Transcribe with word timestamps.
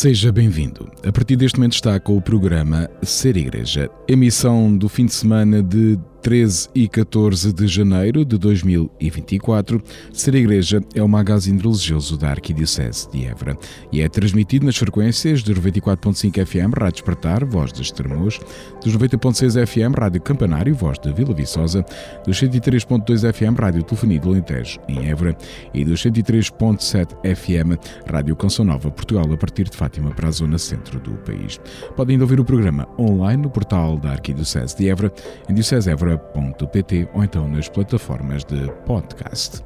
Seja 0.00 0.32
bem-vindo. 0.32 0.90
A 1.06 1.12
partir 1.12 1.36
deste 1.36 1.58
momento 1.58 1.74
está 1.74 2.00
com 2.00 2.16
o 2.16 2.22
programa 2.22 2.88
Ser 3.02 3.36
Igreja, 3.36 3.90
emissão 4.08 4.74
do 4.74 4.88
fim 4.88 5.04
de 5.04 5.12
semana 5.12 5.62
de 5.62 5.98
13 6.22 6.68
e 6.74 6.86
14 6.86 7.52
de 7.52 7.66
janeiro 7.66 8.24
de 8.24 8.36
2024, 8.36 9.82
Ser 10.12 10.34
Igreja 10.34 10.82
é 10.94 11.02
o 11.02 11.08
magazine 11.08 11.60
religioso 11.60 12.16
da 12.16 12.30
Arquidiocese 12.30 13.10
de 13.10 13.24
Évora 13.24 13.56
e 13.90 14.02
é 14.02 14.08
transmitido 14.08 14.66
nas 14.66 14.76
frequências 14.76 15.42
dos 15.42 15.58
94.5 15.58 16.44
FM 16.44 16.74
Rádio 16.78 16.92
Despertar, 16.92 17.44
voz 17.44 17.72
de 17.72 17.82
Estremoz, 17.82 18.38
dos 18.84 18.96
90.6 18.96 19.66
FM 19.66 19.98
Rádio 19.98 20.20
Campanário, 20.20 20.74
voz 20.74 20.98
de 20.98 21.12
Vila 21.12 21.34
Viçosa, 21.34 21.84
dos 22.26 22.38
103.2 22.38 23.32
FM 23.32 23.58
Rádio 23.58 23.82
Telefonia 23.82 24.20
do 24.20 24.30
Alentejo, 24.30 24.78
em 24.88 25.08
Évora, 25.08 25.36
e 25.72 25.84
dos 25.84 26.02
103.7 26.02 27.34
FM 27.34 27.78
Rádio 28.10 28.36
Canção 28.36 28.64
Nova, 28.64 28.90
Portugal, 28.90 29.24
a 29.32 29.36
partir 29.36 29.68
de 29.68 29.76
Fátima 29.76 30.10
para 30.10 30.28
a 30.28 30.32
zona 30.32 30.58
centro 30.58 31.00
do 31.00 31.12
país. 31.18 31.58
Podem 31.96 32.14
ainda 32.14 32.24
ouvir 32.24 32.40
o 32.40 32.44
programa 32.44 32.86
online 32.98 33.42
no 33.42 33.50
portal 33.50 33.96
da 33.96 34.10
Arquidiocese 34.10 34.76
de 34.76 34.88
Évora, 34.88 35.12
em 35.48 35.54
Diocese 35.54 35.90
évora.pt 36.10 37.08
ou 37.14 37.24
então 37.24 37.48
nas 37.48 37.68
plataformas 37.68 38.44
de 38.44 38.70
podcast. 38.86 39.62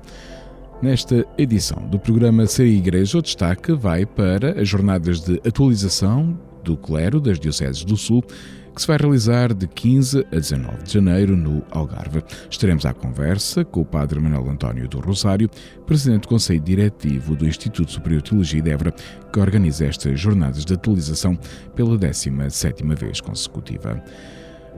Nesta 0.83 1.27
edição 1.39 1.87
do 1.89 1.99
programa 1.99 2.47
Ser 2.47 2.67
Igreja, 2.67 3.19
o 3.19 3.23
destaque 3.23 3.73
vai 3.73 4.05
para 4.05 4.61
as 4.61 4.69
jornadas 4.69 5.21
de 5.21 5.41
atualização 5.47 6.39
do 6.63 6.77
clero 6.77 7.21
das 7.21 7.39
Dioceses 7.39 7.85
do 7.85 7.97
Sul, 7.97 8.23
que 8.75 8.81
se 8.81 8.87
vai 8.87 8.99
realizar 8.99 9.55
de 9.55 9.69
15 9.69 10.27
a 10.33 10.37
19 10.37 10.83
de 10.83 10.93
janeiro 10.93 11.37
no 11.37 11.63
Algarve. 11.71 12.23
Estaremos 12.51 12.85
à 12.85 12.93
conversa 12.93 13.65
com 13.65 13.83
o 13.83 13.85
Padre 13.85 14.19
Manuel 14.19 14.51
António 14.51 14.89
do 14.89 14.99
Rosário, 14.99 15.49
Presidente 15.87 16.23
do 16.23 16.29
Conselho 16.29 16.61
Diretivo 16.61 17.37
do 17.37 17.47
Instituto 17.47 17.93
Superior 17.93 18.21
de 18.21 18.31
Teologia 18.31 18.61
de 18.61 18.71
Évora, 18.71 18.95
que 19.33 19.41
organiza 19.41 19.87
estas 19.87 20.19
jornadas 20.19 20.65
de 20.65 20.75
atualização 20.75 21.39
pela 21.75 21.97
17ª 21.97 22.95
vez 22.97 23.21
consecutiva. 23.21 24.03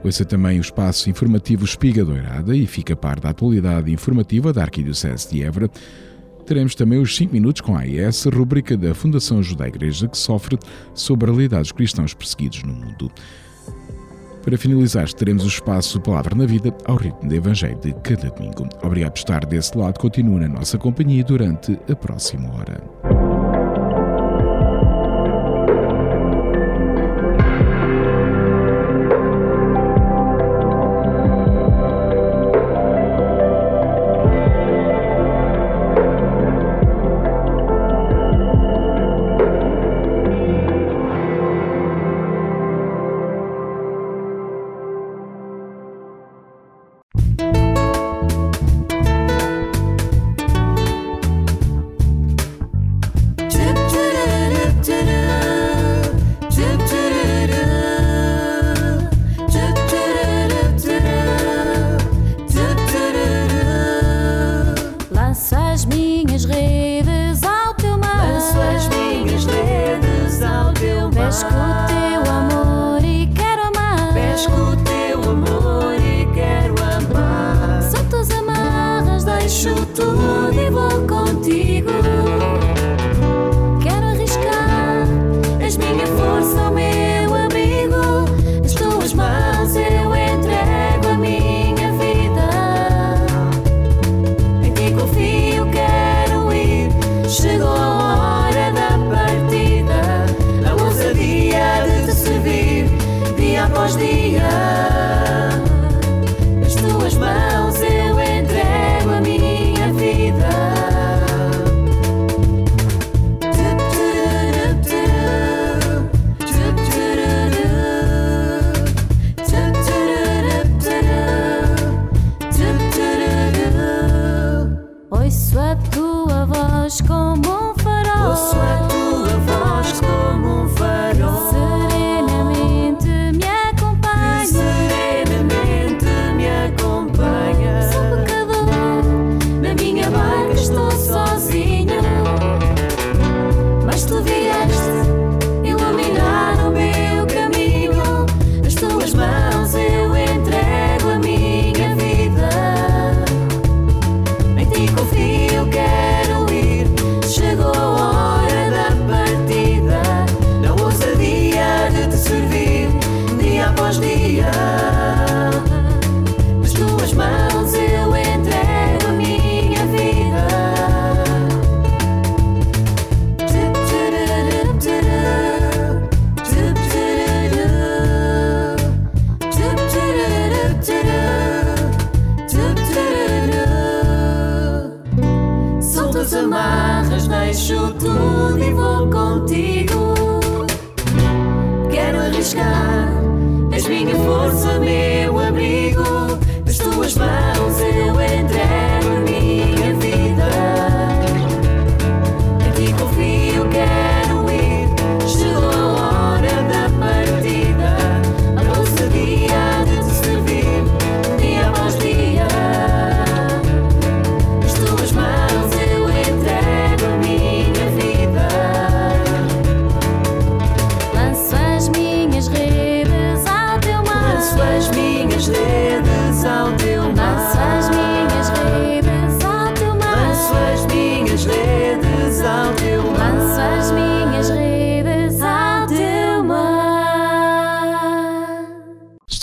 Ouça 0.03 0.23
também 0.23 0.59
o 0.59 0.61
espaço 0.61 1.09
informativo 1.09 1.65
Espiga 1.65 2.05
Doirada 2.05 2.55
e 2.55 2.65
fica 2.65 2.93
a 2.93 2.97
par 2.97 3.19
da 3.19 3.29
atualidade 3.29 3.91
informativa 3.91 4.53
da 4.53 4.61
Arquidiocese 4.61 5.29
de 5.29 5.43
Évora. 5.43 5.69
Teremos 6.45 6.75
também 6.75 6.99
os 6.99 7.15
5 7.15 7.33
minutos 7.33 7.61
com 7.61 7.75
a 7.75 7.81
AES, 7.81 8.25
rubrica 8.25 8.77
da 8.77 8.95
Fundação 8.95 9.41
à 9.59 9.67
Igreja 9.67 10.07
que 10.07 10.17
sofre 10.17 10.57
sobre 10.93 11.29
a 11.29 11.33
realidade 11.33 11.63
dos 11.63 11.71
cristãos 11.73 12.13
perseguidos 12.13 12.63
no 12.63 12.73
mundo. 12.73 13.11
Para 14.47 14.57
finalizar, 14.57 15.11
teremos 15.11 15.43
o 15.43 15.47
espaço 15.47 15.99
Palavra 15.99 16.33
na 16.33 16.45
Vida 16.45 16.73
ao 16.85 16.95
ritmo 16.95 17.27
do 17.27 17.35
Evangelho 17.35 17.77
de 17.81 17.93
cada 17.95 18.29
domingo. 18.29 18.69
Obrigado 18.81 19.11
por 19.11 19.17
estar 19.17 19.45
desse 19.45 19.77
lado. 19.77 19.99
Continue 19.99 20.39
na 20.39 20.47
nossa 20.47 20.77
companhia 20.77 21.21
durante 21.21 21.77
a 21.91 21.95
próxima 21.97 22.49
hora. 22.53 23.16
passamos 103.69 103.97
dia. 103.97 104.96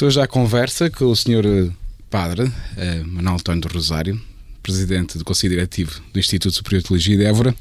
Estou 0.05 0.11
já 0.11 0.25
à 0.25 0.29
conversa 0.29 0.91
com 0.91 1.07
o 1.07 1.17
senhor 1.17 1.47
eh, 1.47 1.71
padre 2.11 2.53
eh, 2.77 3.03
Manuel 3.07 3.37
António 3.37 3.63
do 3.63 3.69
Rosário, 3.69 4.21
presidente 4.63 5.17
do 5.17 5.25
Conselho 5.25 5.55
Diretivo 5.55 5.99
do 6.13 6.19
Instituto 6.19 6.55
Superior 6.55 6.83
de 6.83 6.89
Teologia 6.89 7.17
de 7.17 7.25
Évora. 7.25 7.55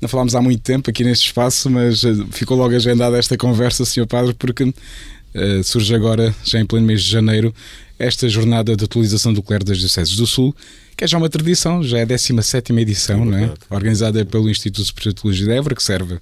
Não 0.00 0.08
falámos 0.08 0.34
há 0.34 0.40
muito 0.40 0.62
tempo 0.62 0.88
aqui 0.88 1.04
neste 1.04 1.26
espaço, 1.26 1.68
mas 1.68 2.02
eh, 2.02 2.14
ficou 2.30 2.56
logo 2.56 2.74
agendada 2.74 3.18
esta 3.18 3.36
conversa, 3.36 3.84
senhor 3.84 4.06
padre, 4.06 4.32
porque 4.32 4.64
uh, 4.64 5.62
surge 5.62 5.94
agora, 5.94 6.34
já 6.42 6.58
em 6.58 6.64
pleno 6.64 6.86
mês 6.86 7.02
de 7.02 7.10
janeiro, 7.10 7.54
esta 7.98 8.26
jornada 8.26 8.74
de 8.74 8.82
atualização 8.82 9.30
do 9.30 9.42
clero 9.42 9.62
das 9.62 9.76
Dioceses 9.76 10.16
do 10.16 10.26
Sul, 10.26 10.56
que 10.96 11.04
é 11.04 11.06
já 11.06 11.18
uma 11.18 11.28
tradição, 11.28 11.82
já 11.82 11.98
é 11.98 12.02
a 12.04 12.06
17 12.06 12.72
edição, 12.72 13.22
não 13.22 13.36
é? 13.36 13.52
organizada 13.68 14.24
pelo 14.24 14.48
Instituto 14.48 14.86
Superior 14.86 15.12
de 15.12 15.20
Teologia 15.20 15.44
de 15.44 15.52
Évora, 15.52 15.74
que 15.74 15.82
serve 15.82 16.20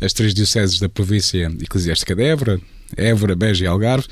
as 0.00 0.14
três 0.14 0.32
dioceses 0.32 0.80
da 0.80 0.88
província 0.88 1.52
eclesiástica 1.60 2.14
de 2.14 2.22
Évora, 2.22 2.58
Évora, 2.96 3.34
Beja 3.34 3.64
e 3.64 3.66
Algarve, 3.66 4.06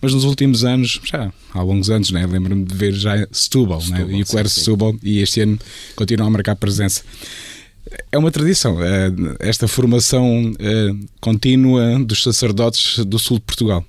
mas 0.00 0.12
nos 0.12 0.24
últimos 0.24 0.64
anos, 0.64 1.00
já 1.04 1.32
há 1.52 1.62
longos 1.62 1.90
anos, 1.90 2.10
né? 2.10 2.26
lembro-me 2.26 2.64
de 2.64 2.74
ver 2.74 2.92
já 2.92 3.26
Setúbal, 3.30 3.82
né? 3.88 4.06
e 4.08 4.22
o 4.22 4.26
Clero 4.26 4.48
Setúbal, 4.48 4.96
e 5.02 5.20
este 5.20 5.40
ano 5.40 5.58
continua 5.96 6.26
a 6.26 6.30
marcar 6.30 6.56
presença. 6.56 7.02
É 8.10 8.18
uma 8.18 8.30
tradição, 8.30 8.82
eh, 8.82 9.12
esta 9.40 9.68
formação 9.68 10.52
eh, 10.58 10.90
contínua 11.20 11.98
dos 12.02 12.22
sacerdotes 12.22 13.04
do 13.04 13.18
sul 13.18 13.38
de 13.38 13.44
Portugal. 13.44 13.84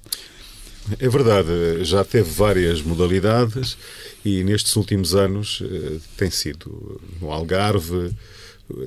É 1.00 1.10
verdade, 1.10 1.84
já 1.84 2.04
teve 2.04 2.30
várias 2.30 2.82
modalidades 2.82 3.76
e 4.24 4.44
nestes 4.44 4.76
últimos 4.76 5.16
anos 5.16 5.64
eh, 5.64 5.98
tem 6.16 6.30
sido 6.30 7.02
no 7.20 7.32
Algarve, 7.32 8.12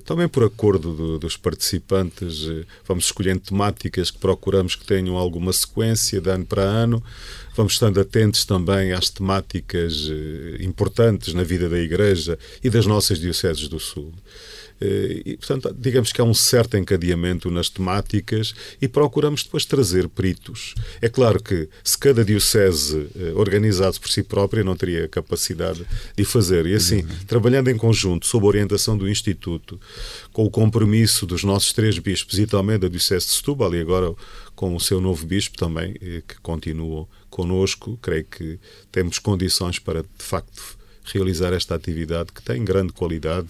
também 0.04 0.28
por 0.28 0.42
acordo 0.44 0.92
do, 0.92 1.18
dos 1.18 1.36
participantes, 1.36 2.46
eh, 2.48 2.64
vamos 2.86 3.04
escolhendo 3.04 3.40
temáticas 3.40 4.10
que 4.10 4.18
procuramos 4.18 4.74
que 4.74 4.84
tenham 4.84 5.16
alguma 5.16 5.52
sequência 5.52 6.20
de 6.20 6.30
ano 6.30 6.44
para 6.44 6.62
ano. 6.62 7.02
Vamos 7.56 7.74
estando 7.74 8.00
atentos 8.00 8.44
também 8.44 8.92
às 8.92 9.08
temáticas 9.08 10.08
eh, 10.10 10.62
importantes 10.62 11.32
na 11.32 11.44
vida 11.44 11.68
da 11.68 11.78
Igreja 11.78 12.38
e 12.62 12.68
das 12.68 12.86
nossas 12.86 13.18
dioceses 13.18 13.68
do 13.68 13.78
Sul. 13.78 14.12
Eh, 14.80 15.22
e, 15.24 15.36
portanto, 15.36 15.74
digamos 15.78 16.12
que 16.12 16.20
há 16.20 16.24
um 16.24 16.34
certo 16.34 16.76
encadeamento 16.76 17.50
nas 17.50 17.68
temáticas 17.68 18.54
e 18.80 18.88
procuramos 18.88 19.42
depois 19.42 19.64
trazer 19.64 20.08
peritos. 20.08 20.74
É 21.00 21.08
claro 21.08 21.42
que 21.42 21.68
se 21.82 21.98
cada 21.98 22.24
diocese 22.24 23.08
eh, 23.16 23.32
organizasse 23.34 23.98
por 23.98 24.10
si 24.10 24.22
própria 24.22 24.62
não 24.62 24.76
teria 24.76 25.08
capacidade 25.08 25.84
de 26.16 26.24
fazer. 26.24 26.66
E 26.66 26.74
assim, 26.74 27.02
uhum. 27.02 27.08
trabalhando 27.26 27.68
em 27.68 27.76
conjunto, 27.76 28.26
sob 28.26 28.46
a 28.46 28.48
orientação 28.48 28.96
do 28.96 29.08
Instituto, 29.08 29.80
com 30.32 30.44
o 30.44 30.50
compromisso 30.50 31.26
dos 31.26 31.44
nossos 31.44 31.72
três 31.72 31.98
bispos 31.98 32.38
e 32.38 32.46
também 32.46 32.78
da 32.78 32.88
Diocese 32.88 33.26
de 33.26 33.32
Setúbal 33.32 33.74
e 33.74 33.80
agora 33.80 34.14
com 34.54 34.74
o 34.74 34.80
seu 34.80 35.00
novo 35.00 35.24
bispo 35.24 35.56
também, 35.56 35.94
eh, 36.00 36.22
que 36.26 36.40
continua 36.40 37.06
connosco, 37.30 37.98
creio 38.02 38.24
que 38.24 38.58
temos 38.90 39.18
condições 39.18 39.78
para, 39.78 40.02
de 40.02 40.24
facto, 40.24 40.76
realizar 41.04 41.52
esta 41.52 41.74
atividade 41.74 42.32
que 42.32 42.42
tem 42.42 42.64
grande 42.64 42.92
qualidade 42.92 43.48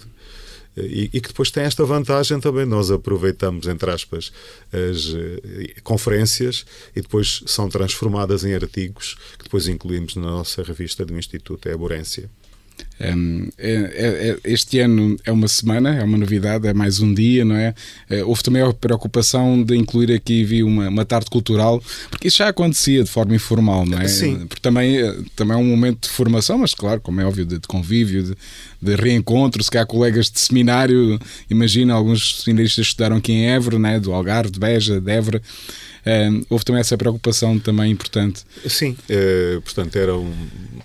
e, 0.85 1.11
e, 1.13 1.21
que 1.21 1.29
depois 1.29 1.51
tem 1.51 1.65
esta 1.65 1.85
vantagem 1.85 2.41
também. 2.41 2.67
Nós 2.67 2.91
aproveitamos, 2.91 3.67
entre 3.67 3.91
aspas, 3.91 4.33
as 4.73 5.07
uh, 5.07 5.83
conferências 5.83 6.65
e 6.95 7.01
depois 7.01 7.43
são 7.47 7.69
transformadas 7.69 8.45
em 8.45 8.55
artigos 8.55 9.17
que 9.39 9.45
depois 9.45 9.69
incluímos 9.69 10.17
na 10.17 10.23
nossa 10.23 10.63
revista 10.63 11.05
do 11.05 11.17
Instituto 11.17 11.69
Eborência. 11.69 12.31
Um, 13.01 13.49
é, 13.57 13.71
é, 13.71 14.29
é, 14.31 14.39
este 14.45 14.81
ano 14.81 15.17
é 15.25 15.31
uma 15.31 15.47
semana, 15.47 15.95
é 15.95 16.03
uma 16.03 16.19
novidade, 16.19 16.67
é 16.67 16.75
mais 16.75 16.99
um 16.99 17.15
dia, 17.15 17.45
não 17.45 17.55
é? 17.55 17.73
Uh, 18.11 18.27
houve 18.27 18.43
também 18.43 18.61
a 18.61 18.73
preocupação 18.73 19.63
de 19.63 19.77
incluir 19.77 20.13
aqui 20.13 20.43
vi 20.43 20.65
uma, 20.65 20.89
uma 20.89 21.05
tarde 21.05 21.31
cultural, 21.31 21.83
porque 22.11 22.27
isso 22.29 22.39
já 22.39 22.49
acontecia 22.49 23.05
de 23.05 23.11
forma 23.11 23.37
informal, 23.37 23.87
não 23.87 24.01
é? 24.01 24.09
Sim. 24.09 24.47
Porque 24.47 24.61
também, 24.61 24.99
eh, 24.99 25.17
também 25.37 25.57
é 25.57 25.61
um 25.61 25.65
momento 25.65 26.09
de 26.09 26.09
formação, 26.09 26.59
mas 26.59 26.75
claro, 26.75 27.01
como 27.01 27.21
é 27.21 27.25
óbvio, 27.25 27.45
de, 27.45 27.59
de 27.59 27.69
convívio, 27.69 28.23
de, 28.25 28.35
de, 28.83 28.97
reencontro. 28.97 29.63
Se 29.63 29.71
cá 29.71 29.87
colegas 29.87 30.31
de 30.31 30.41
seminário, 30.41 31.21
imagina, 31.49 31.95
alguns 31.95 32.43
seminaristas 32.43 32.87
estudaram 32.87 33.17
aqui 33.17 33.33
em 33.33 33.47
Évora, 33.51 33.79
não 33.79 33.89
é? 33.89 34.01
do 34.01 34.13
Algarve, 34.13 34.51
de 34.51 34.59
Beja, 34.59 35.01
de 35.01 35.11
Évora 35.13 35.41
houve 36.49 36.65
também 36.65 36.81
essa 36.81 36.97
preocupação 36.97 37.59
também 37.59 37.91
importante. 37.91 38.45
Sim, 38.67 38.97
uh, 39.11 39.61
portanto, 39.63 39.97
eram 39.97 40.33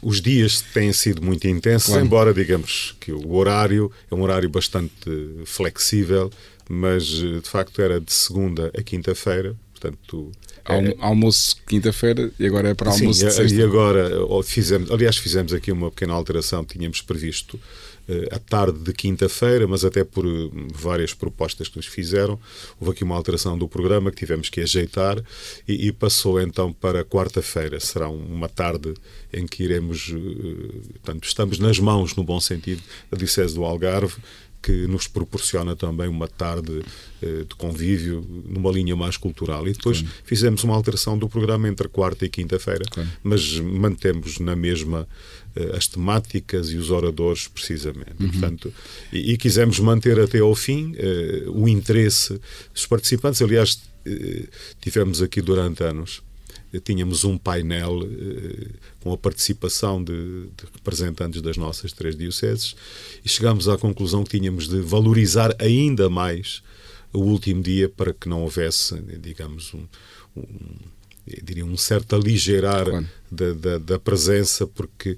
os 0.02 0.22
dias 0.22 0.62
têm 0.74 0.92
sido 0.92 1.22
muito 1.22 1.48
intensos, 1.48 1.90
claro. 1.90 2.06
embora 2.06 2.34
digamos 2.34 2.96
que 3.00 3.12
o 3.12 3.34
horário 3.34 3.92
é 4.12 4.16
um 4.16 4.22
horário 4.22 4.50
bastante 4.50 4.92
flexível, 5.46 6.30
mas 6.70 7.22
eh, 7.24 7.40
de 7.40 7.50
facto 7.50 7.82
era 7.82 8.00
de 8.00 8.12
segunda 8.12 8.72
a 8.78 8.82
quinta-feira, 8.82 9.56
portanto 9.72 10.32
é... 10.66 10.96
almoço 11.00 11.58
quinta-feira 11.68 12.32
e 12.40 12.46
agora 12.46 12.70
é 12.70 12.74
para 12.74 12.92
almoço 12.92 13.20
Sim, 13.20 13.28
de 13.28 13.34
sexta. 13.34 13.56
E 13.56 13.62
agora, 13.62 14.10
fizemos, 14.44 14.90
aliás, 14.92 15.18
fizemos 15.18 15.54
aqui 15.54 15.72
uma 15.72 15.92
pequena 15.92 16.14
alteração, 16.14 16.64
tínhamos 16.64 17.02
previsto 17.02 17.60
uh, 18.08 18.36
a 18.36 18.40
tarde 18.40 18.80
de 18.80 18.94
quinta-feira, 18.94 19.68
mas 19.68 19.84
até 19.84 20.04
por 20.04 20.26
uh, 20.26 20.52
várias 20.74 21.14
propostas 21.14 21.68
que 21.68 21.78
nos 21.78 21.86
fizeram, 21.86 22.40
houve 22.80 22.94
aqui 22.94 23.04
uma 23.04 23.16
alteração 23.16 23.58
do 23.58 23.68
programa 23.68 24.12
que 24.12 24.18
tivemos 24.18 24.50
que 24.50 24.62
ajeitar 24.62 25.22
e, 25.68 25.88
e 25.88 25.92
passou 25.92 26.40
então 26.40 26.72
para 26.74 27.04
quarta-feira. 27.04 27.80
Será 27.80 28.10
uma 28.10 28.50
tarde 28.50 28.94
em 29.32 29.46
que 29.46 29.64
iremos, 29.64 30.10
uh, 30.10 30.84
portanto, 30.94 31.26
estamos 31.26 31.60
nas 31.60 31.80
mãos, 31.80 32.16
no 32.16 32.24
bom 32.24 32.40
sentido, 32.40 32.82
da 33.12 33.18
Diocese 33.18 33.56
do 33.56 33.64
Algarve, 33.64 34.16
que 34.64 34.88
nos 34.88 35.10
proporciona 35.10 35.76
também 35.76 36.08
uma 36.08 36.28
tarde 36.28 36.82
eh, 37.22 37.44
de 37.44 37.54
convívio 37.56 38.26
numa 38.48 38.72
linha 38.72 38.96
mais 38.96 39.18
cultural. 39.18 39.68
E 39.68 39.74
depois 39.74 40.00
claro. 40.00 40.16
fizemos 40.24 40.64
uma 40.64 40.74
alteração 40.74 41.18
do 41.18 41.28
programa 41.28 41.68
entre 41.68 41.90
quarta 41.90 42.26
e 42.26 42.30
quinta-feira, 42.30 42.86
claro. 42.90 43.10
mas 43.22 43.60
mantemos 43.60 44.40
na 44.40 44.56
mesma 44.56 45.06
eh, 45.06 45.43
as 45.76 45.88
temáticas 45.88 46.70
e 46.72 46.78
os 46.78 46.90
oradores, 46.90 47.48
precisamente. 47.48 48.16
Uhum. 48.20 48.30
Portanto, 48.32 48.74
e, 49.12 49.34
e, 49.34 49.38
quisemos 49.38 49.80
manter 49.80 50.20
até 50.20 50.40
ao 50.40 50.56
fim 50.56 50.94
eh, 50.98 51.44
o 51.48 51.68
interesse 51.68 52.40
dos 52.74 52.86
participantes. 52.86 53.42
Aliás, 53.42 53.82
tivemos 54.82 55.22
aqui 55.22 55.42
durante 55.42 55.84
anos 55.84 56.22
tínhamos 56.80 57.24
um 57.24 57.38
painel 57.38 58.02
eh, 58.04 58.68
com 59.00 59.14
a 59.14 59.18
participação 59.18 60.04
de, 60.04 60.14
de, 60.58 60.66
representantes 60.74 61.42
das 61.42 61.58
nossas 61.58 61.94
três 61.94 62.16
dioceses 62.16 62.76
e 63.24 63.30
chegámos 63.30 63.68
à 63.68 63.78
conclusão 63.78 64.24
que 64.24 64.38
tínhamos 64.38 64.68
de 64.68 64.80
valorizar 64.80 65.56
ainda 65.60 66.10
mais 66.10 66.64
o 67.12 67.20
último 67.20 67.62
dia 67.62 67.88
para 67.88 68.14
que 68.14 68.28
não 68.28 68.42
houvesse, 68.42 69.00
digamos, 69.20 69.74
um, 69.74 69.86
um 70.36 70.76
diria 71.44 71.66
um 71.66 71.78
certo 71.78 72.16
aligeirar 72.16 72.86
claro. 72.86 73.08
da, 73.32 73.54
da, 73.54 73.78
da, 73.78 74.00
presença, 74.00 74.68
porque 74.68 75.12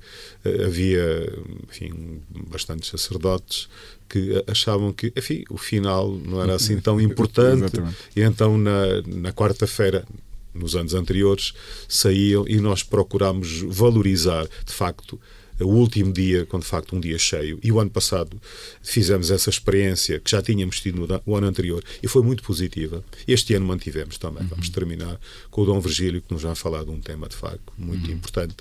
uh, 0.45 0.65
havia, 0.65 1.33
enfim, 1.69 2.21
bastantes 2.49 2.89
sacerdotes 2.89 3.67
que 4.07 4.43
achavam 4.47 4.93
que, 4.93 5.11
enfim, 5.15 5.43
o 5.49 5.57
final 5.57 6.11
não 6.11 6.41
era 6.41 6.55
assim 6.55 6.79
tão 6.79 7.01
importante. 7.01 7.73
e 8.15 8.21
então, 8.21 8.57
na, 8.57 9.01
na 9.07 9.33
quarta-feira, 9.33 10.05
nos 10.53 10.75
anos 10.75 10.93
anteriores, 10.93 11.53
saíam 11.87 12.45
e 12.47 12.57
nós 12.59 12.83
procurámos 12.83 13.61
valorizar, 13.61 14.47
de 14.65 14.73
facto, 14.73 15.19
o 15.59 15.67
último 15.67 16.11
dia, 16.11 16.45
quando 16.45 16.63
de 16.63 16.69
facto 16.69 16.95
um 16.95 16.99
dia 16.99 17.17
cheio. 17.17 17.59
E 17.63 17.71
o 17.71 17.79
ano 17.79 17.89
passado 17.89 18.39
fizemos 18.81 19.31
essa 19.31 19.49
experiência 19.49 20.19
que 20.19 20.29
já 20.29 20.41
tínhamos 20.41 20.79
tido 20.79 20.99
no, 20.99 21.21
o 21.25 21.35
ano 21.35 21.47
anterior 21.47 21.83
e 22.03 22.07
foi 22.07 22.21
muito 22.21 22.43
positiva. 22.43 23.03
Este 23.27 23.53
ano 23.53 23.65
mantivemos 23.65 24.17
também. 24.17 24.43
Uhum. 24.43 24.49
Vamos 24.49 24.69
terminar 24.69 25.19
com 25.49 25.61
o 25.61 25.65
Dom 25.65 25.79
Virgílio, 25.79 26.21
que 26.21 26.33
nos 26.33 26.41
já 26.41 26.53
falou 26.55 26.83
de 26.83 26.91
um 26.91 26.99
tema 26.99 27.27
de 27.27 27.35
facto 27.35 27.73
muito 27.77 28.07
uhum. 28.07 28.15
importante. 28.15 28.57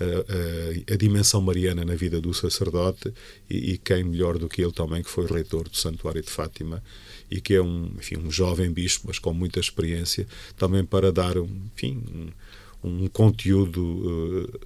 A, 0.00 0.92
a, 0.92 0.94
a, 0.94 0.96
dimensão 0.96 1.42
mariana 1.42 1.84
na 1.84 1.94
vida 1.94 2.22
do 2.22 2.32
sacerdote 2.32 3.12
e, 3.50 3.72
e, 3.72 3.78
quem 3.78 4.02
melhor 4.02 4.38
do 4.38 4.48
que 4.48 4.62
ele 4.62 4.72
também 4.72 5.02
que 5.02 5.10
foi 5.10 5.26
reitor 5.26 5.68
do 5.68 5.76
Santuário 5.76 6.22
de 6.22 6.30
Fátima 6.30 6.82
e 7.30 7.38
que 7.38 7.52
é 7.52 7.60
um, 7.60 7.92
enfim, 7.98 8.16
um 8.16 8.30
jovem 8.30 8.72
bispo, 8.72 9.08
mas 9.08 9.18
com 9.18 9.34
muita 9.34 9.60
experiência, 9.60 10.26
também 10.56 10.86
para 10.86 11.12
dar 11.12 11.36
um, 11.36 11.48
enfim, 11.76 12.02
um, 12.82 13.04
um 13.04 13.08
conteúdo 13.08 13.82
uh, 13.82 14.60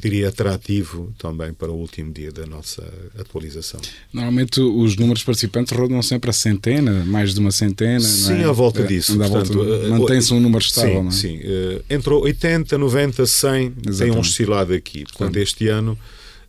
diria, 0.00 0.28
atrativo 0.28 1.12
também 1.18 1.52
para 1.52 1.72
o 1.72 1.74
último 1.74 2.12
dia 2.12 2.30
da 2.30 2.46
nossa 2.46 2.82
atualização. 3.18 3.80
Normalmente 4.12 4.60
os 4.60 4.96
números 4.96 5.24
participantes 5.24 5.76
rodam 5.76 6.00
sempre 6.02 6.30
a 6.30 6.32
centena, 6.32 7.04
mais 7.04 7.34
de 7.34 7.40
uma 7.40 7.50
centena. 7.50 8.00
Sim, 8.00 8.42
é? 8.42 8.44
à 8.44 8.52
volta 8.52 8.82
é, 8.82 8.86
disso. 8.86 9.18
Uh, 9.20 9.90
mantém-se 9.90 10.32
um 10.32 10.38
número 10.38 10.64
estável, 10.64 10.94
sim, 10.94 11.02
não 11.02 11.08
é? 11.08 11.10
Sim, 11.10 11.38
uh, 11.38 11.84
entre 11.90 12.12
80, 12.12 12.78
90, 12.78 13.26
100 13.26 13.50
Exatamente. 13.50 13.98
tem 13.98 14.10
oscilado 14.10 14.72
aqui. 14.72 15.04
Portanto, 15.04 15.36
este 15.36 15.68
ano 15.68 15.98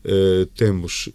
uh, 0.06 0.46
temos, 0.56 1.10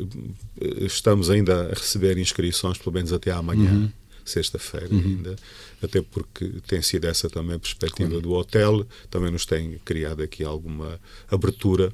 estamos 0.81 1.31
ainda 1.31 1.69
a 1.71 1.75
receber 1.75 2.19
inscrições, 2.19 2.79
pelo 2.79 2.95
menos 2.95 3.13
até 3.13 3.31
amanhã. 3.31 3.71
Uhum 3.71 4.02
sexta-feira 4.25 4.89
uhum. 4.93 5.01
ainda, 5.01 5.37
até 5.83 6.03
porque 6.03 6.53
tem 6.67 6.81
sido 6.83 7.07
essa 7.07 7.29
também 7.29 7.57
a 7.57 7.59
perspectiva 7.59 8.11
claro. 8.11 8.23
do 8.23 8.33
hotel, 8.33 8.87
também 9.11 9.31
nos 9.31 9.47
tem 9.47 9.79
criado 9.85 10.23
aqui 10.23 10.45
alguma 10.45 11.01
abertura 11.31 11.93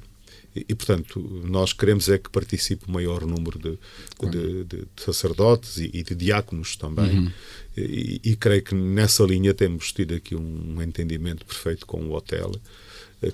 e, 0.55 0.65
e, 0.69 0.75
portanto, 0.75 1.19
nós 1.45 1.73
queremos 1.73 2.09
é 2.09 2.17
que 2.17 2.29
participe 2.29 2.85
o 2.87 2.91
maior 2.91 3.25
número 3.25 3.59
de, 3.59 3.77
claro. 4.17 4.37
de, 4.37 4.63
de, 4.63 4.77
de 4.77 5.03
sacerdotes 5.03 5.77
e, 5.77 5.89
e, 5.93 6.03
de 6.03 6.15
diáconos 6.15 6.75
também. 6.75 7.19
Uhum. 7.19 7.31
E, 7.77 8.21
e, 8.23 8.35
creio 8.35 8.63
que 8.63 8.75
nessa 8.75 9.23
linha 9.23 9.53
temos 9.53 9.91
tido 9.91 10.15
aqui 10.15 10.35
um 10.35 10.81
entendimento 10.81 11.45
perfeito 11.45 11.85
com 11.85 12.01
o 12.01 12.13
hotel 12.13 12.51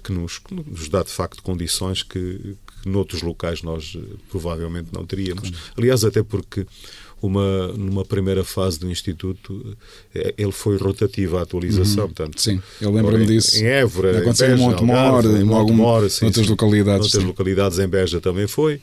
que 0.04 0.12
nos, 0.12 0.40
que 0.40 0.54
nos 0.54 0.90
dá 0.90 1.04
de 1.04 1.12
facto 1.12 1.44
condições 1.44 2.02
que, 2.02 2.58
que 2.82 2.90
noutros 2.90 3.22
locais 3.22 3.62
nós 3.62 3.96
provavelmente 4.30 4.90
não 4.92 5.06
teríamos. 5.06 5.52
Aliás, 5.78 6.04
até 6.04 6.24
porque 6.24 6.66
uma, 7.26 7.68
numa 7.70 8.06
primeira 8.06 8.44
fase 8.44 8.80
do 8.80 8.90
Instituto, 8.90 9.78
eh, 10.14 10.34
ele 10.38 10.52
foi 10.52 10.78
rotativo 10.78 11.38
à 11.38 11.42
atualização. 11.42 12.06
Uhum. 12.06 12.14
Portanto, 12.14 12.42
sim, 12.42 12.62
eu 12.80 12.92
lembro-me 12.92 13.26
disso. 13.26 13.58
Em 13.58 13.66
Évora, 13.66 14.20
aconteceu 14.20 14.56
em 14.56 14.58
Montemor, 14.58 15.26
em 15.26 15.44
Montemor, 15.44 16.10
sim, 16.10 16.26
outras 16.26 16.46
sim, 16.46 16.52
localidades. 16.52 17.06
Outras 17.06 17.24
localidades, 17.24 17.80
em 17.80 17.88
Beja 17.88 18.22
também 18.22 18.48
foi. 18.48 18.82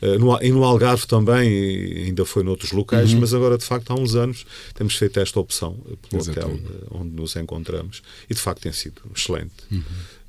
Uh, 0.00 0.18
no, 0.18 0.42
e 0.42 0.50
no 0.50 0.64
Algarve 0.64 1.06
também, 1.06 2.06
ainda 2.06 2.24
foi 2.24 2.42
noutros 2.42 2.72
locais, 2.72 3.12
uhum. 3.12 3.20
mas 3.20 3.34
agora, 3.34 3.58
de 3.58 3.64
facto, 3.64 3.90
há 3.90 3.94
uns 3.94 4.14
anos 4.14 4.46
temos 4.74 4.94
feito 4.94 5.20
esta 5.20 5.38
opção 5.38 5.76
pelo 6.08 6.22
Exatamente. 6.22 6.64
hotel 6.64 6.88
onde 6.90 7.10
nos 7.10 7.36
encontramos 7.36 8.02
e, 8.28 8.34
de 8.34 8.40
facto, 8.40 8.62
tem 8.62 8.72
sido 8.72 9.02
excelente. 9.14 9.52
Uhum. 9.70 9.82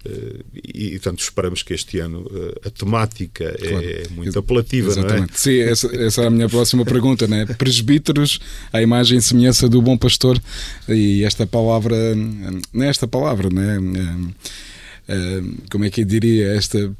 Uh, 0.05 0.43
e, 0.63 0.91
portanto, 0.91 1.19
esperamos 1.19 1.61
que 1.61 1.73
este 1.73 1.99
ano 1.99 2.21
uh, 2.21 2.67
a 2.67 2.69
temática 2.71 3.43
é 3.43 3.69
claro. 3.69 3.85
é 3.85 4.03
muito 4.09 4.39
apelativa, 4.39 4.89
Exatamente. 4.89 5.19
não 5.19 5.25
é? 5.25 5.27
Sim, 5.33 5.59
essa, 5.59 5.95
essa 5.95 6.21
é 6.23 6.27
a 6.27 6.29
minha 6.29 6.49
próxima 6.49 6.83
pergunta, 6.83 7.27
né? 7.27 7.45
Presbíteros, 7.45 8.39
a 8.73 8.81
imagem 8.81 9.19
e 9.19 9.21
semelhança 9.21 9.69
do 9.69 9.81
bom 9.81 9.97
pastor, 9.97 10.41
e 10.89 11.23
esta 11.23 11.45
palavra, 11.45 11.95
nesta 12.73 13.07
palavra, 13.07 13.49
né? 13.49 13.77
Uh, 13.77 15.57
como 15.69 15.85
é 15.85 15.89
que 15.89 16.01
eu 16.01 16.05
diria? 16.05 16.47
Esta 16.47 16.91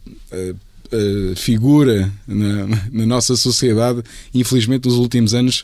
figura 1.38 2.12
na, 2.28 2.68
na 2.92 3.06
nossa 3.06 3.38
sociedade, 3.38 4.04
infelizmente, 4.34 4.90
nos 4.90 4.98
últimos 4.98 5.34
anos 5.34 5.64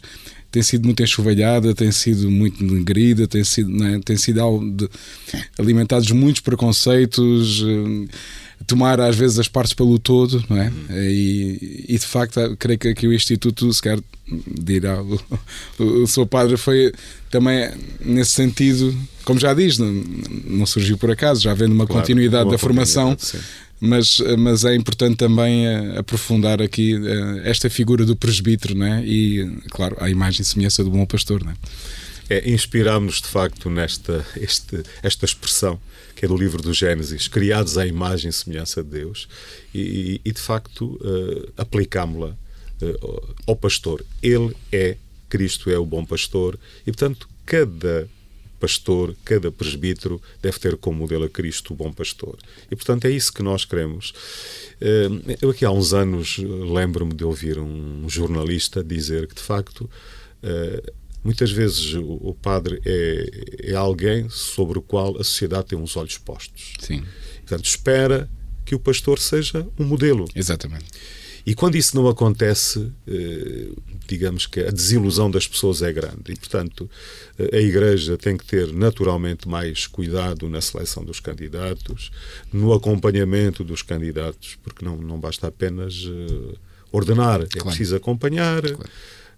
tem 0.57 0.63
sido 0.63 0.85
muito 0.85 1.03
enxovalhada, 1.03 1.75
tem 1.75 1.91
sido 1.91 2.31
muito 2.31 2.63
negrida, 2.63 3.27
tem 3.27 3.43
sido, 3.43 3.85
é? 3.85 3.99
tem 3.99 4.17
sido 4.17 4.59
de, 4.71 4.89
alimentados 5.55 6.09
muitos 6.09 6.41
preconceitos, 6.41 7.63
eh, 7.63 8.07
tomar 8.65 8.99
às 8.99 9.15
vezes 9.15 9.37
as 9.37 9.47
partes 9.47 9.75
pelo 9.75 9.99
todo, 9.99 10.43
não 10.49 10.57
é? 10.57 10.71
E, 10.89 11.85
e 11.89 11.99
de 11.99 12.07
facto, 12.07 12.39
creio 12.57 12.79
que 12.79 12.87
aqui 12.87 13.07
o 13.07 13.13
Instituto, 13.13 13.71
se 13.71 13.79
quer 13.79 13.99
dirá, 14.59 14.99
o, 15.03 15.19
o, 15.77 16.03
o 16.03 16.07
seu 16.07 16.25
padre 16.25 16.57
foi 16.57 16.91
também 17.29 17.69
nesse 18.03 18.31
sentido, 18.31 18.97
como 19.23 19.39
já 19.39 19.53
diz, 19.53 19.77
não, 19.77 19.93
não 20.43 20.65
surgiu 20.65 20.97
por 20.97 21.11
acaso, 21.11 21.39
já 21.39 21.51
havendo 21.51 21.75
uma 21.75 21.85
claro, 21.85 22.01
continuidade 22.01 22.45
uma 22.45 22.53
da 22.53 22.57
formação. 22.57 23.15
Sim 23.19 23.37
mas, 23.79 24.19
mas 24.37 24.65
é 24.65 24.75
importante 24.75 25.17
também 25.17 25.67
eh, 25.67 25.97
aprofundar 25.99 26.61
aqui 26.61 26.95
eh, 26.95 27.41
esta 27.49 27.69
figura 27.69 28.05
do 28.05 28.15
presbítero 28.15 28.75
né? 28.75 29.03
e, 29.05 29.59
claro, 29.69 29.95
a 29.99 30.09
imagem 30.09 30.41
e 30.41 30.45
semelhança 30.45 30.83
do 30.83 30.89
bom 30.89 31.05
pastor. 31.05 31.43
Né? 31.43 31.55
É, 32.29 32.49
Inspirámos-nos 32.49 33.21
de 33.21 33.27
facto 33.27 33.69
nesta 33.69 34.25
este, 34.35 34.83
esta 35.03 35.25
expressão 35.25 35.79
que 36.17 36.25
é 36.25 36.27
do 36.27 36.35
livro 36.35 36.61
do 36.63 36.73
Gênesis, 36.73 37.27
criados 37.27 37.77
à 37.77 37.85
imagem 37.85 38.29
e 38.29 38.33
semelhança 38.33 38.83
de 38.83 38.89
Deus, 38.89 39.29
e, 39.73 40.19
e 40.25 40.31
de 40.31 40.41
facto 40.41 40.99
uh, 40.99 41.53
aplicámo-la 41.55 42.35
uh, 42.81 43.35
ao 43.45 43.55
pastor. 43.55 44.03
Ele 44.21 44.51
é, 44.71 44.97
Cristo 45.29 45.69
é 45.69 45.77
o 45.77 45.85
bom 45.85 46.03
pastor, 46.03 46.57
e 46.81 46.91
portanto 46.91 47.29
cada 47.45 48.09
pastor, 48.59 49.15
cada 49.23 49.51
presbítero 49.51 50.21
deve 50.41 50.59
ter 50.59 50.77
como 50.77 50.99
modelo 50.99 51.25
a 51.25 51.29
Cristo, 51.29 51.73
o 51.73 51.75
bom 51.75 51.91
pastor. 51.91 52.37
E, 52.69 52.75
portanto, 52.75 53.05
é 53.05 53.11
isso 53.11 53.31
que 53.31 53.43
nós 53.43 53.65
queremos. 53.65 54.13
Eh, 54.81 55.37
eu 55.41 55.49
aqui 55.49 55.65
há 55.65 55.71
uns 55.71 55.93
anos 55.93 56.37
lembro-me 56.37 57.13
de 57.13 57.23
ouvir 57.23 57.59
um 57.59 58.07
jornalista 58.09 58.83
dizer 58.83 59.27
que, 59.27 59.35
de 59.35 59.41
facto, 59.41 59.89
eh, 60.43 60.93
muitas 61.23 61.51
vezes 61.51 61.93
o 61.95 62.35
padre 62.41 62.81
é, 62.85 63.71
é 63.71 63.75
alguém 63.75 64.29
sobre 64.29 64.79
o 64.79 64.81
qual 64.81 65.15
a 65.19 65.23
sociedade 65.23 65.67
tem 65.67 65.81
os 65.81 65.95
olhos 65.95 66.17
postos. 66.17 66.73
Sim. 66.79 67.03
Portanto, 67.39 67.65
espera 67.65 68.29
que 68.65 68.75
o 68.75 68.79
pastor 68.79 69.19
seja 69.19 69.67
um 69.79 69.85
modelo. 69.85 70.25
Exatamente. 70.35 70.85
E 71.47 71.55
quando 71.55 71.75
isso 71.75 71.95
não 71.95 72.09
acontece, 72.09 72.91
eh, 73.07 73.69
digamos 74.05 74.45
que 74.45 74.59
a 74.59 74.69
desilusão 74.69 75.31
das 75.31 75.47
pessoas 75.47 75.81
é 75.81 75.93
grande. 75.93 76.33
E, 76.33 76.35
portanto, 76.35 76.89
eh, 77.39 77.55
a 77.55 77.61
Igreja 77.61 78.17
tem 78.17 78.35
que 78.35 78.45
ter 78.45 78.73
naturalmente 78.73 79.47
mais 79.47 79.87
cuidado 79.87 80.49
na 80.49 80.59
seleção 80.59 81.05
dos 81.05 81.21
candidatos, 81.21 82.11
no 82.51 82.73
acompanhamento 82.73 83.63
dos 83.63 83.81
candidatos, 83.81 84.57
porque 84.61 84.83
não, 84.83 84.97
não 84.97 85.17
basta 85.17 85.47
apenas 85.47 86.03
eh, 86.05 86.55
ordenar, 86.91 87.39
é 87.39 87.45
claro. 87.45 87.67
preciso 87.69 87.95
acompanhar. 87.95 88.61
Claro 88.63 88.89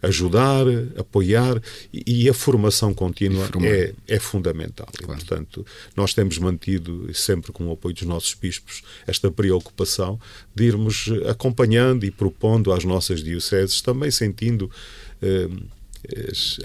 ajudar, 0.01 0.65
apoiar 0.97 1.61
e, 1.93 2.23
e 2.23 2.29
a 2.29 2.33
formação 2.33 2.93
contínua 2.93 3.49
é, 3.63 3.93
é 4.07 4.19
fundamental. 4.19 4.87
Claro. 4.97 5.21
E, 5.21 5.25
portanto, 5.25 5.65
nós 5.95 6.13
temos 6.13 6.37
mantido, 6.37 7.13
sempre 7.13 7.51
com 7.51 7.67
o 7.67 7.71
apoio 7.71 7.93
dos 7.93 8.03
nossos 8.03 8.33
bispos, 8.33 8.81
esta 9.05 9.29
preocupação 9.29 10.19
de 10.55 10.65
irmos 10.65 11.09
acompanhando 11.27 12.05
e 12.05 12.11
propondo 12.11 12.71
às 12.71 12.83
nossas 12.83 13.23
dioceses, 13.23 13.81
também 13.81 14.11
sentindo. 14.11 14.69
Eh, 15.21 15.49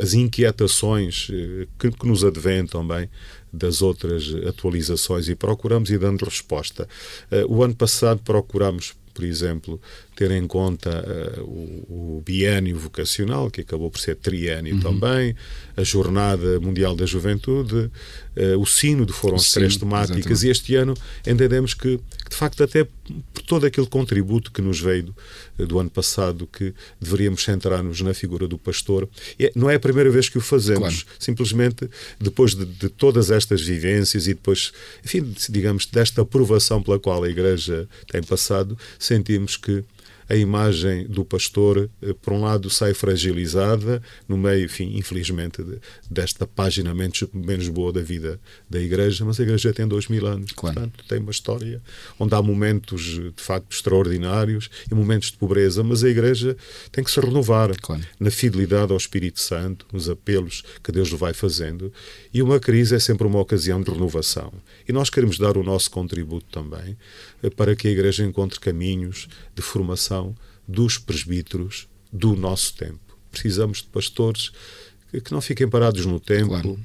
as, 0.01 0.15
inquietações 0.15 1.29
eh, 1.29 1.67
que, 1.77 1.91
que, 1.91 2.07
nos 2.07 2.25
advêm 2.25 2.65
também 2.67 3.09
das 3.53 3.83
outras 3.83 4.33
atualizações 4.47 5.29
e 5.29 5.35
procuramos 5.35 5.91
ir 5.91 5.99
dando 5.99 6.25
resposta. 6.25 6.89
Uh, 7.31 7.53
o 7.53 7.63
ano 7.63 7.75
passado 7.75 8.21
procuramos, 8.25 8.95
por 9.13 9.25
exemplo, 9.25 9.81
ter 10.15 10.31
em 10.31 10.47
conta 10.47 10.91
uh, 11.39 11.43
o, 11.43 12.17
o 12.19 12.23
biênio 12.25 12.79
vocacional, 12.79 13.51
que 13.51 13.61
acabou 13.61 13.91
por 13.91 13.99
ser 13.99 14.17
triênio 14.17 14.75
uhum. 14.75 14.81
também, 14.81 15.35
a 15.77 15.83
Jornada 15.83 16.61
Mundial 16.61 16.95
da 16.95 17.05
Juventude, 17.05 17.91
uh, 18.37 18.59
o 18.59 18.67
Sínodo 18.67 19.13
foram 19.13 19.37
as 19.37 19.51
três 19.51 19.77
temáticas, 19.77 20.43
exatamente. 20.43 20.47
e 20.47 20.51
este 20.51 20.77
ano 20.77 20.95
entendemos 21.27 21.75
que, 21.75 21.99
que, 21.99 22.31
de 22.31 22.37
facto, 22.37 22.63
até 22.63 22.87
por 23.33 23.43
todo 23.43 23.67
aquele 23.67 23.87
contributo 23.87 24.51
que 24.51 24.63
nos 24.63 24.81
veio 24.81 25.05
do, 25.05 25.17
eh, 25.59 25.67
do 25.67 25.79
ano 25.79 25.91
passado, 25.91 26.47
que 26.47 26.73
deveríamos 27.01 27.45
centrar-nos 27.45 28.01
na 28.01 28.15
figura 28.15 28.49
do 28.49 28.57
pastor. 28.57 29.09
E 29.39 29.47
é, 29.47 29.53
não 29.55 29.69
é 29.69 29.75
a 29.75 29.81
primeira 29.81 30.11
vez 30.11 30.29
que 30.29 30.39
o 30.39 30.41
fazemos, 30.41 31.03
claro. 31.03 31.19
simplesmente 31.19 31.89
depois 32.19 32.55
de, 32.55 32.65
de, 32.65 32.89
todas 32.89 33.31
estas 33.31 33.61
vivências 33.63 34.27
e 34.27 34.35
depois, 34.35 34.73
enfim, 35.05 35.35
digamos, 35.51 35.87
desta 35.87 36.23
aprovação 36.23 36.83
pela 36.83 36.99
qual 36.99 37.23
a 37.23 37.29
Igreja 37.29 37.87
tem 38.11 38.23
passado, 38.23 38.79
sentimos 38.99 39.57
que 39.57 39.85
a 40.29 40.35
imagem 40.35 41.07
do 41.07 41.25
pastor, 41.25 41.91
eh, 42.03 42.15
por 42.21 42.33
um 42.33 42.41
lado, 42.41 42.71
sai 42.71 42.95
fragilizada 42.95 44.03
no 44.29 44.37
meio, 44.37 44.65
enfim, 44.65 44.97
infelizmente, 44.97 45.65
desta 46.11 46.47
página 46.47 46.95
menos, 46.95 47.25
menos 47.33 47.69
boa 47.69 47.93
da 47.93 48.01
vida 48.01 48.41
da 48.69 48.81
Igreja, 48.81 49.25
mas 49.25 49.39
a 49.39 49.43
Igreja 49.43 49.73
tem 49.73 49.87
dois 49.87 50.09
mil 50.09 50.27
anos, 50.27 50.53
claro. 50.53 50.81
portanto, 50.81 51.05
tem 51.09 51.19
uma 51.19 51.31
história 51.31 51.83
onde 52.19 52.35
há 52.35 52.43
momentos, 52.43 53.03
de 53.03 53.33
facto, 53.37 53.73
extraordinários 53.73 54.71
e 54.91 54.95
momentos 54.95 55.31
de 55.31 55.37
pobreza, 55.37 55.83
mas 55.83 56.03
a 56.03 56.09
Igreja 56.09 56.57
tem 56.91 57.05
que 57.05 57.11
se 57.11 57.21
renovar 57.21 57.75
claro. 57.81 58.03
na 58.19 58.31
fidelidade 58.31 58.93
ao 58.93 58.99
Espírito 58.99 59.41
Santo, 59.41 59.87
nos 59.93 60.09
apelos 60.09 60.63
que 60.83 60.91
Deus 60.91 61.09
lhe 61.09 61.17
vai 61.17 61.35
fazendo, 61.35 61.93
e 62.33 62.43
uma 62.43 62.59
crise 62.59 62.95
é 62.95 62.99
sempre 62.99 63.27
uma 63.27 63.41
ocasião 63.41 63.83
de 63.83 63.91
renovação. 63.91 64.53
E 64.89 64.93
nós 64.93 65.11
queremos 65.11 65.39
dar 65.39 65.57
o 65.57 65.63
nosso 65.63 65.91
contributo 65.91 66.47
também 66.51 66.97
eh, 67.43 67.51
para 67.51 67.77
que 67.77 67.89
a 67.89 67.91
Igreja 67.91 68.25
encontre 68.25 68.59
caminhos 68.59 69.29
de 69.55 69.63
formação 69.63 70.14
dos 70.67 70.99
presbíteros 70.99 71.89
do 72.13 72.37
nosso 72.37 72.75
tempo. 72.75 73.19
Precisamos 73.31 73.79
de 73.79 73.89
pastores 73.89 74.53
que 75.25 75.33
não 75.33 75.41
fiquem 75.41 75.69
parados 75.69 76.07
no 76.07 76.19
tempo, 76.19 76.51
claro. 76.51 76.79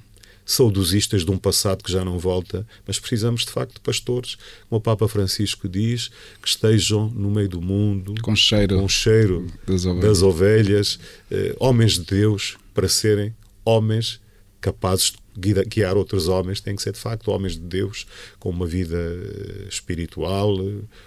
saudosistas 0.46 1.26
de 1.26 1.32
um 1.32 1.38
passado 1.38 1.84
que 1.84 1.92
já 1.92 2.06
não 2.06 2.20
volta, 2.20 2.66
mas 2.86 3.00
precisamos 3.00 3.46
de 3.46 3.52
facto 3.52 3.76
de 3.76 3.80
pastores, 3.80 4.38
como 4.68 4.80
o 4.80 4.82
Papa 4.82 5.08
Francisco 5.08 5.68
diz, 5.68 6.10
que 6.42 6.48
estejam 6.48 7.10
no 7.10 7.32
meio 7.32 7.50
do 7.50 7.62
mundo, 7.62 8.14
com 8.22 8.36
cheiro, 8.36 8.80
com 8.80 8.88
cheiro 8.88 9.48
das 9.66 9.86
ovelhas, 9.86 10.04
das 10.04 10.22
ovelhas 10.22 11.00
eh, 11.32 11.56
homens 11.60 11.94
de 11.94 12.06
Deus, 12.06 12.58
para 12.74 12.88
serem 12.88 13.34
homens 13.66 14.20
capazes 14.62 15.12
de 15.12 15.18
guiar 15.40 15.98
outros 15.98 16.28
homens, 16.28 16.62
têm 16.62 16.76
que 16.76 16.82
ser 16.82 16.94
de 16.94 17.00
facto 17.00 17.32
homens 17.32 17.54
de 17.54 17.62
Deus, 17.62 18.06
com 18.40 18.50
uma 18.50 18.66
vida 18.66 18.98
eh, 18.98 19.68
espiritual, 19.68 20.56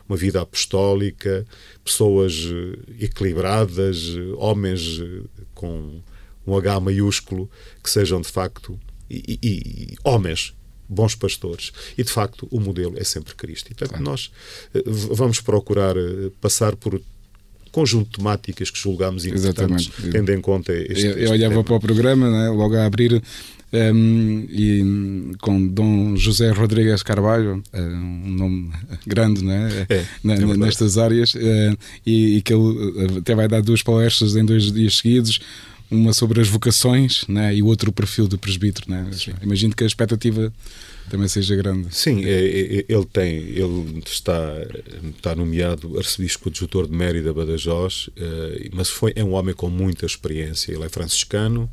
uma 0.08 0.16
vida 0.16 0.40
apostólica, 0.40 1.46
pessoas 1.84 2.46
eh, 2.46 3.04
equilibradas, 3.04 4.16
homens 4.36 5.00
eh, 5.00 5.22
com 5.54 6.00
um 6.46 6.56
H 6.56 6.80
maiúsculo, 6.80 7.50
que 7.82 7.90
sejam 7.90 8.20
de 8.20 8.28
facto 8.28 8.78
e, 9.08 9.38
e, 9.42 9.48
e 9.48 9.96
homens 10.02 10.54
bons 10.88 11.14
pastores. 11.14 11.72
E, 11.96 12.02
de 12.02 12.10
facto, 12.10 12.46
o 12.50 12.60
modelo 12.60 12.98
é 12.98 13.04
sempre 13.04 13.34
Cristo. 13.34 13.70
E, 13.70 13.74
portanto, 13.74 13.98
claro. 13.98 14.04
nós 14.04 14.30
vamos 15.10 15.40
procurar 15.40 15.94
passar 16.40 16.76
por 16.76 17.00
conjunto 17.72 18.10
de 18.10 18.16
temáticas 18.18 18.70
que 18.70 18.78
julgámos 18.78 19.24
importantes, 19.24 19.88
Exatamente. 19.88 20.10
tendo 20.12 20.30
em 20.30 20.40
conta 20.40 20.72
este, 20.72 21.06
Eu, 21.06 21.12
eu 21.18 21.30
olhava 21.30 21.54
tema. 21.54 21.64
para 21.64 21.74
o 21.74 21.80
programa, 21.80 22.30
né, 22.30 22.50
logo 22.50 22.76
a 22.76 22.84
abrir, 22.84 23.20
um, 23.72 24.46
e 24.50 25.32
com 25.40 25.66
Dom 25.66 26.14
José 26.14 26.50
Rodrigues 26.50 27.02
Carvalho, 27.02 27.62
eh, 27.72 27.80
um 27.80 28.30
nome 28.30 28.70
grande 29.06 29.42
né, 29.42 29.86
é, 29.88 30.04
na, 30.22 30.34
é 30.34 30.56
nestas 30.58 30.98
áreas, 30.98 31.34
uh, 31.34 31.78
e, 32.04 32.36
e, 32.36 32.42
que 32.42 32.52
ele 32.52 33.18
até 33.18 33.34
vai 33.34 33.48
dar 33.48 33.62
duas 33.62 33.82
palestras 33.82 34.36
em 34.36 34.44
dois 34.44 34.70
dias 34.70 34.98
seguidos, 34.98 35.40
uma 35.90 36.12
sobre 36.12 36.40
as 36.42 36.48
vocações 36.48 37.24
né, 37.26 37.54
e 37.54 37.62
o 37.62 37.66
outro 37.66 37.88
o 37.88 37.92
perfil 37.92 38.28
do 38.28 38.36
presbítero. 38.36 38.90
Né? 38.90 39.10
Imagino 39.42 39.74
que 39.74 39.84
a 39.84 39.86
expectativa 39.86 40.52
também 41.10 41.28
seja 41.28 41.54
grande. 41.56 41.94
Sim, 41.94 42.24
é, 42.24 42.30
é, 42.30 42.84
ele 42.88 43.04
tem, 43.04 43.36
ele 43.36 44.02
está, 44.06 44.54
está 45.16 45.34
nomeado 45.34 45.98
arcebispo 45.98 46.48
adjutor 46.48 46.86
de 46.86 46.94
Mérida, 46.94 47.32
Badajoz, 47.32 48.08
eh, 48.16 48.70
mas 48.72 48.88
foi, 48.88 49.12
é 49.14 49.24
um 49.24 49.32
homem 49.32 49.54
com 49.54 49.68
muita 49.68 50.06
experiência. 50.06 50.72
Ele 50.72 50.84
é 50.84 50.88
franciscano, 50.88 51.70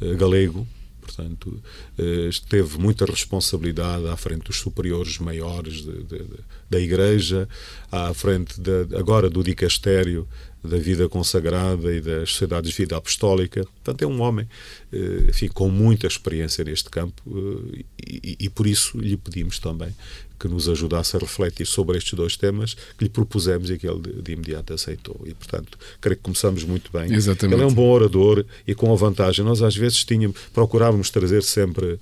eh, 0.00 0.14
galego, 0.14 0.66
portanto, 1.00 1.60
eh, 1.98 2.30
teve 2.48 2.78
muita 2.78 3.04
responsabilidade 3.06 4.06
à 4.08 4.16
frente 4.16 4.44
dos 4.44 4.56
superiores 4.56 5.18
maiores 5.18 5.76
de, 5.76 6.02
de, 6.04 6.18
de, 6.18 6.38
da 6.68 6.80
Igreja, 6.80 7.48
à 7.90 8.12
frente 8.12 8.54
agora 8.96 9.30
do 9.30 9.42
dicastério 9.42 10.28
da 10.66 10.78
vida 10.78 11.08
consagrada 11.08 11.94
e 11.94 12.00
das 12.00 12.30
sociedades 12.30 12.70
de 12.70 12.76
vida 12.76 12.96
apostólica. 12.96 13.64
Portanto, 13.64 14.02
é 14.02 14.06
um 14.06 14.20
homem 14.20 14.48
eh, 14.92 15.26
enfim, 15.28 15.48
com 15.48 15.68
muita 15.68 16.06
experiência 16.06 16.64
neste 16.64 16.88
campo 16.88 17.20
eh, 17.26 17.84
e, 17.98 18.36
e, 18.40 18.48
por 18.48 18.66
isso 18.66 18.96
lhe 18.98 19.16
pedimos 19.16 19.58
também 19.58 19.92
que 20.38 20.46
nos 20.48 20.68
ajudasse 20.68 21.16
a 21.16 21.18
refletir 21.18 21.66
sobre 21.66 21.98
estes 21.98 22.14
dois 22.14 22.36
temas 22.36 22.74
que 22.74 23.04
lhe 23.04 23.08
propusemos 23.08 23.70
e 23.70 23.78
que 23.78 23.88
ele 23.88 24.00
de, 24.00 24.22
de 24.22 24.32
imediato 24.32 24.72
aceitou. 24.72 25.20
E, 25.26 25.34
portanto, 25.34 25.78
creio 26.00 26.16
que 26.16 26.22
começamos 26.22 26.62
muito 26.62 26.90
bem. 26.92 27.12
Exatamente. 27.12 27.56
Ele 27.56 27.64
é 27.64 27.66
um 27.66 27.74
bom 27.74 27.90
orador 27.90 28.44
e 28.66 28.74
com 28.74 28.92
a 28.92 28.96
vantagem, 28.96 29.44
nós 29.44 29.60
às 29.60 29.74
vezes 29.74 30.04
tínhamos, 30.04 30.38
procurávamos 30.52 31.10
trazer 31.10 31.42
sempre 31.42 31.98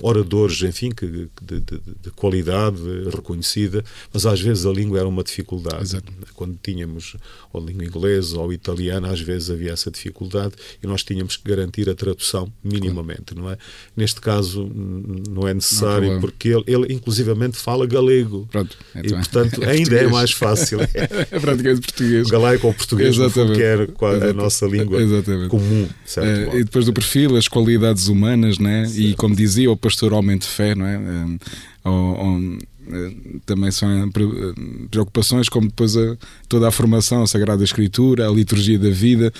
oradores, 0.00 0.62
enfim, 0.62 0.90
que, 0.90 1.06
de, 1.06 1.60
de, 1.60 1.60
de, 1.60 2.10
qualidade 2.14 2.78
reconhecida, 3.14 3.84
mas 4.12 4.24
às 4.26 4.40
vezes 4.40 4.64
a 4.64 4.70
língua 4.70 4.98
era 4.98 5.08
uma 5.08 5.22
dificuldade. 5.22 5.82
Exato. 5.82 6.12
Quando 6.34 6.58
tínhamos 6.62 7.16
ou 7.52 7.64
língua 7.64 7.84
inglesa 7.84 8.38
ou 8.38 8.52
italiana, 8.52 9.10
às 9.10 9.20
vezes 9.20 9.50
havia 9.50 9.72
essa 9.72 9.90
dificuldade 9.90 10.54
e 10.82 10.86
nós 10.86 11.02
tínhamos 11.02 11.36
que 11.36 11.48
garantir 11.48 11.88
a 11.88 11.94
tradução 11.94 12.50
minimamente, 12.62 13.34
não 13.34 13.50
é? 13.50 13.58
Neste 13.96 14.20
caso 14.20 14.70
não 15.28 15.46
é 15.46 15.54
necessário 15.54 16.14
não 16.14 16.20
porque 16.20 16.48
ele, 16.48 16.64
ele 16.66 16.92
inclusivamente 16.92 17.56
fala 17.56 17.86
galego. 17.86 18.48
Pronto, 18.50 18.76
então, 18.94 19.02
e 19.04 19.14
portanto 19.14 19.62
é 19.64 19.70
ainda 19.70 19.96
é 19.96 20.06
mais 20.06 20.32
fácil. 20.32 20.80
é 20.94 21.38
praticamente 21.38 21.80
português. 21.80 22.28
Galego 22.28 22.66
ou 22.66 22.74
português, 22.74 23.16
que 23.16 23.62
era 23.62 23.88
a 24.30 24.32
nossa 24.32 24.66
língua 24.66 25.00
Exatamente. 25.00 25.48
comum. 25.48 25.88
Certo, 26.04 26.52
uh, 26.52 26.58
e 26.58 26.64
depois 26.64 26.86
do 26.86 26.92
perfil, 26.92 27.36
as 27.36 27.48
qualidades 27.48 28.08
humanas, 28.08 28.58
né? 28.58 28.86
e 28.94 29.14
como 29.18 29.34
dizia 29.34 29.70
o 29.70 29.76
pastor 29.76 30.14
Homem 30.14 30.38
de 30.38 30.46
Fé, 30.46 30.74
não 30.74 30.86
é? 30.86 30.98
Um, 30.98 31.38
ou, 31.84 32.16
ou, 32.16 32.58
também 33.44 33.70
são 33.70 33.90
eh, 33.90 34.10
preocupações 34.90 35.46
como 35.50 35.66
depois 35.66 35.94
a, 35.94 36.16
toda 36.48 36.68
a 36.68 36.70
formação, 36.70 37.22
a 37.22 37.26
Sagrada 37.26 37.62
Escritura, 37.62 38.26
a 38.26 38.32
liturgia 38.32 38.78
da 38.78 38.88
vida, 38.88 39.30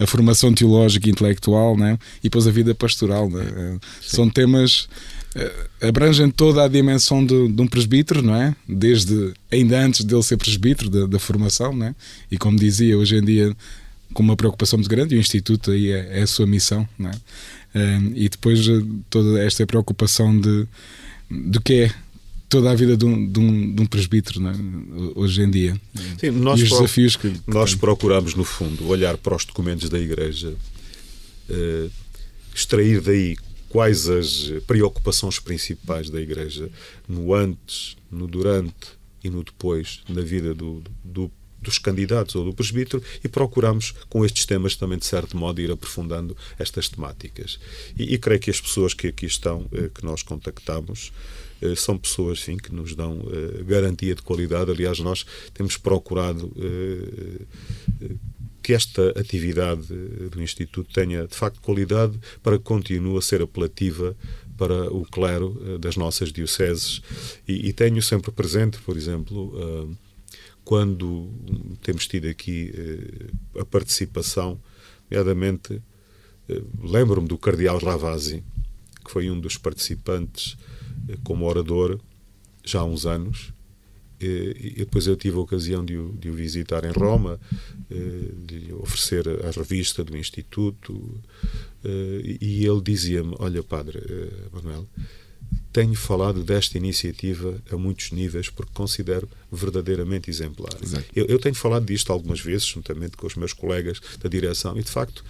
a 0.00 0.06
formação 0.08 0.52
teológica 0.52 1.08
e 1.08 1.12
intelectual, 1.12 1.76
né? 1.76 2.00
e 2.18 2.24
depois 2.24 2.48
a 2.48 2.50
vida 2.50 2.74
pastoral. 2.74 3.30
Né? 3.30 3.78
São 4.00 4.28
temas 4.28 4.88
abrangem 5.80 6.30
toda 6.30 6.64
a 6.64 6.68
dimensão 6.68 7.24
de, 7.24 7.48
de, 7.48 7.62
um 7.62 7.66
presbítero, 7.66 8.22
não 8.22 8.34
é? 8.34 8.56
Desde 8.66 9.34
ainda 9.52 9.78
antes 9.78 10.04
dele 10.04 10.22
ser 10.22 10.36
presbítero 10.36 10.88
da, 10.88 11.06
da 11.06 11.18
formação, 11.18 11.74
né? 11.76 11.94
E 12.30 12.38
como 12.38 12.58
dizia, 12.58 12.96
hoje 12.96 13.16
em 13.16 13.24
dia 13.24 13.56
com 14.14 14.22
uma 14.22 14.36
preocupação 14.36 14.78
muito 14.78 14.88
grande, 14.88 15.14
e 15.14 15.18
o 15.18 15.20
Instituto 15.20 15.72
aí 15.72 15.90
é, 15.90 16.20
é 16.20 16.22
a 16.22 16.26
sua 16.26 16.46
missão, 16.46 16.88
não 16.98 17.10
é? 17.10 17.12
E 18.14 18.28
depois 18.28 18.66
eh, 18.66 18.82
toda 19.10 19.42
esta 19.42 19.66
preocupação 19.66 20.38
de, 20.38 20.66
de 21.30 21.60
que 21.60 21.74
é 21.74 21.94
toda 22.48 22.70
a 22.70 22.74
vida 22.74 22.96
de 22.96 23.04
um, 23.04 23.30
de 23.30 23.38
um, 23.38 23.74
de 23.74 23.82
um 23.82 23.86
presbítero 23.86 24.40
é? 24.48 24.52
hoje 25.14 25.42
em 25.42 25.50
dia. 25.50 25.80
Sim, 26.18 26.30
nós, 26.30 26.62
os 26.62 26.70
desafios 26.70 27.16
que, 27.16 27.32
nós 27.46 27.74
procuramos, 27.74 28.34
no 28.34 28.44
fundo, 28.44 28.86
olhar 28.86 29.16
para 29.16 29.36
os 29.36 29.44
documentos 29.44 29.88
da 29.88 29.98
Igreja, 29.98 30.54
uh, 31.50 31.90
extrair 32.54 33.00
daí 33.00 33.36
quais 33.68 34.08
as 34.08 34.52
preocupações 34.66 35.38
principais 35.38 36.08
da 36.08 36.20
Igreja 36.20 36.70
no 37.08 37.34
antes, 37.34 37.96
no 38.10 38.26
durante 38.26 38.96
e 39.22 39.28
no 39.28 39.42
depois 39.42 40.00
na 40.08 40.22
vida 40.22 40.54
do, 40.54 40.82
do 41.04 41.30
dos 41.66 41.78
candidatos 41.78 42.34
ou 42.36 42.44
do 42.44 42.54
presbítero 42.54 43.02
e 43.22 43.28
procuramos, 43.28 43.92
com 44.08 44.24
estes 44.24 44.46
temas, 44.46 44.76
também, 44.76 44.98
de 44.98 45.04
certo 45.04 45.36
modo, 45.36 45.60
ir 45.60 45.70
aprofundando 45.70 46.36
estas 46.58 46.88
temáticas. 46.88 47.58
E, 47.98 48.14
e 48.14 48.18
creio 48.18 48.40
que 48.40 48.50
as 48.50 48.60
pessoas 48.60 48.94
que 48.94 49.08
aqui 49.08 49.26
estão, 49.26 49.66
eh, 49.72 49.90
que 49.92 50.04
nós 50.04 50.22
contactamos, 50.22 51.12
eh, 51.60 51.74
são 51.74 51.98
pessoas 51.98 52.40
sim, 52.40 52.56
que 52.56 52.72
nos 52.72 52.94
dão 52.94 53.20
eh, 53.30 53.64
garantia 53.64 54.14
de 54.14 54.22
qualidade. 54.22 54.70
Aliás, 54.70 55.00
nós 55.00 55.26
temos 55.52 55.76
procurado 55.76 56.52
que 58.62 58.72
esta 58.72 59.10
atividade 59.18 59.86
do 60.30 60.42
Instituto 60.42 60.92
tenha, 60.92 61.26
de 61.26 61.34
facto, 61.34 61.60
qualidade 61.60 62.18
para 62.42 62.58
que 62.58 62.64
continue 62.64 63.16
a 63.16 63.22
ser 63.22 63.40
apelativa 63.40 64.16
para 64.58 64.92
o 64.92 65.04
clero 65.04 65.78
das 65.78 65.96
nossas 65.96 66.32
dioceses. 66.32 67.00
E, 67.46 67.68
e 67.68 67.72
tenho 67.72 68.02
sempre 68.02 68.32
presente, 68.32 68.78
por 68.78 68.96
exemplo, 68.96 69.96
quando 70.66 71.30
temos 71.80 72.08
tido 72.08 72.26
aqui 72.26 72.72
eh, 72.74 73.60
a 73.60 73.64
participação, 73.64 74.60
nomeadamente, 75.08 75.80
eh, 76.48 76.62
lembro-me 76.82 77.28
do 77.28 77.38
Cardeal 77.38 77.78
Ravasi, 77.78 78.42
que 79.04 79.12
foi 79.12 79.30
um 79.30 79.38
dos 79.38 79.56
participantes 79.56 80.56
eh, 81.08 81.16
como 81.22 81.46
orador 81.46 82.00
já 82.64 82.80
há 82.80 82.84
uns 82.84 83.06
anos, 83.06 83.54
e 84.18 84.76
depois 84.78 85.06
eu 85.06 85.14
tive 85.14 85.36
a 85.36 85.40
ocasião 85.40 85.84
de 85.84 85.96
o, 85.98 86.12
de 86.14 86.30
o 86.30 86.32
visitar 86.32 86.86
em 86.86 86.90
Roma, 86.90 87.38
de 88.46 88.72
oferecer 88.72 89.28
a 89.44 89.50
revista 89.50 90.02
do 90.02 90.16
Instituto, 90.16 91.20
e 92.40 92.64
ele 92.64 92.80
dizia-me: 92.80 93.34
Olha, 93.38 93.62
Padre 93.62 94.00
Manuel, 94.50 94.88
tenho 95.76 95.94
falado 95.94 96.42
desta 96.42 96.78
iniciativa 96.78 97.62
a 97.70 97.76
muitos 97.76 98.10
níveis 98.10 98.48
porque 98.48 98.72
considero 98.72 99.28
verdadeiramente 99.52 100.30
exemplar. 100.30 100.72
Eu, 101.14 101.26
eu, 101.26 101.38
tenho 101.38 101.54
falado 101.54 101.84
disto 101.84 102.10
algumas 102.10 102.40
vezes, 102.40 102.66
juntamente 102.66 103.14
com 103.14 103.26
os 103.26 103.36
meus 103.36 103.52
colegas 103.52 104.00
da 104.18 104.26
direção, 104.26 104.78
e 104.78 104.82
de 104.82 104.90
facto 104.90 105.22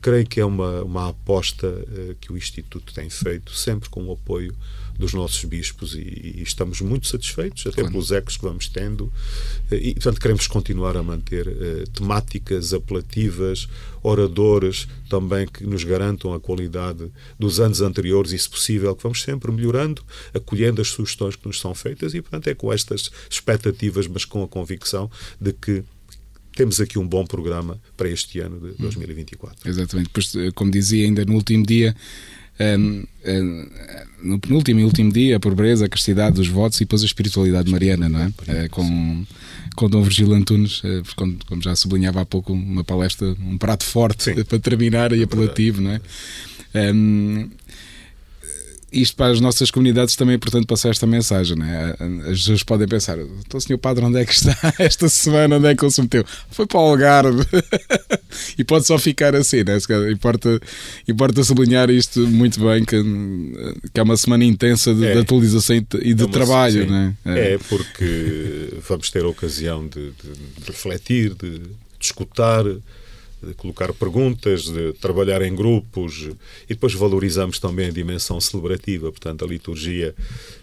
creio 0.00 0.24
que 0.24 0.38
é 0.38 0.44
uma, 0.44 0.84
uma 0.84 1.08
aposta 1.08 1.66
uh, 1.66 2.14
que 2.20 2.32
o 2.32 2.38
Instituto 2.38 2.94
tem 2.94 3.10
feito, 3.10 3.52
sempre 3.52 3.88
com 3.88 4.04
o 4.04 4.12
apoio 4.12 4.54
dos 5.00 5.14
nossos 5.14 5.44
bispos, 5.44 5.94
e, 5.94 6.34
e 6.36 6.42
estamos 6.42 6.80
muito 6.80 7.06
satisfeitos, 7.06 7.66
até 7.66 7.76
claro. 7.76 7.90
pelos 7.90 8.12
ecos 8.12 8.36
que 8.36 8.44
vamos 8.44 8.68
tendo, 8.68 9.04
uh, 9.04 9.74
e 9.74 9.94
portanto 9.94 10.20
queremos 10.20 10.46
continuar 10.46 10.96
a 10.96 11.02
manter 11.02 11.48
uh, 11.48 11.90
temáticas 11.90 12.72
apelativas, 12.72 13.68
oradores 14.02 14.86
também 15.08 15.46
que 15.46 15.64
nos 15.64 15.82
garantam 15.82 16.32
a 16.32 16.40
qualidade 16.40 17.10
dos 17.38 17.58
anos 17.58 17.80
anteriores 17.80 18.32
e, 18.32 18.38
se 18.38 18.48
possível, 18.48 18.94
que 18.94 19.02
vamos 19.02 19.22
sempre 19.22 19.50
melhorando, 19.50 20.02
acolhendo 20.32 20.80
as 20.80 20.88
sugestões 20.88 21.34
que 21.34 21.46
nos 21.46 21.58
são 21.58 21.74
feitas, 21.74 22.14
e 22.14 22.20
portanto 22.20 22.48
é 22.48 22.54
com 22.54 22.72
estas 22.72 23.10
expectativas, 23.28 24.06
mas 24.06 24.24
com 24.24 24.42
a 24.42 24.48
convicção 24.48 25.10
de 25.40 25.52
que 25.52 25.82
temos 26.54 26.80
aqui 26.80 26.98
um 26.98 27.06
bom 27.06 27.24
programa 27.24 27.80
para 27.96 28.08
este 28.08 28.40
ano 28.40 28.60
de 28.60 28.76
2024. 28.76 29.56
Hum. 29.56 29.70
Exatamente. 29.70 30.08
Depois, 30.08 30.34
eh, 30.34 30.50
como 30.54 30.70
dizia 30.70 31.06
ainda 31.06 31.24
no 31.24 31.34
último 31.34 31.64
dia, 31.64 31.94
um, 32.60 33.04
um, 33.26 33.66
no 34.22 34.38
penúltimo 34.38 34.80
e 34.80 34.84
último 34.84 35.12
dia, 35.12 35.36
a 35.36 35.40
pobreza, 35.40 35.86
a 35.86 35.88
castidade 35.88 36.36
dos 36.36 36.48
votos 36.48 36.78
e 36.78 36.84
depois 36.84 37.02
a 37.02 37.06
espiritualidade 37.06 37.70
mariana, 37.70 38.08
não 38.08 38.20
é? 38.20 38.32
é 38.48 38.68
com, 38.68 39.24
com 39.74 39.88
Dom 39.88 40.02
Virgílio 40.02 40.34
Antunes, 40.34 40.82
eh, 40.84 41.02
como, 41.16 41.38
já 41.62 41.74
sublinhava 41.74 42.20
há 42.20 42.26
pouco, 42.26 42.52
uma 42.52 42.84
palestra, 42.84 43.34
um 43.40 43.56
prato 43.56 43.84
forte 43.84 44.24
Sim. 44.24 44.44
para 44.44 44.58
terminar 44.58 45.12
e 45.12 45.22
apelativo, 45.22 45.80
não 45.80 45.92
é? 45.92 46.00
Um, 46.92 47.48
isto 48.92 49.16
para 49.16 49.32
as 49.32 49.40
nossas 49.40 49.70
comunidades 49.70 50.16
também 50.16 50.34
é 50.34 50.36
importante 50.36 50.66
passar 50.66 50.90
esta 50.90 51.06
mensagem. 51.06 51.56
Né? 51.56 51.94
As 52.22 52.38
pessoas 52.38 52.62
podem 52.62 52.88
pensar: 52.88 53.18
então, 53.18 53.60
senhor 53.60 53.78
Padre, 53.78 54.04
onde 54.04 54.18
é 54.18 54.24
que 54.24 54.32
está 54.32 54.56
esta 54.78 55.08
semana? 55.08 55.56
Onde 55.56 55.68
é 55.68 55.74
que 55.74 55.84
ele 55.84 55.92
se 55.92 56.02
meteu? 56.02 56.24
Foi 56.50 56.66
para 56.66 56.78
o 56.78 56.82
Algarve. 56.82 57.44
e 58.58 58.64
pode 58.64 58.86
só 58.86 58.98
ficar 58.98 59.34
assim. 59.34 59.62
Né? 59.64 59.78
Importa, 60.10 60.60
importa 61.06 61.44
sublinhar 61.44 61.90
isto 61.90 62.20
muito 62.26 62.60
bem: 62.60 62.84
que, 62.84 63.02
que 63.92 64.00
é 64.00 64.02
uma 64.02 64.16
semana 64.16 64.44
intensa 64.44 64.94
de, 64.94 65.06
é. 65.06 65.12
de 65.14 65.18
atualização 65.20 65.76
e 65.76 66.14
de, 66.14 66.24
é 66.24 66.26
trabalho. 66.26 66.90
Né? 66.90 67.14
É. 67.24 67.52
é. 67.52 67.58
porque 67.58 68.74
vamos 68.88 69.10
ter 69.10 69.24
a 69.24 69.28
ocasião 69.28 69.86
de, 69.86 70.10
de, 70.10 70.32
de 70.58 70.66
refletir, 70.66 71.34
de, 71.34 71.58
de 71.58 71.68
escutar 72.00 72.64
de 73.42 73.54
colocar 73.54 73.92
perguntas, 73.92 74.64
de 74.64 74.92
trabalhar 74.94 75.42
em 75.42 75.54
grupos 75.54 76.30
e 76.64 76.74
depois 76.74 76.94
valorizamos 76.94 77.58
também 77.58 77.88
a 77.88 77.92
dimensão 77.92 78.40
celebrativa, 78.40 79.10
portanto, 79.10 79.44
a 79.44 79.48
liturgia 79.48 80.14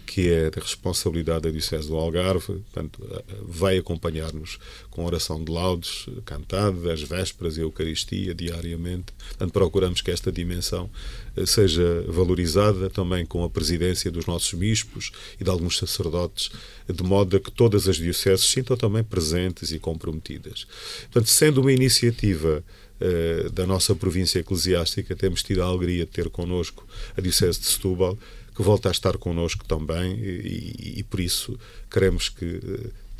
que 0.08 0.30
é 0.30 0.50
da 0.50 0.62
responsabilidade 0.62 1.42
da 1.42 1.50
Diocese 1.50 1.86
do 1.86 1.94
Algarve, 1.94 2.46
portanto, 2.46 2.98
vai 3.42 3.76
acompanhar-nos 3.76 4.58
com 4.88 5.04
oração 5.04 5.44
de 5.44 5.52
laudes 5.52 6.06
cantada, 6.24 6.90
as 6.90 7.02
vésperas 7.02 7.58
e 7.58 7.60
a 7.60 7.64
Eucaristia 7.64 8.34
diariamente. 8.34 9.12
Portanto, 9.28 9.52
procuramos 9.52 10.00
que 10.00 10.10
esta 10.10 10.32
dimensão 10.32 10.88
eh, 11.36 11.44
seja 11.44 12.06
valorizada 12.08 12.88
também 12.88 13.26
com 13.26 13.44
a 13.44 13.50
presidência 13.50 14.10
dos 14.10 14.24
nossos 14.24 14.58
bispos 14.58 15.12
e 15.38 15.44
de 15.44 15.50
alguns 15.50 15.76
sacerdotes, 15.76 16.50
de 16.88 17.02
modo 17.02 17.36
a 17.36 17.40
que 17.40 17.50
todas 17.50 17.86
as 17.86 17.96
dioceses 17.96 18.46
se 18.46 18.52
sintam 18.52 18.78
também 18.78 19.04
presentes 19.04 19.72
e 19.72 19.78
comprometidas. 19.78 20.66
Portanto, 21.02 21.28
sendo 21.28 21.60
uma 21.60 21.72
iniciativa 21.72 22.64
uh, 22.98 23.50
da 23.50 23.66
nossa 23.66 23.94
província 23.94 24.38
eclesiástica, 24.38 25.14
temos 25.14 25.42
tido 25.42 25.62
a 25.62 25.66
alegria 25.66 26.06
de 26.06 26.10
ter 26.10 26.30
connosco 26.30 26.86
a 27.14 27.20
Diocese 27.20 27.60
de 27.60 27.66
Setúbal, 27.66 28.16
que 28.58 28.62
volta 28.64 28.88
a 28.88 28.90
estar 28.90 29.16
connosco 29.16 29.64
também 29.64 30.16
e, 30.16 30.96
e, 30.96 30.98
e 30.98 31.02
por 31.04 31.20
isso 31.20 31.56
queremos 31.88 32.28
que 32.28 32.60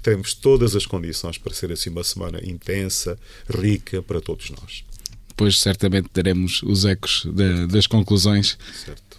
temos 0.03 0.35
todas 0.35 0.75
as 0.75 0.85
condições 0.85 1.39
para 1.39 1.55
ser 1.55 1.71
assim 1.71 1.91
uma 1.91 2.03
semana 2.03 2.41
intensa, 2.45 3.17
rica 3.49 4.03
para 4.03 4.21
todos 4.21 4.51
nós. 4.51 4.85
Depois 5.29 5.61
certamente 5.61 6.09
teremos 6.09 6.61
os 6.65 6.85
ecos 6.85 7.25
de, 7.25 7.69
das 7.69 7.87
conclusões. 7.87 8.59
Certo. 8.85 9.19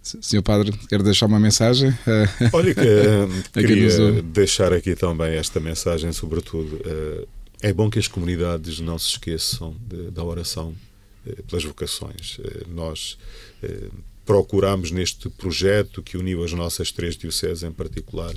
Senhor 0.00 0.42
Padre, 0.44 0.72
quer 0.88 1.02
deixar 1.02 1.26
uma 1.26 1.40
mensagem? 1.40 1.92
Olha, 2.52 2.72
que, 2.72 2.80
uh, 2.80 3.52
queria 3.52 4.22
deixar 4.22 4.72
aqui 4.72 4.94
também 4.94 5.34
esta 5.34 5.58
mensagem, 5.58 6.12
sobretudo. 6.12 6.76
Uh, 6.76 7.26
é 7.60 7.72
bom 7.72 7.90
que 7.90 7.98
as 7.98 8.06
comunidades 8.06 8.78
não 8.78 8.96
se 8.96 9.08
esqueçam 9.08 9.74
de, 9.88 10.12
da 10.12 10.22
oração 10.22 10.72
pelas 11.48 11.64
vocações. 11.64 12.38
nós 12.68 13.18
procuramos 14.28 14.90
neste 14.90 15.30
projeto 15.30 16.02
que 16.02 16.18
uniu 16.18 16.44
as 16.44 16.52
nossas 16.52 16.92
três 16.92 17.16
dioceses, 17.16 17.62
em 17.62 17.72
particular 17.72 18.34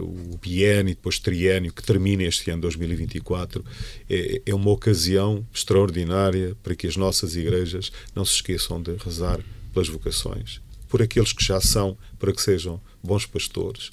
o 0.00 0.36
biênio 0.38 0.92
e 0.92 0.94
depois 0.94 1.20
triênio, 1.20 1.72
que 1.72 1.82
termina 1.82 2.24
este 2.24 2.50
ano 2.50 2.62
2024, 2.62 3.64
é, 4.10 4.42
é 4.46 4.54
uma 4.54 4.70
ocasião 4.70 5.46
extraordinária 5.54 6.56
para 6.60 6.74
que 6.74 6.88
as 6.88 6.96
nossas 6.96 7.36
igrejas 7.36 7.92
não 8.14 8.24
se 8.24 8.34
esqueçam 8.34 8.82
de 8.82 8.96
rezar 8.96 9.38
pelas 9.72 9.88
vocações 9.88 10.60
por 10.88 11.02
aqueles 11.02 11.32
que 11.32 11.44
já 11.44 11.60
são, 11.60 11.96
para 12.18 12.32
que 12.32 12.40
sejam 12.40 12.80
bons 13.02 13.26
pastores. 13.26 13.90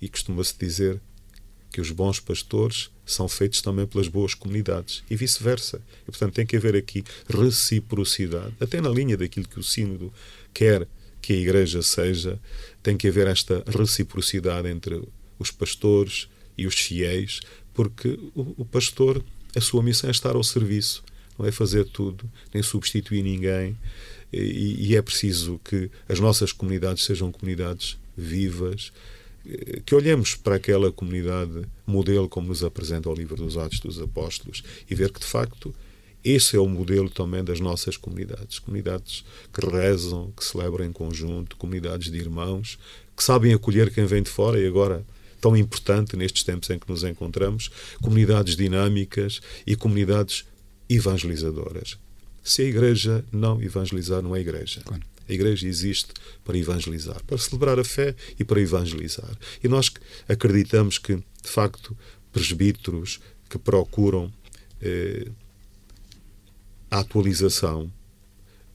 E 0.00 0.08
costuma-se 0.08 0.54
dizer 0.58 1.00
que 1.70 1.80
os 1.80 1.90
bons 1.90 2.20
pastores 2.20 2.90
são 3.06 3.28
feitos 3.28 3.62
também 3.62 3.86
pelas 3.86 4.08
boas 4.08 4.34
comunidades 4.34 5.02
e 5.10 5.16
vice-versa. 5.16 5.80
E, 6.02 6.10
portanto, 6.10 6.34
tem 6.34 6.46
que 6.46 6.56
haver 6.56 6.76
aqui 6.76 7.02
reciprocidade, 7.28 8.54
até 8.60 8.80
na 8.80 8.90
linha 8.90 9.16
daquilo 9.16 9.48
que 9.48 9.58
o 9.58 9.62
Sínodo 9.62 10.12
quer 10.52 10.86
que 11.20 11.32
a 11.32 11.36
Igreja 11.36 11.82
seja, 11.82 12.40
tem 12.82 12.96
que 12.96 13.08
haver 13.08 13.28
esta 13.28 13.62
reciprocidade 13.66 14.68
entre 14.68 15.02
os 15.38 15.50
pastores 15.50 16.28
e 16.58 16.66
os 16.66 16.74
fiéis, 16.74 17.40
porque 17.72 18.18
o, 18.34 18.54
o 18.58 18.64
pastor, 18.64 19.22
a 19.54 19.60
sua 19.60 19.82
missão 19.82 20.08
é 20.08 20.10
estar 20.10 20.34
ao 20.34 20.42
serviço, 20.42 21.04
não 21.38 21.46
é 21.46 21.52
fazer 21.52 21.84
tudo, 21.84 22.28
nem 22.52 22.62
substituir 22.62 23.22
ninguém, 23.22 23.76
e, 24.32 24.88
e 24.88 24.96
é 24.96 25.02
preciso 25.02 25.60
que 25.64 25.90
as 26.08 26.18
nossas 26.18 26.52
comunidades 26.52 27.04
sejam 27.04 27.30
comunidades 27.30 27.98
vivas, 28.16 28.92
eh, 29.46 29.80
que 29.84 29.94
olhemos 29.94 30.34
para 30.34 30.56
aquela 30.56 30.90
comunidade 30.90 31.66
modelo 31.86 32.28
como 32.28 32.48
nos 32.48 32.64
apresenta 32.64 33.10
o 33.10 33.14
livro 33.14 33.36
dos 33.36 33.56
Atos 33.56 33.80
dos 33.80 34.00
Apóstolos 34.00 34.62
e 34.88 34.94
ver 34.94 35.10
que 35.10 35.20
de 35.20 35.26
facto 35.26 35.74
esse 36.24 36.56
é 36.56 36.60
o 36.60 36.68
modelo 36.68 37.10
também 37.10 37.42
das 37.42 37.60
nossas 37.60 37.96
comunidades. 37.96 38.58
Comunidades 38.58 39.24
que 39.52 39.64
rezam, 39.66 40.32
que 40.36 40.44
celebram 40.44 40.84
em 40.84 40.92
conjunto, 40.92 41.56
comunidades 41.56 42.10
de 42.10 42.18
irmãos, 42.18 42.78
que 43.16 43.24
sabem 43.24 43.52
acolher 43.52 43.92
quem 43.92 44.06
vem 44.06 44.22
de 44.22 44.30
fora 44.30 44.60
e 44.60 44.66
agora 44.66 45.04
tão 45.40 45.56
importante 45.56 46.16
nestes 46.16 46.44
tempos 46.44 46.70
em 46.70 46.78
que 46.78 46.88
nos 46.88 47.02
encontramos, 47.02 47.70
comunidades 48.00 48.54
dinâmicas 48.54 49.40
e 49.66 49.74
comunidades 49.74 50.44
evangelizadoras. 50.88 51.98
Se 52.44 52.62
a 52.62 52.64
Igreja 52.64 53.24
não 53.32 53.60
evangelizar, 53.60 54.22
não 54.22 54.36
é 54.36 54.40
Igreja. 54.40 54.82
Claro. 54.84 55.02
A 55.28 55.32
Igreja 55.32 55.66
existe 55.66 56.12
para 56.44 56.56
evangelizar, 56.56 57.22
para 57.24 57.38
celebrar 57.38 57.78
a 57.78 57.84
fé 57.84 58.14
e 58.38 58.44
para 58.44 58.60
evangelizar. 58.60 59.36
E 59.62 59.68
nós 59.68 59.90
acreditamos 60.28 60.98
que, 60.98 61.16
de 61.16 61.48
facto, 61.48 61.96
presbíteros 62.32 63.20
que 63.48 63.58
procuram 63.58 64.32
eh, 64.80 65.26
a 66.92 66.98
atualização 66.98 67.90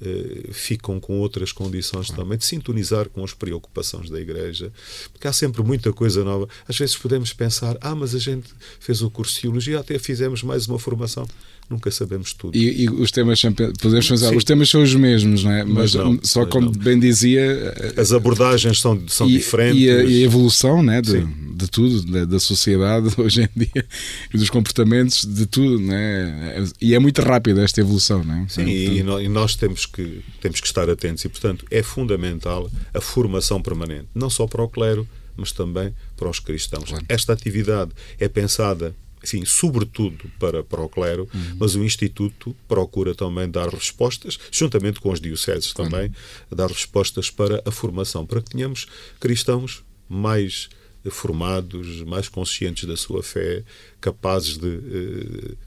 eh, 0.02 0.50
ficam 0.52 1.00
com 1.00 1.20
outras 1.20 1.52
condições 1.52 2.10
também 2.10 2.36
de 2.36 2.46
sintonizar 2.46 3.08
com 3.10 3.24
as 3.24 3.32
preocupações 3.32 4.10
da 4.10 4.20
Igreja, 4.20 4.74
porque 5.14 5.28
há 5.28 5.34
sempre 5.34 5.62
muita 5.62 5.94
coisa 5.94 6.24
nova. 6.24 6.50
Às 6.68 6.76
vezes 6.80 6.98
podemos 6.98 7.32
pensar, 7.32 7.78
ah, 7.80 7.94
mas 7.94 8.16
a 8.16 8.20
gente 8.20 8.50
fez 8.80 9.04
o 9.04 9.12
curso 9.12 9.36
de 9.36 9.42
Teologia, 9.42 9.80
até 9.80 10.00
fizemos 10.00 10.42
mais 10.42 10.68
uma 10.68 10.80
formação 10.80 11.28
nunca 11.70 11.92
sabemos 11.92 12.34
tudo. 12.34 12.58
E, 12.58 12.84
e 12.84 12.90
os 12.90 13.12
temas 13.12 13.42
podemos 13.82 14.08
pensar, 14.08 14.36
os 14.36 14.44
temas 14.44 14.70
são 14.70 14.82
os 14.82 14.96
mesmos, 14.96 15.44
não 15.44 15.52
é? 15.52 15.64
Mas, 15.64 15.94
mas 15.94 15.96
não, 15.96 16.20
só 16.24 16.42
mas 16.42 16.50
como 16.50 16.68
não. 16.68 16.72
bem 16.72 17.00
dizia, 17.00 17.74
as 17.98 18.12
abordagens 18.12 18.80
são, 18.80 19.02
são 19.08 19.30
e, 19.30 19.34
diferentes. 19.34 19.82
E 19.82 19.90
a, 19.90 20.04
e 20.04 20.22
a 20.22 20.26
evolução 20.26 20.82
né, 20.82 21.02
de, 21.02 21.26
de 21.26 21.68
tudo, 21.68 22.04
da, 22.04 22.26
da, 22.26 22.40
sociedade 22.40 23.10
hoje 23.18 23.44
em 23.44 23.60
dia, 23.60 23.86
e 24.34 24.38
dos 24.38 24.50
comportamentos, 24.50 25.26
de 25.26 25.46
tudo, 25.46 25.80
não 25.80 25.94
é? 25.94 26.64
E 26.82 26.96
é 26.96 27.00
muito 27.00 27.22
rápida 27.22 27.62
esta 27.62 27.82
evolução, 27.82 28.24
não 28.24 28.36
é? 28.36 28.46
Sim, 28.48 29.00
então, 29.00 29.22
e 29.22 29.28
nós 29.28 29.56
temos 29.56 29.86
que, 29.86 30.22
temos 30.40 30.62
que 30.62 30.68
estar 30.68 30.90
atentos 30.90 31.26
e, 31.26 31.30
portanto, 31.30 31.66
é 31.70 31.84
fundamental 31.84 32.70
a 32.94 33.02
formação 33.02 33.62
permanente, 33.62 34.08
não 34.16 34.30
só 34.30 34.48
para 34.48 34.64
o 34.64 34.70
clero, 34.70 35.08
mas 35.36 35.52
também 35.52 35.94
para 36.16 36.30
os 36.30 36.40
cristãos. 36.40 36.90
Claro. 36.90 37.06
Esta 37.08 37.34
atividade 37.34 37.92
é 38.20 38.28
pensada 38.28 38.96
enfim, 39.28 39.44
sobretudo 39.46 40.32
para, 40.40 40.64
para 40.64 40.82
o 40.82 40.88
clero, 40.88 41.28
uhum. 41.34 41.58
mas 41.60 41.76
o 41.76 41.84
Instituto 41.84 42.56
procura 42.68 43.14
também 43.14 43.50
dar 43.50 43.68
respostas, 43.68 44.40
juntamente 44.50 45.02
com 45.02 45.12
os 45.12 45.20
dioceses 45.20 45.74
também, 45.74 46.08
uhum. 46.08 46.56
dar 46.56 46.68
respostas 46.68 47.30
para 47.30 47.62
a 47.66 47.72
formação, 47.72 48.26
para 48.26 48.42
que 48.42 48.52
tenhamos 48.52 48.88
cristãos 49.20 49.84
mais 50.08 50.70
formados, 51.10 52.02
mais 52.04 52.30
conscientes 52.30 52.86
da 52.86 52.96
sua 52.96 53.22
fé, 53.22 53.64
capazes 54.00 54.58
de 54.58 54.68
uh, 54.68 55.58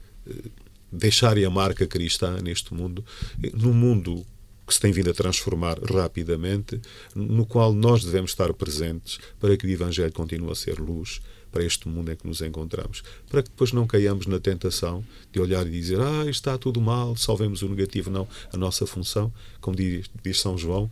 deixarem 0.91 1.45
a 1.45 1.49
marca 1.49 1.85
cristã 1.87 2.41
neste 2.41 2.73
mundo, 2.73 3.05
num 3.53 3.73
mundo 3.73 4.25
que 4.71 4.75
se 4.75 4.79
tem 4.79 4.93
vindo 4.93 5.09
a 5.09 5.13
transformar 5.13 5.77
rapidamente, 5.83 6.79
no 7.13 7.45
qual 7.45 7.73
nós 7.73 8.05
devemos 8.05 8.31
estar 8.31 8.53
presentes 8.53 9.19
para 9.37 9.57
que 9.57 9.67
o 9.67 9.69
Evangelho 9.69 10.13
continue 10.13 10.49
a 10.49 10.55
ser 10.55 10.79
luz 10.79 11.19
para 11.51 11.61
este 11.61 11.89
mundo 11.89 12.09
em 12.09 12.15
que 12.15 12.25
nos 12.25 12.39
encontramos, 12.41 13.03
para 13.29 13.43
que 13.43 13.49
depois 13.49 13.73
não 13.73 13.85
caiamos 13.85 14.27
na 14.27 14.39
tentação 14.39 15.03
de 15.29 15.41
olhar 15.41 15.67
e 15.67 15.69
dizer 15.69 15.99
ah, 15.99 16.25
está 16.29 16.57
tudo 16.57 16.79
mal, 16.79 17.17
só 17.17 17.35
vemos 17.35 17.61
o 17.61 17.67
negativo. 17.67 18.09
Não, 18.09 18.25
a 18.53 18.55
nossa 18.55 18.87
função, 18.87 19.29
como 19.59 19.75
diz, 19.75 20.09
diz 20.23 20.39
São 20.39 20.57
João, 20.57 20.89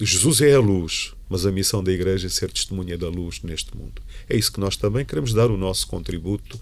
Jesus 0.00 0.40
é 0.40 0.54
a 0.54 0.60
luz, 0.60 1.12
mas 1.28 1.44
a 1.44 1.52
missão 1.52 1.84
da 1.84 1.92
Igreja 1.92 2.28
é 2.28 2.30
ser 2.30 2.50
testemunha 2.50 2.96
da 2.96 3.10
luz 3.10 3.42
neste 3.42 3.76
mundo. 3.76 4.00
É 4.26 4.34
isso 4.34 4.50
que 4.50 4.60
nós 4.60 4.74
também 4.74 5.04
queremos 5.04 5.34
dar 5.34 5.50
o 5.50 5.58
nosso 5.58 5.86
contributo 5.86 6.58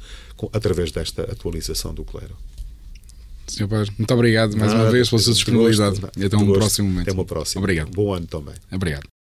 através 0.52 0.90
desta 0.90 1.22
atualização 1.22 1.94
do 1.94 2.02
clero. 2.02 2.36
Senhor 3.50 3.68
Padre, 3.68 3.92
muito 3.98 4.14
obrigado 4.14 4.56
mais 4.56 4.72
uma 4.72 4.90
vez 4.90 5.08
pela 5.08 5.20
sua 5.20 5.32
disponibilidade. 5.32 6.00
e 6.16 6.24
até 6.24 6.36
um 6.36 6.52
próximo 6.52 6.88
momento. 6.88 7.08
Até 7.08 7.12
uma 7.12 7.24
próxima. 7.24 7.60
Obrigado. 7.60 7.90
Bom 7.90 8.12
ano 8.12 8.26
também. 8.26 8.54
Obrigado. 8.72 9.19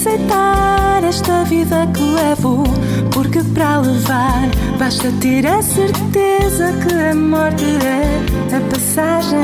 Aceitar 0.00 1.04
esta 1.04 1.44
vida 1.44 1.86
que 1.92 2.00
levo, 2.00 2.64
porque 3.12 3.42
para 3.52 3.80
levar 3.80 4.48
basta 4.78 5.12
ter 5.20 5.46
a 5.46 5.60
certeza 5.60 6.72
que 6.82 6.94
a 6.94 7.14
morte 7.14 7.66
é 7.84 8.56
a 8.56 8.60
passagem 8.70 9.38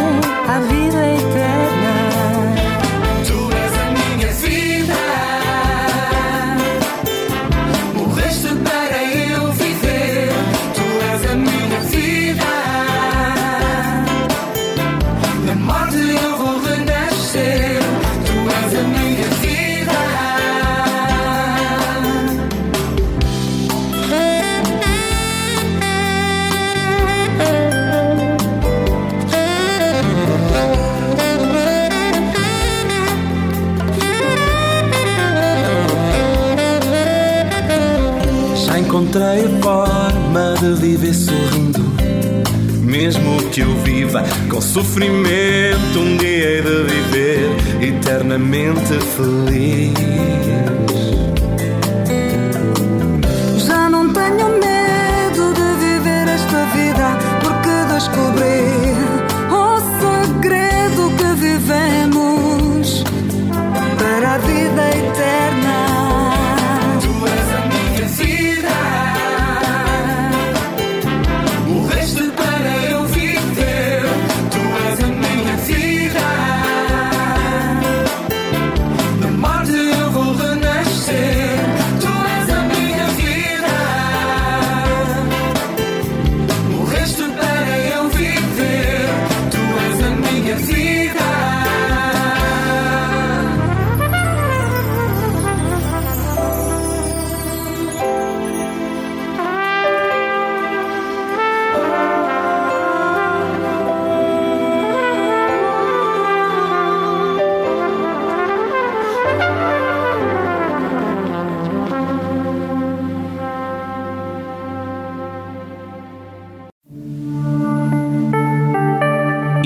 à 0.48 0.58
vida 0.60 1.06
eterna. 1.14 1.95
Encontrei 39.16 39.46
a 39.46 39.62
forma 39.62 40.54
de 40.60 40.80
viver 40.80 41.14
sorrindo, 41.14 41.80
mesmo 42.82 43.42
que 43.50 43.60
eu 43.60 43.74
viva 43.78 44.22
com 44.50 44.60
sofrimento, 44.60 45.98
um 45.98 46.16
dia 46.18 46.48
hei 46.50 46.62
de 46.62 46.82
viver 46.84 47.50
eternamente 47.82 48.92
feliz. 49.16 50.75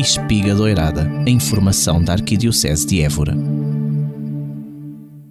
Espiga 0.01 0.55
Doirada, 0.55 1.07
a 1.27 1.29
informação 1.29 2.03
da 2.03 2.15
Arquidiocese 2.15 2.87
de 2.87 3.03
Évora. 3.03 3.37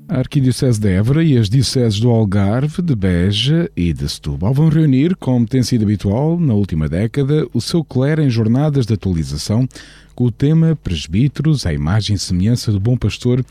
A 0.07 0.19
Arquidiocese 0.19 0.79
de 0.79 0.89
Évora 0.89 1.23
e 1.23 1.35
as 1.35 1.49
dioceses 1.49 1.99
do 1.99 2.07
Algarve, 2.11 2.79
de 2.83 2.95
Beja 2.95 3.67
e 3.75 3.91
de 3.91 4.07
Setúbal 4.07 4.53
vão 4.53 4.69
reunir, 4.69 5.15
como 5.15 5.47
tem 5.47 5.63
sido 5.63 5.85
habitual 5.85 6.39
na 6.39 6.53
última 6.53 6.87
década, 6.87 7.47
o 7.51 7.59
seu 7.59 7.83
clero 7.83 8.21
em 8.21 8.29
jornadas 8.29 8.85
de 8.85 8.93
atualização 8.93 9.67
com 10.13 10.25
o 10.25 10.31
tema 10.31 10.77
Presbíteros, 10.83 11.65
a 11.65 11.73
imagem 11.73 12.15
e 12.15 12.19
semelhança 12.19 12.71
do 12.71 12.79
Bom 12.79 12.95
Pastor, 12.95 13.43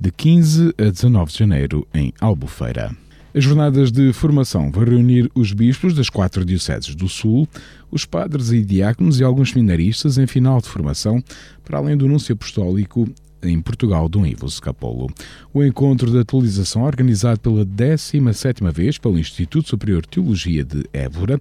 de 0.00 0.10
15 0.10 0.74
a 0.78 0.90
19 0.90 1.32
de 1.32 1.38
janeiro, 1.38 1.86
em 1.92 2.14
Albufeira. 2.18 2.96
As 3.34 3.42
jornadas 3.42 3.90
de 3.90 4.12
formação 4.12 4.70
vão 4.70 4.84
reunir 4.84 5.30
os 5.34 5.54
bispos 5.54 5.94
das 5.94 6.10
quatro 6.10 6.44
dioceses 6.44 6.94
do 6.94 7.08
Sul, 7.08 7.48
os 7.90 8.04
padres 8.04 8.50
e 8.50 8.62
diáconos 8.62 9.20
e 9.20 9.24
alguns 9.24 9.50
seminaristas 9.50 10.18
em 10.18 10.26
final 10.26 10.60
de 10.60 10.68
formação, 10.68 11.22
para 11.64 11.78
além 11.78 11.96
do 11.96 12.04
anúncio 12.04 12.34
apostólico 12.34 13.08
em 13.42 13.58
Portugal, 13.60 14.06
Dom 14.06 14.26
Ivo 14.26 14.48
Scapolo. 14.50 15.08
O 15.52 15.64
encontro 15.64 16.10
de 16.10 16.18
atualização, 16.18 16.82
organizado 16.82 17.40
pela 17.40 17.64
17ª 17.64 18.70
vez 18.70 18.98
pelo 18.98 19.18
Instituto 19.18 19.66
Superior 19.66 20.02
de 20.02 20.08
Teologia 20.08 20.62
de 20.62 20.84
Évora, 20.92 21.40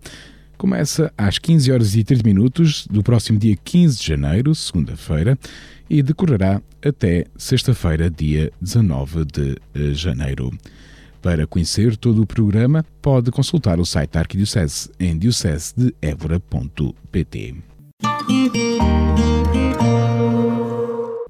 começa 0.57 1.11
às 1.17 1.37
15 1.37 1.73
horas 1.73 1.95
e 1.95 2.05
30 2.05 2.23
minutos 2.23 2.87
do 2.87 3.03
próximo 3.03 3.37
dia 3.37 3.57
15 3.61 3.99
de 3.99 4.07
janeiro, 4.07 4.55
segunda-feira, 4.55 5.37
e 5.89 6.01
decorrerá 6.01 6.61
até 6.81 7.25
sexta-feira, 7.35 8.09
dia 8.09 8.49
19 8.61 9.25
de 9.25 9.93
janeiro. 9.93 10.51
Para 11.21 11.45
conhecer 11.45 11.95
todo 11.95 12.23
o 12.23 12.25
programa, 12.25 12.83
pode 13.01 13.29
consultar 13.29 13.79
o 13.79 13.85
site 13.85 14.11
da 14.11 14.21
Arquidiocese 14.21 14.89
em 14.99 15.15
diocesedeevora.pt. 15.17 17.55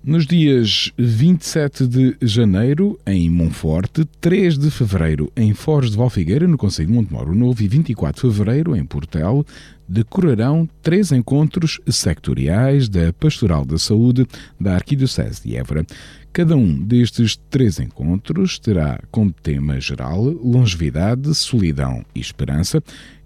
Nos 0.04 0.26
dias 0.26 0.92
27 0.98 1.86
de 1.86 2.18
janeiro, 2.24 3.00
em 3.06 3.30
Monforte, 3.30 4.04
3 4.20 4.58
de 4.58 4.72
fevereiro, 4.72 5.32
em 5.38 5.54
Foz 5.54 5.92
de 5.92 5.98
Valfigueira, 5.98 6.48
no 6.48 6.58
Conselho 6.58 6.88
de 6.88 6.94
Montemoro 6.96 7.36
Novo, 7.36 7.62
e 7.62 7.68
24 7.68 8.28
de 8.28 8.36
fevereiro, 8.36 8.76
em 8.76 8.84
Portel, 8.84 9.46
decorarão 9.88 10.68
três 10.82 11.12
encontros 11.12 11.80
sectoriais 11.88 12.90
da 12.90 13.14
Pastoral 13.14 13.64
da 13.64 13.78
Saúde 13.78 14.26
da 14.60 14.74
Arquidiocese 14.74 15.44
de 15.44 15.56
Évora. 15.56 15.86
Cada 16.34 16.58
um 16.58 16.82
destes 16.82 17.36
três 17.52 17.80
encontros 17.80 18.58
terá 18.58 19.00
como 19.12 19.32
tema 19.32 19.80
geral 19.80 20.24
longevidade, 20.24 21.36
solidão 21.36 22.04
e 22.16 22.20
esperança. 22.20 22.82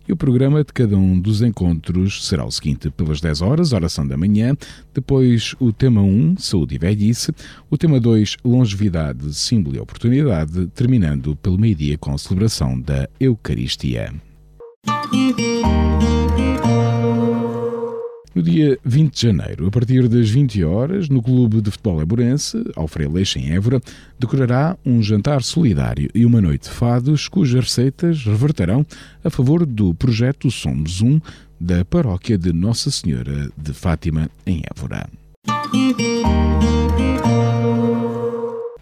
E 0.07 0.13
o 0.13 0.15
programa 0.15 0.63
de 0.63 0.71
cada 0.71 0.95
um 0.95 1.19
dos 1.19 1.41
encontros 1.41 2.27
será 2.27 2.45
o 2.45 2.51
seguinte: 2.51 2.89
pelas 2.91 3.19
10 3.19 3.41
horas, 3.41 3.73
oração 3.73 4.07
da 4.07 4.17
manhã, 4.17 4.55
depois 4.93 5.55
o 5.59 5.73
tema 5.73 6.01
1, 6.01 6.37
saúde 6.37 6.75
e 6.75 6.77
velhice, 6.77 7.31
o 7.69 7.77
tema 7.77 7.99
2, 7.99 8.37
longevidade, 8.43 9.33
símbolo 9.33 9.77
e 9.77 9.79
oportunidade, 9.79 10.67
terminando 10.67 11.35
pelo 11.35 11.57
meio-dia 11.57 11.97
com 11.97 12.13
a 12.13 12.17
celebração 12.17 12.79
da 12.79 13.09
Eucaristia. 13.19 14.13
No 18.35 18.43
dia 18.43 18.77
20 18.83 19.13
de 19.13 19.21
janeiro, 19.21 19.65
a 19.65 19.71
partir 19.71 20.09
das 20.09 20.29
20 20.29 20.61
horas, 20.65 21.07
no 21.07 21.21
Clube 21.21 21.61
de 21.61 21.71
Futebol 21.71 22.01
Eburense, 22.01 22.61
Alfredo 22.75 23.13
Leixe, 23.13 23.39
em 23.39 23.53
Évora, 23.53 23.79
decorará 24.19 24.77
um 24.85 25.01
jantar 25.01 25.41
solidário 25.41 26.09
e 26.13 26.25
uma 26.25 26.41
noite 26.41 26.63
de 26.63 26.71
fados, 26.71 27.29
cujas 27.29 27.63
receitas 27.63 28.25
reverterão 28.25 28.85
a 29.23 29.29
favor 29.29 29.65
do 29.65 29.93
projeto 29.93 30.51
Somos 30.51 31.01
Um 31.01 31.21
da 31.57 31.85
paróquia 31.85 32.37
de 32.37 32.51
Nossa 32.51 32.91
Senhora 32.91 33.49
de 33.57 33.71
Fátima, 33.71 34.29
em 34.45 34.61
Évora. 34.69 35.07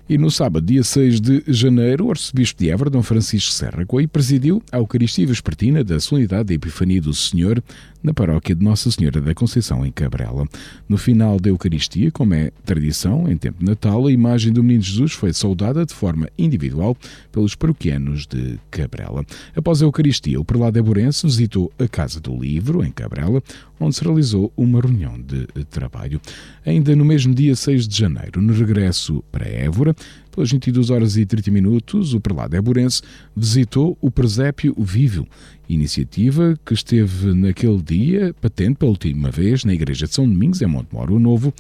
E 0.08 0.18
no 0.18 0.30
sábado, 0.30 0.66
dia 0.66 0.84
6 0.84 1.22
de 1.22 1.44
janeiro, 1.48 2.08
o 2.08 2.12
arcebispo 2.12 2.60
de 2.60 2.70
Évora, 2.70 2.90
Dom 2.90 3.02
Francisco 3.02 3.54
Serra 3.54 3.86
Coi, 3.86 4.06
presidiu 4.06 4.62
a 4.70 4.78
Eucaristia 4.78 5.26
Vespertina 5.26 5.82
da 5.82 5.98
Solenidade 5.98 6.50
da 6.50 6.54
Epifania 6.54 7.02
do 7.02 7.14
Senhor 7.14 7.64
na 8.04 8.14
paróquia 8.14 8.54
de 8.54 8.62
Nossa 8.62 8.92
Senhora 8.92 9.22
da 9.22 9.34
Conceição, 9.34 9.86
em 9.86 9.92
Cabrela. 9.92 10.46
No 10.90 10.98
final 10.98 11.40
da 11.40 11.50
Eucaristia, 11.50 12.12
como 12.12 12.34
é 12.34 12.52
tradição, 12.66 13.32
em 13.32 13.38
tempo 13.38 13.60
de 13.60 13.66
Natal, 13.66 14.06
a 14.06 14.12
imagem 14.12 14.52
do 14.52 14.62
Menino 14.62 14.84
Jesus 14.84 15.14
foi 15.14 15.32
saudada 15.32 15.86
de 15.86 15.94
forma 15.94 16.28
individual 16.38 16.98
pelos 17.32 17.56
paroquianos 17.56 18.28
de 18.28 18.60
Cabrela. 18.70 19.26
Após 19.56 19.82
a 19.82 19.86
Eucaristia, 19.86 20.38
o 20.38 20.44
prelado 20.44 20.78
Eburense 20.78 21.26
visitou 21.26 21.72
a 21.80 21.88
Casa 21.88 22.20
do 22.20 22.36
Livro, 22.38 22.84
em 22.84 22.92
Cabrela, 22.92 23.42
onde 23.80 23.96
se 23.96 24.04
realizou 24.04 24.52
uma 24.58 24.82
reunião 24.82 25.18
de 25.18 25.64
trabalho. 25.66 26.20
Ainda 26.66 26.94
no 26.98 27.06
mesmo 27.06 27.34
dia 27.34 27.56
6 27.56 27.88
de 27.88 27.98
janeiro, 27.98 28.42
no 28.42 28.54
regresso 28.54 29.24
para 29.32 29.48
Évora, 29.48 29.93
pelas 30.32 30.52
22 30.52 30.90
horas 30.90 31.18
e 31.18 31.26
30 31.26 31.52
minutos, 31.52 32.14
o 32.14 32.20
prelado 32.20 32.56
Eburense 32.56 33.02
visitou 33.36 33.98
o 34.02 34.10
Presépio 34.10 34.76
Vivo, 34.78 35.28
iniciativa 35.70 36.58
que 36.66 36.74
esteve 36.74 37.34
naquele 37.34 37.82
dia 37.82 38.34
patente 38.42 38.78
pela 38.78 38.92
última 38.92 39.30
vez 39.30 39.64
na 39.64 39.74
Igreja 39.74 40.08
de 40.08 40.14
São 40.14 40.28
Domingos, 40.28 40.62
em 40.62 40.66
Montemoro 40.66 41.20
Novo, 41.20 41.54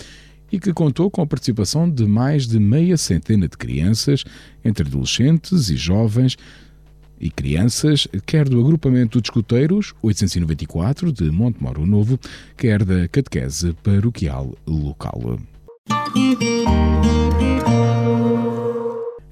e 0.52 0.60
que 0.60 0.72
contou 0.72 1.10
com 1.10 1.22
a 1.22 1.26
participação 1.26 1.90
de 1.90 2.06
mais 2.06 2.48
de 2.48 2.60
meia 2.60 2.96
centena 2.96 3.48
de 3.48 3.58
crianças, 3.58 4.24
entre 4.64 4.88
adolescentes 4.88 5.70
e 5.70 5.76
jovens, 5.76 6.38
e 7.20 7.30
crianças, 7.30 8.08
quer 8.26 8.50
do 8.50 8.60
agrupamento 8.60 9.22
de 9.22 9.28
escuteiros 9.28 9.94
894 10.02 11.12
de 11.12 11.32
Montemoro 11.32 11.86
Novo, 11.86 12.20
quer 12.58 12.84
da 12.84 13.08
catequese 13.08 13.74
paroquial 13.82 14.54
local. 14.68 15.40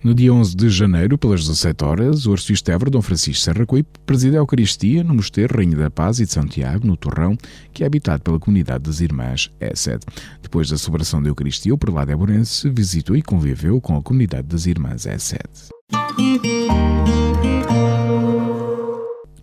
No 0.04 0.16
dia 0.16 0.34
11 0.34 0.56
de 0.56 0.68
janeiro, 0.68 1.16
pelas 1.16 1.42
17 1.42 1.86
horas, 1.86 2.26
o 2.26 2.32
arcebispo 2.32 2.72
Évora, 2.72 2.90
Dom 2.90 3.04
Francisco 3.04 3.44
Serra 3.44 3.68
Coip, 3.68 3.88
preside 4.04 4.36
a 4.36 4.40
Eucaristia 4.40 5.04
no 5.04 5.14
Mosteiro 5.14 5.56
Rainha 5.56 5.78
da 5.78 5.92
Paz 5.92 6.20
e 6.20 6.26
de 6.26 6.32
Santiago, 6.32 6.88
no 6.88 6.98
Torrão, 6.98 7.38
que 7.72 7.84
é 7.84 7.86
habitado 7.86 8.24
pela 8.24 8.40
comunidade 8.40 8.84
das 8.84 9.00
Irmãs 9.00 9.52
Essed. 9.60 10.00
Depois 10.42 10.72
da 10.72 10.78
celebração 10.80 11.22
da 11.22 11.30
Eucaristia, 11.30 11.72
o 11.72 11.78
prelado 11.78 12.12
Éborense 12.12 12.68
visitou 12.68 13.16
e 13.16 13.22
conviveu 13.22 13.80
com 13.80 13.96
a 13.96 14.02
comunidade 14.02 14.48
das 14.48 14.66
Irmãs 14.66 15.06
Essed. 15.06 15.70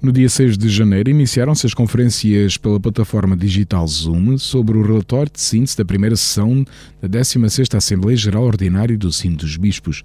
No 0.02 0.10
dia 0.10 0.28
6 0.28 0.58
de 0.58 0.68
janeiro, 0.68 1.08
iniciaram-se 1.08 1.66
as 1.66 1.74
conferências 1.74 2.56
pela 2.56 2.80
plataforma 2.80 3.36
digital 3.36 3.86
Zoom 3.86 4.36
sobre 4.38 4.76
o 4.76 4.82
relatório 4.82 5.30
de 5.32 5.40
síntese 5.40 5.76
da 5.76 5.84
primeira 5.84 6.16
sessão 6.16 6.64
da 7.00 7.08
16ª 7.08 7.76
Assembleia 7.76 8.16
Geral 8.16 8.42
Ordinária 8.42 8.98
do 8.98 9.12
Sino 9.12 9.36
dos 9.36 9.56
Bispos, 9.56 10.02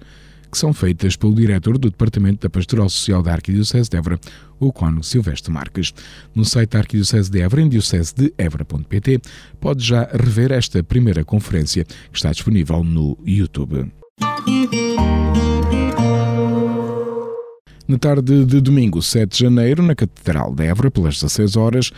que 0.54 0.58
são 0.58 0.72
feitas 0.72 1.16
pelo 1.16 1.34
diretor 1.34 1.76
do 1.76 1.90
Departamento 1.90 2.42
da 2.42 2.48
Pastoral 2.48 2.88
Social 2.88 3.20
da 3.24 3.32
Arquidiocese 3.32 3.90
de 3.90 3.96
Évora, 3.96 4.20
o 4.60 4.72
Cônego 4.72 5.02
Silvestre 5.02 5.52
Marques. 5.52 5.92
No 6.32 6.44
site 6.44 6.70
da 6.70 6.78
Arquidiocese 6.78 7.28
de 7.28 7.40
Évora, 7.40 7.60
em 7.60 7.68
diocesedeevra.pt, 7.68 9.20
pode 9.60 9.84
já 9.84 10.08
rever 10.12 10.52
esta 10.52 10.80
primeira 10.80 11.24
conferência 11.24 11.84
que 11.84 12.16
está 12.16 12.30
disponível 12.30 12.84
no 12.84 13.18
YouTube. 13.26 13.92
Na 17.88 17.98
tarde 17.98 18.44
de 18.44 18.60
domingo, 18.60 19.02
7 19.02 19.30
de 19.30 19.40
janeiro, 19.40 19.82
na 19.82 19.96
Catedral 19.96 20.54
de 20.54 20.64
Évora, 20.64 20.88
pelas 20.88 21.16
16 21.16 21.56
horas, 21.56 21.90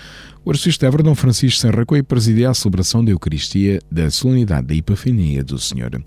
o 0.44 0.50
arcebispo 0.50 0.80
de 0.80 0.86
Évora, 0.86 1.02
Dom 1.02 1.14
Francisco 1.14 1.60
Sanracoi, 1.60 2.02
presidia 2.02 2.48
a 2.48 2.54
celebração 2.54 3.04
da 3.04 3.12
Eucaristia 3.12 3.80
da 3.92 4.10
Solenidade 4.10 4.66
da 4.66 4.74
Epifania 4.74 5.44
do 5.44 5.58
Senhor. 5.58 6.02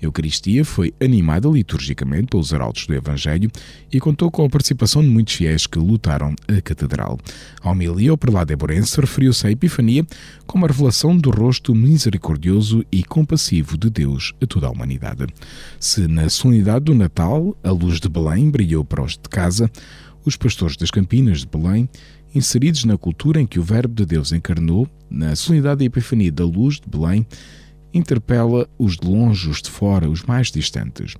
Eucaristia 0.00 0.64
foi 0.64 0.94
animada 1.00 1.48
liturgicamente 1.48 2.28
pelos 2.28 2.52
arautos 2.52 2.86
do 2.86 2.94
Evangelho 2.94 3.50
e 3.92 3.98
contou 3.98 4.30
com 4.30 4.44
a 4.44 4.48
participação 4.48 5.02
de 5.02 5.08
muitos 5.08 5.34
fiéis 5.34 5.66
que 5.66 5.78
lutaram 5.78 6.34
a 6.46 6.60
Catedral. 6.60 7.18
A 7.60 7.70
homilia, 7.70 8.12
o 8.12 8.18
prelado 8.18 8.52
Eborense 8.52 9.00
referiu-se 9.00 9.46
à 9.46 9.50
Epifania 9.50 10.06
como 10.46 10.64
a 10.64 10.68
revelação 10.68 11.16
do 11.16 11.30
rosto 11.30 11.74
misericordioso 11.74 12.84
e 12.90 13.02
compassivo 13.02 13.76
de 13.76 13.90
Deus 13.90 14.32
a 14.40 14.46
toda 14.46 14.66
a 14.66 14.70
humanidade. 14.70 15.26
Se 15.80 16.06
na 16.06 16.28
solenidade 16.28 16.86
do 16.86 16.94
Natal 16.94 17.56
a 17.62 17.70
luz 17.70 18.00
de 18.00 18.08
Belém 18.08 18.50
brilhou 18.50 18.84
para 18.84 19.02
os 19.02 19.12
de 19.12 19.28
casa, 19.28 19.70
os 20.24 20.36
pastores 20.36 20.76
das 20.76 20.90
Campinas 20.90 21.40
de 21.40 21.46
Belém 21.46 21.88
inseridos 22.34 22.84
na 22.84 22.96
cultura 22.96 23.40
em 23.40 23.46
que 23.46 23.58
o 23.58 23.62
Verbo 23.62 23.94
de 23.94 24.04
Deus 24.04 24.32
encarnou, 24.32 24.88
na 25.10 25.34
solenidade 25.34 25.78
da 25.78 25.84
Epifania 25.84 26.30
da 26.30 26.44
Luz 26.44 26.80
de 26.80 26.88
Belém, 26.88 27.26
interpela 27.98 28.68
os 28.78 28.96
de 28.96 29.06
longe, 29.06 29.48
os 29.48 29.60
de 29.60 29.70
fora, 29.70 30.08
os 30.08 30.22
mais 30.22 30.50
distantes. 30.50 31.14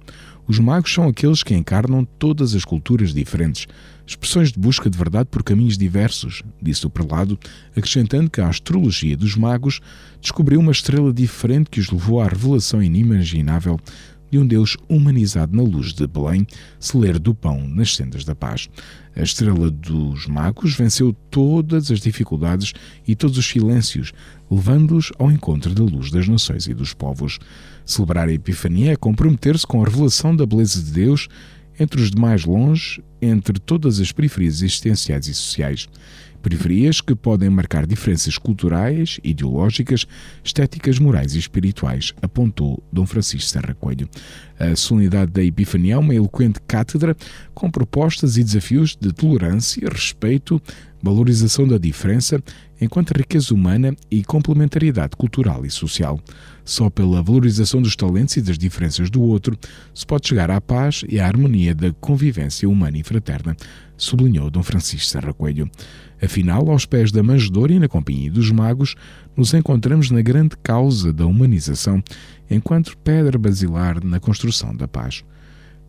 Os 0.47 0.59
magos 0.59 0.93
são 0.95 1.07
aqueles 1.07 1.43
que 1.43 1.55
encarnam 1.55 2.07
todas 2.19 2.55
as 2.55 2.65
culturas 2.65 3.13
diferentes, 3.13 3.67
expressões 4.07 4.51
de 4.51 4.59
busca 4.59 4.89
de 4.89 4.97
verdade 4.97 5.29
por 5.31 5.43
caminhos 5.43 5.77
diversos, 5.77 6.43
disse 6.61 6.87
o 6.87 6.91
prelado, 6.91 7.39
acrescentando 7.77 8.31
que 8.31 8.41
a 8.41 8.49
astrologia 8.49 9.15
dos 9.15 9.37
magos 9.37 9.81
descobriu 10.23 10.59
uma 10.59 10.73
estrela 10.73 11.13
diferente 11.13 11.69
que 11.69 11.81
os 11.81 11.91
levou 11.91 12.23
à 12.23 12.27
revelação 12.27 12.83
inimaginável 12.83 13.79
de 14.31 14.39
um 14.39 14.47
Deus 14.47 14.77
humanizado 14.89 15.57
na 15.57 15.63
luz 15.63 15.93
de 15.93 16.07
Belém, 16.07 16.47
celeiro 16.79 17.19
do 17.19 17.35
pão 17.35 17.67
nas 17.67 17.95
sendas 17.95 18.25
da 18.25 18.35
paz. 18.35 18.69
A 19.17 19.23
estrela 19.23 19.71
dos 19.71 20.27
magos 20.27 20.77
venceu 20.77 21.13
todas 21.31 21.91
as 21.91 22.01
dificuldades 22.01 22.73
e 23.07 23.17
todos 23.17 23.39
os 23.39 23.47
silêncios, 23.47 24.13
levando-os 24.51 25.13
ao 25.19 25.31
encontro 25.31 25.75
da 25.75 25.83
luz 25.83 26.11
das 26.11 26.29
nações 26.29 26.67
e 26.69 26.75
dos 26.75 26.95
povos. 26.95 27.39
Celebrar 27.85 28.29
a 28.29 28.33
Epifania 28.33 28.93
é 28.93 28.97
comprometer-se 28.97 29.67
com 29.67 29.83
a 29.83 29.85
revelação 29.85 30.37
da 30.37 30.47
beleza 30.47 30.83
de 30.83 30.93
Deus 30.93 31.29
entre 31.81 32.01
os 32.01 32.11
de 32.11 32.21
mais 32.21 32.45
longe, 32.45 33.03
entre 33.23 33.59
todas 33.59 34.01
as 34.01 34.13
periferias 34.13 34.63
existenciais 34.63 35.27
e 35.27 35.35
sociais 35.35 35.89
periferias 36.43 37.01
que 37.01 37.15
podem 37.15 37.51
marcar 37.51 37.87
diferenças 37.87 38.39
culturais, 38.39 39.21
ideológicas, 39.23 40.07
estéticas, 40.43 40.99
morais 40.99 41.35
e 41.35 41.39
espirituais, 41.39 42.15
apontou 42.23 42.83
Dom 42.93 43.07
Francisco 43.07 43.49
Serra 43.49 43.75
Coelho. 43.75 44.09
A 44.59 44.75
solenidade 44.75 45.31
da 45.31 45.43
Epifania 45.43 45.95
é 45.95 45.99
uma 45.99 46.15
eloquente 46.15 46.61
cátedra 46.67 47.17
com 47.55 47.71
propostas 47.71 48.37
e 48.37 48.45
desafios 48.45 48.97
de 48.97 49.13
tolerância, 49.13 49.89
respeito, 49.89 50.61
valorização 51.03 51.67
da 51.67 51.79
diferença, 51.79 52.43
enquanto 52.81 53.17
riqueza 53.17 53.55
humana 53.55 53.95
e 54.11 54.25
complementariedade 54.25 55.17
cultural 55.17 55.65
e 55.65 55.71
social. 55.71 56.21
Só 56.65 56.91
pela 56.91 57.23
valorização 57.23 57.81
dos 57.81 57.97
talentos 57.97 58.37
e 58.37 58.43
das 58.43 58.59
diferenças 58.59 59.11
do 59.11 59.23
outro 59.23 59.59
se 59.95 60.07
pode 60.07 60.29
chegar 60.29 60.51
à 60.51 60.61
paz 60.61 61.03
e 61.09 61.19
à 61.19 61.27
harmonia 61.27 61.75
da 61.75 61.93
convivência 61.95 62.69
humana 62.69 62.99
e 62.99 63.03
fraterna, 63.03 63.57
sublinhou 63.97 64.51
Dom 64.51 64.63
Francisco 64.63 65.11
Serra 65.11 65.33
Coelho. 65.33 65.71
Afinal, 66.23 66.69
aos 66.71 66.85
pés 66.85 67.13
da 67.13 67.23
manjedoura 67.23 67.73
e 67.73 67.79
na 67.79 67.89
companhia 67.89 68.31
dos 68.31 68.51
magos, 68.51 68.95
nos 69.37 69.55
encontramos 69.55 70.11
na 70.11 70.21
grande 70.21 70.57
causa 70.63 71.13
da 71.13 71.25
humanização, 71.27 72.03
enquanto 72.51 72.99
pedra 72.99 73.39
basilar 73.39 74.05
na 74.05 74.19
construção 74.19 74.75
da 74.75 74.89
paz. 74.89 75.25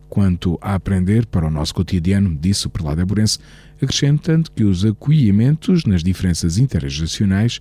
Quanto 0.08 0.58
a 0.60 0.74
aprender 0.74 1.24
para 1.26 1.46
o 1.46 1.50
nosso 1.50 1.72
cotidiano, 1.72 2.36
disse 2.40 2.66
o 2.66 2.70
prelado 2.70 3.00
Aburense, 3.00 3.38
acrescentando 3.82 4.50
que 4.50 4.64
os 4.64 4.84
acolhimentos 4.84 5.84
nas 5.84 6.02
diferenças 6.02 6.58
intergeracionais, 6.58 7.60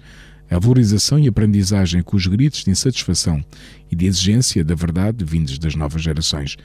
a 0.49 0.57
valorização 0.57 1.19
e 1.19 1.27
aprendizagem 1.27 2.01
com 2.01 2.17
os 2.17 2.25
gritos 2.25 2.63
de 2.63 2.71
insatisfação 2.71 3.43
e 3.91 3.95
de 3.95 4.05
exigência 4.05 4.63
da 4.63 4.75
verdade 4.75 5.23
vindos 5.23 5.59
das 5.59 5.75
novas 5.75 6.01
gerações, 6.01 6.57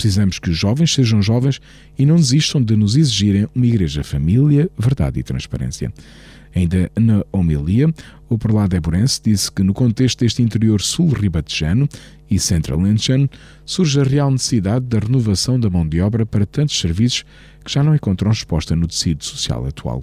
Precisamos 0.00 0.38
que 0.38 0.48
os 0.48 0.56
jovens 0.56 0.94
sejam 0.94 1.20
jovens 1.20 1.60
e 1.98 2.06
não 2.06 2.16
desistam 2.16 2.62
de 2.62 2.74
nos 2.74 2.96
exigirem 2.96 3.46
uma 3.54 3.66
igreja 3.66 4.02
família, 4.02 4.70
verdade 4.78 5.20
e 5.20 5.22
transparência. 5.22 5.92
Ainda 6.54 6.90
na 6.98 7.22
homilia, 7.30 7.92
o 8.26 8.38
prelado 8.38 8.74
Eburense 8.74 9.20
disse 9.22 9.52
que 9.52 9.62
no 9.62 9.74
contexto 9.74 10.20
deste 10.20 10.42
interior 10.42 10.80
sul-ribatejano 10.80 11.86
e 12.30 12.38
central-lentejano 12.38 13.28
surge 13.64 14.00
a 14.00 14.04
real 14.04 14.30
necessidade 14.30 14.86
da 14.86 14.98
renovação 14.98 15.58
da 15.58 15.68
mão 15.68 15.86
de 15.86 16.00
obra 16.00 16.24
para 16.24 16.46
tantos 16.46 16.78
serviços 16.78 17.24
que 17.64 17.72
já 17.72 17.82
não 17.82 17.94
encontram 17.94 18.30
resposta 18.30 18.76
no 18.76 18.86
tecido 18.86 19.24
social 19.24 19.66
atual. 19.66 20.02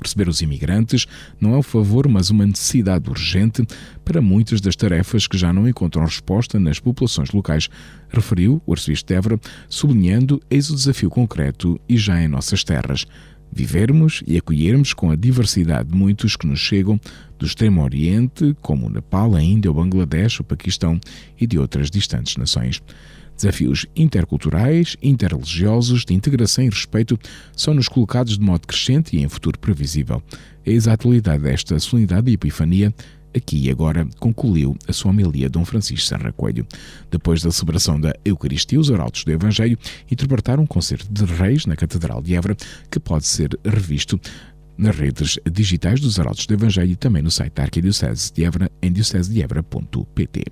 Receber 0.00 0.28
os 0.28 0.40
imigrantes 0.42 1.06
não 1.40 1.54
é 1.54 1.58
um 1.58 1.62
favor, 1.62 2.06
mas 2.08 2.30
uma 2.30 2.46
necessidade 2.46 3.10
urgente 3.10 3.66
para 4.04 4.22
muitas 4.22 4.60
das 4.60 4.76
tarefas 4.76 5.26
que 5.26 5.36
já 5.36 5.52
não 5.52 5.68
encontram 5.68 6.04
resposta 6.04 6.60
nas 6.60 6.78
populações 6.78 7.32
locais, 7.32 7.68
referiu 8.08 8.62
o 8.64 8.72
arcebispo 8.72 9.08
de 9.08 9.14
Évora, 9.14 9.40
sublinhando 9.68 10.40
eis 10.48 10.70
o 10.70 10.74
desafio 10.74 11.10
concreto 11.10 11.80
e 11.88 11.96
já 11.96 12.22
em 12.22 12.28
nossas 12.28 12.62
terras. 12.62 13.06
Vivermos 13.52 14.22
e 14.26 14.36
acolhermos 14.36 14.92
com 14.92 15.10
a 15.10 15.16
diversidade 15.16 15.88
de 15.88 15.96
muitos 15.96 16.36
que 16.36 16.46
nos 16.46 16.60
chegam 16.60 17.00
do 17.38 17.46
Extremo 17.46 17.82
Oriente, 17.82 18.56
como 18.60 18.86
o 18.86 18.90
Nepal, 18.90 19.34
a 19.34 19.42
Índia, 19.42 19.70
o 19.70 19.74
Bangladesh, 19.74 20.40
o 20.40 20.44
Paquistão 20.44 21.00
e 21.40 21.46
de 21.46 21.58
outras 21.58 21.90
distantes 21.90 22.36
nações. 22.36 22.82
Desafios 23.38 23.86
interculturais, 23.94 24.96
interreligiosos, 25.00 26.04
de 26.04 26.12
integração 26.12 26.64
e 26.64 26.68
respeito 26.68 27.16
são-nos 27.56 27.88
colocados 27.88 28.36
de 28.36 28.44
modo 28.44 28.66
crescente 28.66 29.16
e 29.16 29.22
em 29.22 29.28
futuro 29.28 29.56
previsível. 29.60 30.20
Eis 30.66 30.88
a 30.88 30.94
atualidade 30.94 31.44
desta 31.44 31.78
solenidade 31.78 32.30
e 32.30 32.34
epifania 32.34 32.92
aqui 33.34 33.66
e 33.66 33.70
agora 33.70 34.06
concluiu 34.18 34.76
a 34.86 34.92
sua 34.92 35.10
homilia 35.10 35.48
Dom 35.48 35.64
Francisco 35.64 36.06
Serra 36.06 36.32
Coelho. 36.32 36.66
Depois 37.10 37.42
da 37.42 37.50
celebração 37.50 38.00
da 38.00 38.14
Eucaristia, 38.24 38.80
os 38.80 38.90
arautos 38.90 39.24
do 39.24 39.32
Evangelho 39.32 39.78
interpretaram 40.10 40.62
um 40.62 40.66
concerto 40.66 41.06
de 41.10 41.24
reis 41.24 41.66
na 41.66 41.76
Catedral 41.76 42.22
de 42.22 42.34
Évora, 42.34 42.56
que 42.90 43.00
pode 43.00 43.26
ser 43.26 43.58
revisto 43.64 44.20
nas 44.76 44.96
redes 44.96 45.38
digitais 45.50 46.00
dos 46.00 46.20
arautos 46.20 46.46
do 46.46 46.54
Evangelho 46.54 46.92
e 46.92 46.96
também 46.96 47.22
no 47.22 47.30
site 47.30 47.54
da 47.54 47.64
Arquidiocese 47.64 48.32
de 48.32 48.44
Évora 48.44 48.70
em 48.80 48.92
diocesedeevra.pt 48.92 50.44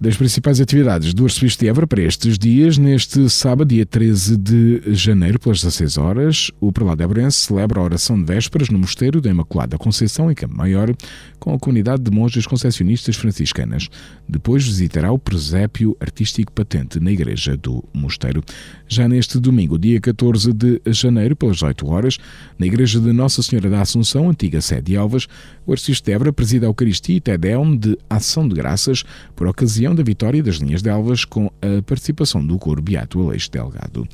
das 0.00 0.16
principais 0.16 0.58
atividades 0.62 1.12
do 1.12 1.24
Arcebispo 1.24 1.60
de 1.60 1.68
Évora 1.68 1.86
para 1.86 2.00
estes 2.00 2.38
dias, 2.38 2.78
neste 2.78 3.28
sábado, 3.28 3.68
dia 3.68 3.84
13 3.84 4.34
de 4.38 4.82
janeiro, 4.94 5.38
pelas 5.38 5.58
16 5.58 5.98
horas, 5.98 6.50
o 6.58 6.72
prelado 6.72 7.02
Évrense 7.02 7.40
celebra 7.40 7.80
a 7.80 7.84
oração 7.84 8.18
de 8.18 8.24
vésperas 8.24 8.70
no 8.70 8.78
Mosteiro 8.78 9.20
da 9.20 9.28
Imaculada 9.28 9.76
Conceição, 9.76 10.30
em 10.30 10.34
Campo 10.34 10.56
Maior, 10.56 10.90
com 11.38 11.52
a 11.52 11.58
comunidade 11.58 12.02
de 12.02 12.10
monjas 12.10 12.46
concessionistas 12.46 13.14
franciscanas. 13.14 13.90
Depois 14.26 14.66
visitará 14.66 15.12
o 15.12 15.18
presépio 15.18 15.94
artístico 16.00 16.50
patente 16.50 16.98
na 16.98 17.12
Igreja 17.12 17.54
do 17.54 17.84
Mosteiro. 17.92 18.42
Já 18.88 19.06
neste 19.06 19.38
domingo, 19.38 19.78
dia 19.78 20.00
14 20.00 20.50
de 20.54 20.80
janeiro, 20.86 21.36
pelas 21.36 21.62
8 21.62 21.86
horas, 21.86 22.16
na 22.58 22.64
Igreja 22.64 22.98
de 22.98 23.12
Nossa 23.12 23.42
Senhora 23.42 23.68
da 23.68 23.82
Assunção, 23.82 24.30
antiga 24.30 24.62
sede 24.62 24.92
de 24.92 24.96
Alvas, 24.96 25.28
o 25.66 25.72
Arcebispo 25.72 26.06
de 26.06 26.12
Évora 26.12 26.32
presida 26.32 26.64
a 26.64 26.68
Eucaristia 26.68 27.16
e 27.16 27.20
Tedeum 27.20 27.76
de 27.76 27.98
Ação 28.08 28.48
de 28.48 28.54
Graças 28.54 29.04
por 29.36 29.46
ocasião 29.46 29.89
da 29.94 30.02
vitória 30.02 30.42
das 30.42 30.56
linhas 30.56 30.82
de 30.82 30.88
Elvas 30.88 31.24
com 31.24 31.50
a 31.60 31.82
participação 31.82 32.44
do 32.44 32.58
coro 32.58 32.82
Beato 32.82 33.20
Aleixo 33.20 33.50
Delgado. 33.50 34.06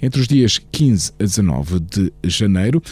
Entre 0.00 0.20
os 0.20 0.28
dias 0.28 0.58
15 0.58 1.12
a 1.18 1.24
19 1.24 1.80
de 1.80 2.12
janeiro, 2.24 2.82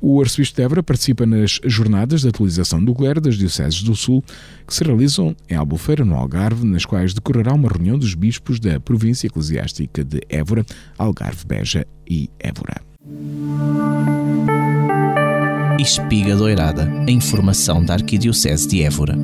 o 0.00 0.20
arcebispo 0.20 0.56
de 0.56 0.62
Évora 0.62 0.82
participa 0.82 1.26
nas 1.26 1.58
jornadas 1.64 2.20
de 2.20 2.28
atualização 2.28 2.84
do 2.84 2.94
clero 2.94 3.20
das 3.20 3.36
Dioceses 3.36 3.82
do 3.82 3.96
Sul, 3.96 4.22
que 4.66 4.74
se 4.74 4.84
realizam 4.84 5.34
em 5.48 5.54
Albufeira, 5.54 6.04
no 6.04 6.14
Algarve, 6.14 6.66
nas 6.66 6.84
quais 6.84 7.14
decorrerá 7.14 7.52
uma 7.54 7.68
reunião 7.68 7.98
dos 7.98 8.14
bispos 8.14 8.60
da 8.60 8.78
província 8.78 9.26
eclesiástica 9.26 10.04
de 10.04 10.20
Évora, 10.28 10.64
Algarve, 10.98 11.44
Beja 11.46 11.86
e 12.08 12.30
Évora. 12.38 12.80
Espiga 15.80 16.36
Doirada, 16.36 16.90
a 17.06 17.10
informação 17.10 17.84
da 17.84 17.94
Arquidiocese 17.94 18.68
de 18.68 18.82
Évora. 18.82 19.16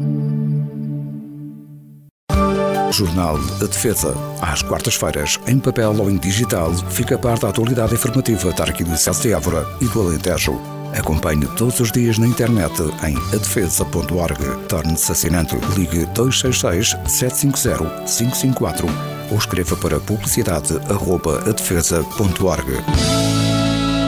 Jornal 2.93 3.39
A 3.61 3.65
Defesa. 3.65 4.15
Às 4.41 4.63
quartas-feiras, 4.63 5.41
em 5.47 5.59
papel 5.59 5.95
ou 5.99 6.09
em 6.11 6.19
digital, 6.19 6.71
fica 6.91 7.15
a 7.15 7.19
par 7.19 7.39
da 7.39 7.49
atualidade 7.49 7.95
informativa 7.95 8.53
da 8.53 8.65
Arquidiocese 8.65 9.23
de 9.23 9.33
Évora 9.33 9.67
e 9.81 9.87
do 9.87 10.03
Alentejo. 10.03 10.61
Acompanhe 10.97 11.47
todos 11.57 11.81
os 11.81 11.91
dias 11.91 12.19
na 12.19 12.27
internet 12.27 12.75
em 13.03 13.17
adefesa.org. 13.35 14.67
Torne-se 14.69 15.11
assinante. 15.11 15.57
Ligue 15.75 16.05
266 16.15 16.91
750 17.11 18.05
554 18.05 18.87
ou 19.31 19.39
escreva 19.39 19.75
para 19.77 19.99
publicidade.adefesa.org. 19.99 22.73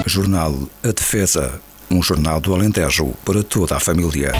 Jornal 0.06 0.54
A 0.82 0.88
Defesa. 0.88 1.58
Um 1.90 2.02
jornal 2.02 2.38
do 2.40 2.54
Alentejo 2.54 3.14
para 3.24 3.42
toda 3.42 3.76
a 3.76 3.80
família. 3.80 4.32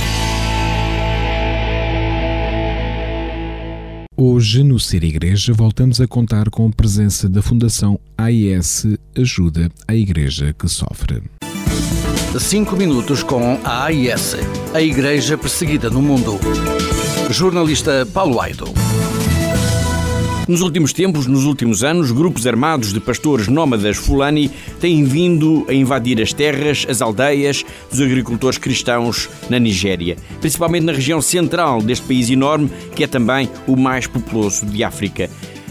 Hoje, 4.17 4.63
no 4.63 4.79
Ser 4.79 5.03
Igreja, 5.03 5.53
voltamos 5.53 6.01
a 6.01 6.07
contar 6.07 6.49
com 6.49 6.69
a 6.69 6.71
presença 6.71 7.29
da 7.29 7.43
Fundação 7.43 7.99
AIS 8.17 8.87
Ajuda 9.19 9.69
à 9.89 9.95
Igreja 9.95 10.55
que 10.57 10.69
Sofre. 10.69 11.21
5 12.39 12.77
minutos 12.77 13.25
com 13.25 13.59
a 13.65 13.87
AIS, 13.87 14.37
a 14.73 14.81
Igreja 14.81 15.37
Perseguida 15.37 15.91
no 15.91 16.01
Mundo. 16.01 16.39
Jornalista 17.29 18.07
Paulo 18.07 18.41
Aido. 18.41 18.67
Nos 20.47 20.61
últimos 20.61 20.93
tempos, 20.93 21.27
nos 21.27 21.47
últimos 21.47 21.83
anos, 21.83 22.13
grupos 22.13 22.47
armados 22.47 22.93
de 22.93 23.01
pastores 23.01 23.49
nómadas 23.49 23.97
fulani 23.97 24.51
têm 24.79 25.03
vindo 25.03 25.65
a 25.69 25.73
invadir 25.73 26.21
as 26.21 26.35
terras, 26.35 26.85
as 26.87 27.01
aldeias 27.01 27.65
dos 27.91 28.03
agricultores 28.03 28.59
cristãos 28.59 29.31
na 29.49 29.59
Nigéria, 29.59 30.17
principalmente 30.43 30.85
na 30.85 30.93
região 30.93 31.23
central 31.23 31.81
deste 31.81 32.07
país 32.07 32.29
enorme, 32.29 32.71
que 32.95 33.05
é 33.05 33.07
também 33.07 33.49
o 33.67 33.75
mais 33.75 34.07
populoso 34.07 34.67
de 34.67 34.85
África. 34.85 35.31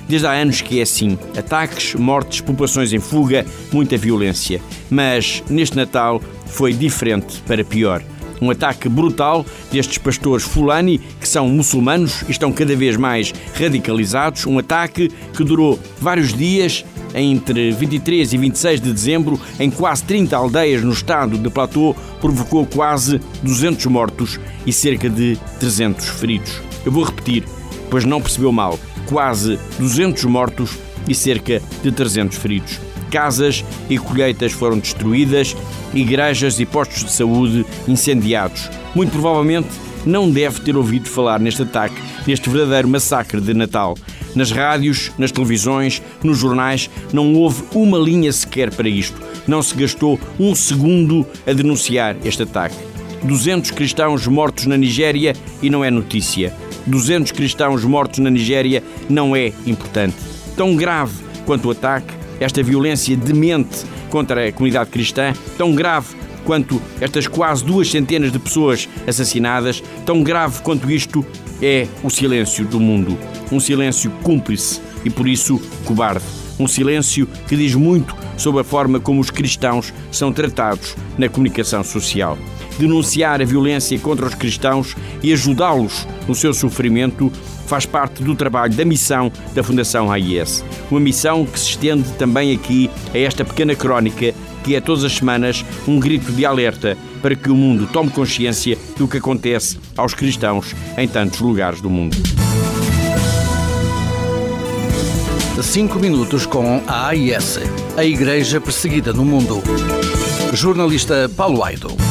Desde 0.09 0.25
há 0.25 0.31
anos 0.31 0.61
que 0.61 0.79
é 0.79 0.81
assim: 0.81 1.19
ataques, 1.37 1.93
mortes, 1.93 2.41
populações 2.41 2.91
em 2.93 2.99
fuga, 2.99 3.45
muita 3.71 3.95
violência. 3.95 4.59
Mas 4.89 5.43
neste 5.51 5.75
Natal 5.75 6.19
foi 6.47 6.73
diferente 6.73 7.43
para 7.45 7.63
pior 7.63 8.03
um 8.43 8.51
ataque 8.51 8.89
brutal 8.89 9.45
destes 9.71 9.97
pastores 9.97 10.43
fulani, 10.43 10.99
que 11.19 11.27
são 11.27 11.47
muçulmanos 11.47 12.23
e 12.27 12.31
estão 12.31 12.51
cada 12.51 12.75
vez 12.75 12.97
mais 12.97 13.33
radicalizados. 13.57 14.45
Um 14.45 14.59
ataque 14.59 15.09
que 15.35 15.43
durou 15.43 15.79
vários 15.99 16.33
dias, 16.33 16.83
entre 17.15 17.71
23 17.71 18.33
e 18.33 18.37
26 18.37 18.81
de 18.81 18.91
dezembro, 18.91 19.39
em 19.59 19.69
quase 19.69 20.03
30 20.03 20.35
aldeias 20.35 20.83
no 20.83 20.91
estado 20.91 21.37
de 21.37 21.49
Plateau, 21.49 21.95
provocou 22.19 22.65
quase 22.65 23.19
200 23.41 23.85
mortos 23.85 24.39
e 24.65 24.73
cerca 24.73 25.09
de 25.09 25.37
300 25.59 26.05
feridos. 26.07 26.61
Eu 26.85 26.91
vou 26.91 27.03
repetir, 27.03 27.43
pois 27.89 28.03
não 28.03 28.21
percebeu 28.21 28.51
mal: 28.51 28.77
quase 29.05 29.57
200 29.79 30.25
mortos 30.25 30.77
e 31.07 31.15
cerca 31.15 31.61
de 31.81 31.91
300 31.91 32.37
feridos 32.37 32.92
casas 33.13 33.63
e 33.91 33.99
colheitas 33.99 34.51
foram 34.51 34.79
destruídas, 34.79 35.55
igrejas 35.93 36.59
e 36.59 36.65
postos 36.65 37.03
de 37.05 37.11
saúde 37.11 37.63
incendiados. 37.87 38.71
Muito 38.95 39.11
provavelmente 39.11 39.69
não 40.03 40.31
deve 40.31 40.61
ter 40.61 40.75
ouvido 40.75 41.07
falar 41.07 41.39
neste 41.39 41.61
ataque, 41.61 41.95
neste 42.25 42.49
verdadeiro 42.49 42.87
massacre 42.87 43.39
de 43.39 43.53
Natal. 43.53 43.95
Nas 44.35 44.49
rádios, 44.49 45.11
nas 45.15 45.31
televisões, 45.31 46.01
nos 46.23 46.39
jornais, 46.39 46.89
não 47.13 47.35
houve 47.35 47.63
uma 47.75 47.99
linha 47.99 48.33
sequer 48.33 48.73
para 48.73 48.89
isto. 48.89 49.21
Não 49.47 49.61
se 49.61 49.75
gastou 49.75 50.19
um 50.39 50.55
segundo 50.55 51.23
a 51.45 51.53
denunciar 51.53 52.17
este 52.25 52.41
ataque. 52.41 52.75
200 53.23 53.69
cristãos 53.71 54.25
mortos 54.25 54.65
na 54.65 54.75
Nigéria 54.75 55.35
e 55.61 55.69
não 55.69 55.85
é 55.85 55.91
notícia. 55.91 56.51
200 56.87 57.31
cristãos 57.31 57.85
mortos 57.85 58.17
na 58.19 58.31
Nigéria 58.31 58.83
não 59.07 59.35
é 59.35 59.53
importante. 59.67 60.15
Tão 60.57 60.75
grave 60.75 61.13
quanto 61.45 61.67
o 61.67 61.71
ataque 61.71 62.22
esta 62.39 62.61
violência 62.63 63.15
demente 63.15 63.85
contra 64.09 64.47
a 64.47 64.51
comunidade 64.51 64.89
cristã, 64.89 65.33
tão 65.57 65.73
grave 65.73 66.15
quanto 66.45 66.81
estas 66.99 67.27
quase 67.27 67.63
duas 67.63 67.89
centenas 67.89 68.31
de 68.31 68.39
pessoas 68.39 68.87
assassinadas, 69.07 69.83
tão 70.05 70.23
grave 70.23 70.61
quanto 70.61 70.91
isto 70.91 71.25
é 71.61 71.87
o 72.03 72.09
silêncio 72.09 72.65
do 72.65 72.79
mundo. 72.79 73.17
Um 73.51 73.59
silêncio 73.59 74.11
cúmplice 74.21 74.81
e 75.05 75.09
por 75.09 75.27
isso 75.27 75.61
cobarde. 75.85 76.25
Um 76.59 76.67
silêncio 76.67 77.27
que 77.47 77.55
diz 77.55 77.73
muito 77.73 78.15
sobre 78.37 78.61
a 78.61 78.63
forma 78.63 78.99
como 78.99 79.19
os 79.19 79.29
cristãos 79.29 79.93
são 80.11 80.31
tratados 80.31 80.95
na 81.17 81.29
comunicação 81.29 81.83
social. 81.83 82.37
Denunciar 82.77 83.41
a 83.41 83.45
violência 83.45 83.97
contra 83.99 84.25
os 84.25 84.35
cristãos 84.35 84.95
e 85.21 85.31
ajudá-los 85.31 86.07
no 86.27 86.35
seu 86.35 86.53
sofrimento 86.53 87.31
faz 87.67 87.85
parte 87.85 88.23
do 88.23 88.35
trabalho 88.35 88.73
da 88.73 88.85
missão 88.85 89.31
da 89.53 89.63
Fundação 89.63 90.11
AIS. 90.11 90.63
Uma 90.91 90.99
missão 90.99 91.45
que 91.45 91.59
se 91.59 91.71
estende 91.71 92.11
também 92.13 92.53
aqui 92.53 92.89
a 93.13 93.17
esta 93.17 93.45
pequena 93.45 93.75
crónica 93.75 94.33
que 94.63 94.75
é 94.75 94.81
todas 94.81 95.03
as 95.03 95.13
semanas 95.13 95.63
um 95.87 95.99
grito 95.99 96.31
de 96.31 96.45
alerta 96.45 96.97
para 97.21 97.35
que 97.35 97.49
o 97.49 97.55
mundo 97.55 97.87
tome 97.91 98.09
consciência 98.09 98.77
do 98.97 99.07
que 99.07 99.17
acontece 99.17 99.77
aos 99.95 100.13
cristãos 100.13 100.73
em 100.97 101.07
tantos 101.07 101.39
lugares 101.39 101.81
do 101.81 101.89
mundo. 101.89 102.17
Cinco 105.61 105.97
minutos 105.97 106.45
com 106.45 106.83
a 106.87 107.07
AIS, 107.07 107.59
a 107.95 108.03
Igreja 108.03 108.59
Perseguida 108.59 109.13
no 109.13 109.23
Mundo. 109.23 109.63
Jornalista 110.53 111.31
Paulo 111.35 111.63
Aido. 111.63 112.02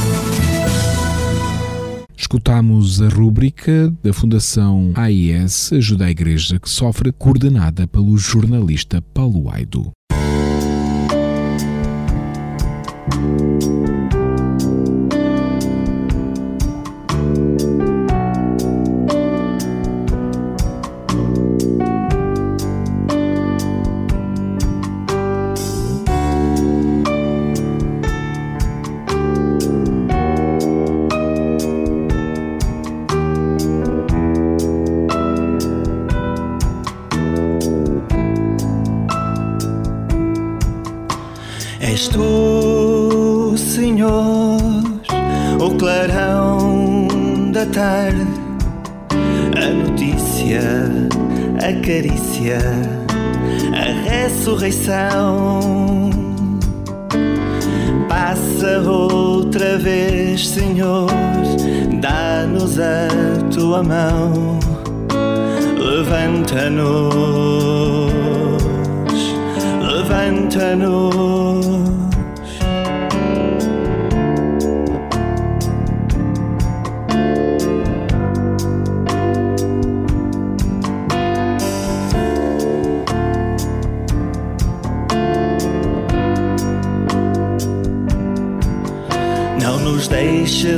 Escutamos 2.32 3.02
a 3.02 3.10
rúbrica 3.10 3.92
da 4.02 4.10
Fundação 4.10 4.90
AIS 4.94 5.70
Ajuda 5.70 6.06
a 6.06 6.10
Igreja 6.10 6.58
que 6.58 6.70
Sofre, 6.70 7.12
coordenada 7.12 7.86
pelo 7.86 8.16
jornalista 8.16 9.02
Paulo 9.12 9.50
Aido. 9.50 9.92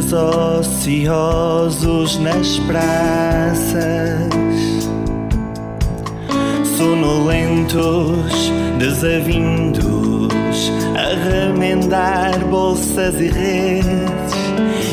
Deixes 0.05 0.13
ociosos 0.13 2.19
nas 2.19 2.59
praças, 2.61 4.29
sonolentos, 6.77 8.53
desavindos, 8.79 10.29
a 10.95 11.15
remendar 11.31 12.39
bolsas 12.51 13.15
e 13.21 13.29
redes. 13.29 14.35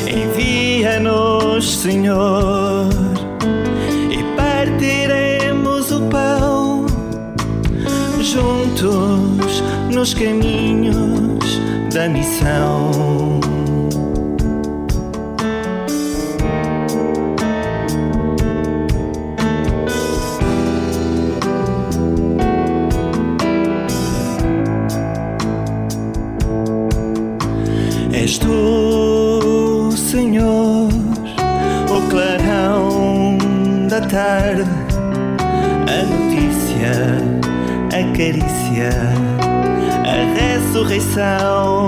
Envia-nos, 0.08 1.78
Senhor, 1.78 2.88
e 4.10 4.22
partiremos 4.36 5.92
o 5.92 6.00
pão 6.08 6.86
juntos 8.20 9.62
nos 9.90 10.14
caminhos 10.14 11.60
da 11.92 12.08
missão. 12.08 13.41
Tarde, 34.12 34.68
a 35.88 36.04
notícia, 36.04 36.92
a 37.88 38.02
carícia, 38.14 38.90
a 40.04 40.16
ressurreição. 40.38 41.86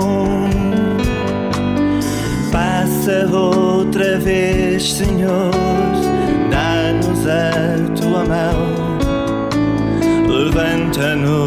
Passa 2.51 3.27
outra 3.31 4.17
vez, 4.17 4.93
Senhor, 4.93 5.51
dá-nos 6.49 7.27
a 7.27 7.77
tua 7.95 8.25
mão, 8.25 8.57
levanta-nos, 10.27 11.45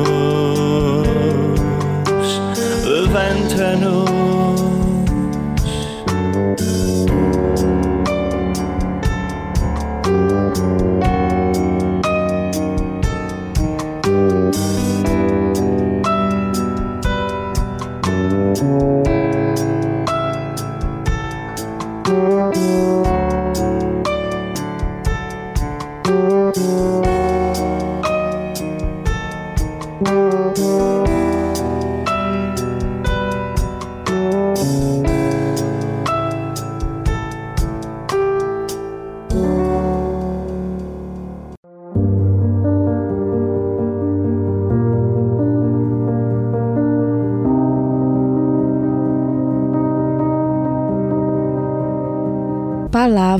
levanta-nos. 2.84 4.17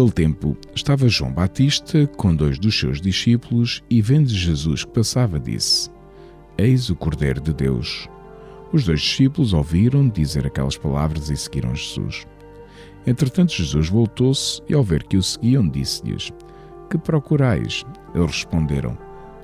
Naquele 0.00 0.12
tempo 0.12 0.56
estava 0.74 1.10
João 1.10 1.30
Batista 1.30 2.06
com 2.16 2.34
dois 2.34 2.58
dos 2.58 2.78
seus 2.78 3.02
discípulos 3.02 3.82
e, 3.90 4.00
vendo 4.00 4.30
Jesus 4.30 4.82
que 4.82 4.92
passava, 4.92 5.38
disse: 5.38 5.90
Eis 6.56 6.88
o 6.88 6.96
Cordeiro 6.96 7.38
de 7.38 7.52
Deus. 7.52 8.08
Os 8.72 8.86
dois 8.86 9.02
discípulos 9.02 9.52
ouviram 9.52 10.08
dizer 10.08 10.46
aquelas 10.46 10.78
palavras 10.78 11.28
e 11.28 11.36
seguiram 11.36 11.74
Jesus. 11.74 12.26
Entretanto, 13.06 13.52
Jesus 13.52 13.90
voltou-se 13.90 14.62
e, 14.70 14.72
ao 14.72 14.82
ver 14.82 15.02
que 15.02 15.18
o 15.18 15.22
seguiam, 15.22 15.68
disse-lhes: 15.68 16.32
Que 16.88 16.96
procurais? 16.96 17.84
Eles 18.14 18.30
responderam: 18.30 18.96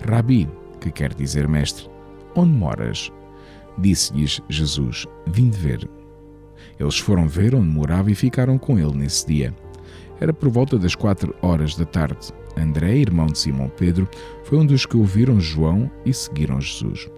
Rabi, 0.09 0.49
que 0.81 0.91
quer 0.91 1.13
dizer 1.13 1.47
mestre, 1.47 1.87
onde 2.35 2.53
moras? 2.53 3.13
Disse-lhes 3.77 4.41
Jesus: 4.49 5.07
Vinde 5.27 5.59
ver. 5.59 5.87
Eles 6.81 6.99
foram 6.99 7.29
ver 7.29 7.55
onde 7.55 7.69
morava 7.69 8.11
e 8.11 8.15
ficaram 8.15 8.57
com 8.57 8.79
ele 8.79 8.97
nesse 8.97 9.27
dia. 9.27 9.55
Era 10.21 10.33
por 10.33 10.49
volta 10.49 10.79
das 10.79 10.95
quatro 10.95 11.35
horas 11.43 11.77
da 11.77 11.85
tarde. 11.85 12.33
André, 12.57 12.97
irmão 12.97 13.27
de 13.27 13.39
Simão 13.39 13.69
Pedro, 13.69 14.09
foi 14.45 14.59
um 14.59 14.67
dos 14.67 14.87
que 14.87 14.97
ouviram 14.97 15.41
João 15.41 15.91
e 16.05 16.13
seguiram 16.13 16.61
Jesus. 16.61 17.11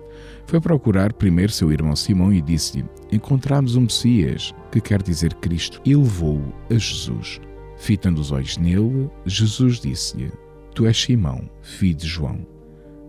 Foi 0.46 0.61
procurar 0.61 1.12
primeiro 1.12 1.53
seu 1.53 1.70
irmão 1.70 1.94
Simão 1.94 2.32
e 2.32 2.40
disse-lhe: 2.40 2.84
Encontramos 3.12 3.76
um 3.76 3.82
Messias, 3.82 4.55
que 4.72 4.80
quer 4.80 5.03
dizer 5.03 5.34
Cristo, 5.34 5.80
e 5.84 5.94
levou-o 5.94 6.53
a 6.70 6.74
Jesus. 6.74 7.40
Fitando 7.76 8.20
os 8.20 8.32
olhos 8.32 8.57
nele, 8.57 9.09
Jesus 9.24 9.78
disse-lhe: 9.78 10.32
Tu 10.74 10.86
és 10.86 11.01
Simão, 11.01 11.49
filho 11.62 11.94
de 11.94 12.07
João. 12.07 12.46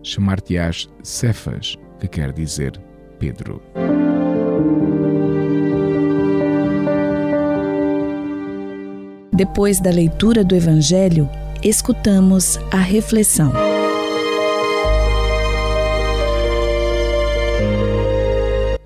Chamar-te-ás 0.02 0.88
Cefas, 1.02 1.76
que 1.98 2.06
quer 2.06 2.32
dizer 2.32 2.80
Pedro. 3.18 3.60
Depois 9.40 9.80
da 9.80 9.90
leitura 9.90 10.44
do 10.44 10.54
Evangelho, 10.54 11.26
escutamos 11.62 12.58
a 12.70 12.76
reflexão. 12.76 13.50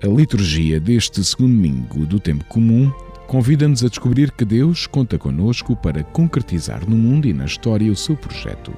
A 0.01 0.07
liturgia 0.07 0.79
deste 0.79 1.21
segundo 1.25 1.51
domingo 1.51 2.05
do 2.05 2.21
tempo 2.21 2.45
comum 2.45 2.89
convida-nos 3.27 3.83
a 3.83 3.89
descobrir 3.89 4.31
que 4.31 4.45
Deus 4.45 4.87
conta 4.87 5.17
conosco 5.17 5.75
para 5.75 6.05
concretizar 6.05 6.89
no 6.89 6.95
mundo 6.95 7.27
e 7.27 7.33
na 7.33 7.43
história 7.43 7.91
o 7.91 7.95
seu 7.95 8.15
projeto 8.15 8.71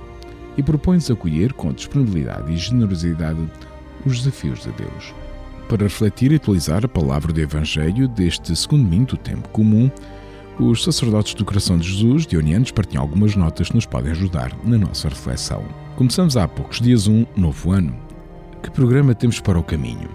e 0.57 0.63
propõe-nos 0.63 1.11
acolher 1.11 1.53
com 1.53 1.71
disponibilidade 1.71 2.51
e 2.51 2.57
generosidade 2.57 3.47
os 4.03 4.17
desafios 4.17 4.63
de 4.63 4.71
Deus. 4.71 5.13
Para 5.69 5.83
refletir 5.83 6.31
e 6.31 6.37
atualizar 6.37 6.83
a 6.83 6.87
palavra 6.87 7.31
do 7.31 7.39
Evangelho 7.39 8.07
deste 8.07 8.55
segundo 8.55 8.83
domingo 8.83 9.11
do 9.11 9.17
tempo 9.17 9.47
comum, 9.49 9.91
os 10.59 10.83
sacerdotes 10.83 11.35
do 11.35 11.45
Coração 11.45 11.77
de 11.77 11.87
Jesus, 11.87 12.25
dionianos, 12.25 12.71
partilham 12.71 13.03
algumas 13.03 13.35
notas 13.35 13.69
que 13.69 13.75
nos 13.75 13.85
podem 13.85 14.11
ajudar 14.11 14.51
na 14.63 14.77
nossa 14.77 15.07
reflexão. 15.07 15.63
Começamos 15.95 16.35
há 16.35 16.47
poucos 16.47 16.81
dias 16.81 17.07
um 17.07 17.25
novo 17.35 17.71
ano. 17.71 17.95
Que 18.63 18.71
programa 18.71 19.13
temos 19.13 19.39
para 19.39 19.59
o 19.59 19.63
caminho? 19.63 20.09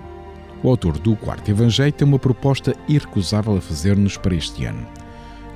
O 0.63 0.69
autor 0.69 0.99
do 0.99 1.15
quarto 1.15 1.49
Evangelho 1.49 1.93
tem 1.93 2.07
uma 2.07 2.19
proposta 2.19 2.75
irrecusável 2.89 3.57
a 3.57 3.61
fazer-nos 3.61 4.17
para 4.17 4.35
este 4.35 4.65
ano. 4.65 4.85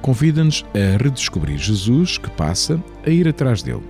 Convida-nos 0.01 0.64
a 0.72 1.03
redescobrir 1.03 1.59
Jesus 1.59 2.16
que 2.16 2.30
passa 2.30 2.82
a 3.05 3.11
ir 3.11 3.26
atrás 3.26 3.62
dele 3.62 3.82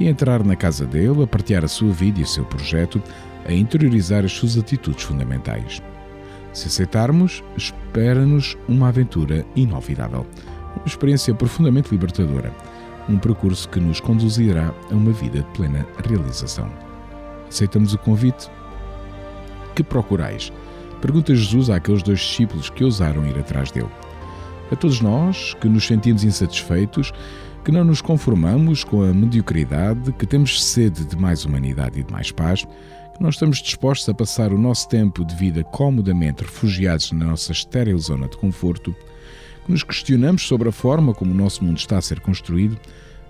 e 0.00 0.08
entrar 0.08 0.42
na 0.42 0.56
casa 0.56 0.86
dele, 0.86 1.22
a 1.22 1.26
partilhar 1.26 1.64
a 1.64 1.68
sua 1.68 1.92
vida 1.92 2.20
e 2.20 2.22
o 2.22 2.26
seu 2.26 2.44
projeto, 2.44 3.00
a 3.46 3.52
interiorizar 3.52 4.24
as 4.24 4.32
suas 4.32 4.56
atitudes 4.56 5.04
fundamentais. 5.04 5.82
Se 6.54 6.68
aceitarmos, 6.68 7.42
espera-nos 7.56 8.56
uma 8.68 8.88
aventura 8.88 9.44
inovidável, 9.56 10.24
uma 10.76 10.86
experiência 10.86 11.34
profundamente 11.34 11.90
libertadora, 11.90 12.52
um 13.08 13.18
percurso 13.18 13.68
que 13.68 13.80
nos 13.80 13.98
conduzirá 13.98 14.72
a 14.90 14.94
uma 14.94 15.10
vida 15.10 15.40
de 15.40 15.50
plena 15.50 15.84
realização. 16.08 16.70
Aceitamos 17.48 17.92
o 17.92 17.98
convite? 17.98 18.48
Que 19.74 19.82
procurais? 19.82 20.52
Pergunta 21.00 21.34
Jesus 21.34 21.68
àqueles 21.68 22.04
dois 22.04 22.20
discípulos 22.20 22.70
que 22.70 22.84
ousaram 22.84 23.26
ir 23.26 23.36
atrás 23.36 23.72
dele. 23.72 23.90
A 24.70 24.76
todos 24.76 25.00
nós 25.00 25.54
que 25.54 25.68
nos 25.68 25.84
sentimos 25.84 26.22
insatisfeitos, 26.22 27.12
que 27.64 27.72
não 27.72 27.82
nos 27.82 28.00
conformamos 28.00 28.84
com 28.84 29.02
a 29.02 29.12
mediocridade, 29.12 30.12
que 30.12 30.26
temos 30.26 30.64
sede 30.64 31.04
de 31.04 31.16
mais 31.16 31.44
humanidade 31.44 31.98
e 31.98 32.04
de 32.04 32.12
mais 32.12 32.30
paz, 32.30 32.64
não 33.20 33.30
estamos 33.30 33.62
dispostos 33.62 34.08
a 34.08 34.14
passar 34.14 34.52
o 34.52 34.58
nosso 34.58 34.88
tempo 34.88 35.24
de 35.24 35.34
vida 35.36 35.62
comodamente 35.62 36.42
refugiados 36.42 37.12
na 37.12 37.26
nossa 37.26 37.52
estéril 37.52 37.98
zona 37.98 38.28
de 38.28 38.36
conforto, 38.36 38.94
que 39.64 39.70
nos 39.70 39.82
questionamos 39.82 40.46
sobre 40.46 40.68
a 40.68 40.72
forma 40.72 41.14
como 41.14 41.32
o 41.32 41.34
nosso 41.34 41.64
mundo 41.64 41.78
está 41.78 41.96
a 41.96 42.02
ser 42.02 42.20
construído, 42.20 42.78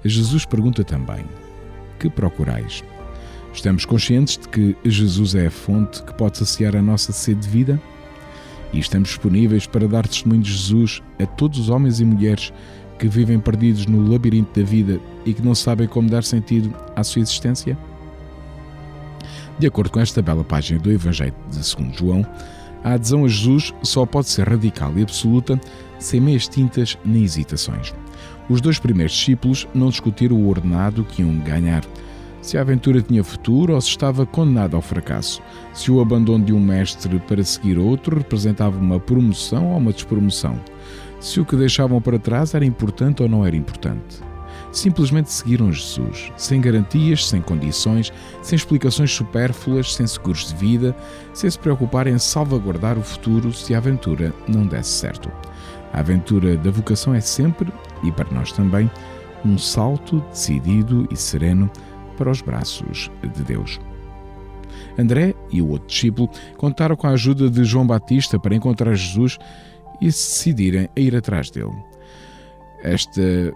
Jesus 0.05 0.45
pergunta 0.45 0.83
também: 0.85 1.25
Que 1.99 2.09
procurais? 2.09 2.83
Estamos 3.53 3.85
conscientes 3.85 4.37
de 4.39 4.49
que 4.49 4.77
Jesus 4.85 5.35
é 5.35 5.47
a 5.47 5.51
fonte 5.51 6.03
que 6.03 6.15
pode 6.15 6.39
saciar 6.39 6.75
a 6.75 6.83
nossa 6.83 7.13
sede 7.13 7.43
de 7.43 7.49
vida? 7.49 7.81
E 8.73 8.81
estamos 8.81 9.11
disponíveis 9.11 9.67
para 9.67 9.87
dar 9.87 10.09
testemunho 10.09 10.43
de 10.43 10.51
Jesus 10.51 11.01
a 11.21 11.27
todos 11.27 11.59
os 11.61 11.69
homens 11.69 12.01
e 12.01 12.05
mulheres 12.05 12.53
que 12.99 13.07
vivem 13.07 13.39
perdidos 13.39 13.87
no 13.87 14.11
labirinto 14.11 14.59
da 14.59 14.67
vida 14.67 15.01
e 15.25 15.33
que 15.33 15.43
não 15.43 15.55
sabem 15.55 15.87
como 15.87 16.11
dar 16.11 16.25
sentido 16.25 16.75
à 16.97 17.05
sua 17.05 17.23
existência? 17.23 17.79
De 19.59 19.67
acordo 19.67 19.91
com 19.91 20.01
esta 20.01 20.21
bela 20.21 20.43
página 20.43 20.81
do 20.81 20.91
Evangelho 20.91 21.35
de 21.49 21.57
2 21.57 21.97
João, 21.97 22.27
a 22.83 22.95
adesão 22.95 23.25
a 23.25 23.29
Jesus 23.29 23.73
só 23.83 24.05
pode 24.05 24.29
ser 24.29 24.49
radical 24.49 24.93
e 24.97 25.03
absoluta 25.03 25.59
sem 25.99 26.21
meias 26.21 26.49
tintas 26.49 26.99
nem 27.05 27.23
hesitações. 27.23 27.95
Os 28.49 28.61
dois 28.61 28.79
primeiros 28.79 29.15
discípulos 29.15 29.67
não 29.73 29.89
discutiram 29.89 30.37
o 30.37 30.49
ordenado 30.49 31.05
que 31.05 31.23
iam 31.23 31.39
ganhar, 31.39 31.83
se 32.43 32.59
a 32.59 32.61
aventura 32.61 33.01
tinha 33.01 33.25
futuro 33.25 33.75
ou 33.75 33.81
se 33.81 33.89
estava 33.89 34.27
condenada 34.27 34.77
ao 34.77 34.83
fracasso, 34.83 35.41
se 35.73 35.91
o 35.91 35.99
abandono 35.99 36.45
de 36.45 36.53
um 36.53 36.61
mestre 36.61 37.19
para 37.21 37.43
seguir 37.43 37.79
outro 37.79 38.19
representava 38.19 38.79
uma 38.79 39.01
promoção 39.01 39.71
ou 39.71 39.79
uma 39.79 39.93
despromoção, 39.93 40.61
se 41.19 41.41
o 41.41 41.45
que 41.47 41.57
deixavam 41.57 42.03
para 42.03 42.19
trás 42.19 42.55
era 42.55 42.67
importante 42.67 43.23
ou 43.23 43.29
não 43.31 43.47
era 43.47 43.57
importante, 43.57 44.21
simplesmente 44.75 45.31
seguiram 45.31 45.73
Jesus, 45.73 46.33
sem 46.37 46.61
garantias, 46.61 47.29
sem 47.29 47.41
condições, 47.41 48.13
sem 48.43 48.57
explicações 48.57 49.13
supérfluas, 49.13 49.95
sem 49.95 50.07
seguros 50.07 50.49
de 50.49 50.55
vida, 50.57 50.97
sem 51.33 51.49
se 51.49 51.59
preocuparem 51.59 52.15
em 52.15 52.19
salvaguardar 52.19 52.99
o 52.99 53.03
futuro 53.03 53.53
se 53.53 53.75
a 53.75 53.79
aventura 53.79 54.35
não 54.49 54.67
desse 54.67 54.91
certo. 54.91 55.31
A 55.93 56.01
aventura 56.01 56.57
da 56.57 56.71
vocação 56.71 57.15
é 57.15 57.21
sempre, 57.21 57.73
e 58.03 58.11
para 58.11 58.31
nós 58.31 58.51
também, 58.51 58.91
um 59.45 59.57
salto 59.57 60.21
decidido 60.31 61.07
e 61.11 61.17
sereno 61.17 61.71
para 62.17 62.31
os 62.31 62.43
braços 62.43 63.11
de 63.23 63.43
Deus. 63.45 63.79
André 64.99 65.35
e 65.51 65.63
o 65.63 65.69
outro 65.69 65.89
discípulo 65.89 66.29
contaram 66.57 66.97
com 66.97 67.07
a 67.07 67.11
ajuda 67.11 67.49
de 67.49 67.65
João 67.65 67.87
Batista 67.87 68.39
para 68.39 68.55
encontrar 68.55 68.95
Jesus 68.95 69.39
e 70.01 70.11
se 70.11 70.53
decidirem 70.53 70.89
a 70.97 71.01
ir 71.01 71.15
atrás 71.15 71.51
dele. 71.51 71.77
Esta 72.83 73.55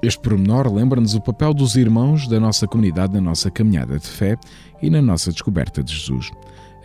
este 0.00 0.20
pormenor 0.20 0.72
lembra-nos 0.72 1.14
o 1.14 1.20
papel 1.20 1.52
dos 1.52 1.74
irmãos 1.74 2.28
da 2.28 2.38
nossa 2.38 2.68
comunidade 2.68 3.14
na 3.14 3.20
nossa 3.20 3.50
caminhada 3.50 3.98
de 3.98 4.06
fé 4.06 4.36
e 4.80 4.88
na 4.88 5.02
nossa 5.02 5.32
descoberta 5.32 5.82
de 5.82 5.92
Jesus. 5.92 6.30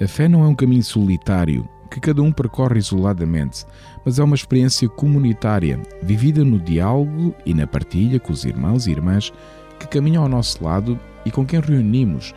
A 0.01 0.07
fé 0.07 0.27
não 0.27 0.43
é 0.43 0.47
um 0.47 0.55
caminho 0.55 0.83
solitário 0.83 1.67
que 1.91 1.99
cada 1.99 2.23
um 2.23 2.31
percorre 2.31 2.79
isoladamente, 2.79 3.65
mas 4.03 4.17
é 4.17 4.23
uma 4.23 4.33
experiência 4.33 4.89
comunitária, 4.89 5.79
vivida 6.01 6.43
no 6.43 6.59
diálogo 6.59 7.35
e 7.45 7.53
na 7.53 7.67
partilha 7.67 8.19
com 8.19 8.33
os 8.33 8.45
irmãos 8.45 8.87
e 8.87 8.91
irmãs 8.91 9.31
que 9.79 9.87
caminham 9.87 10.23
ao 10.23 10.29
nosso 10.29 10.63
lado 10.63 10.99
e 11.23 11.29
com 11.29 11.45
quem 11.45 11.59
reunimos, 11.59 12.33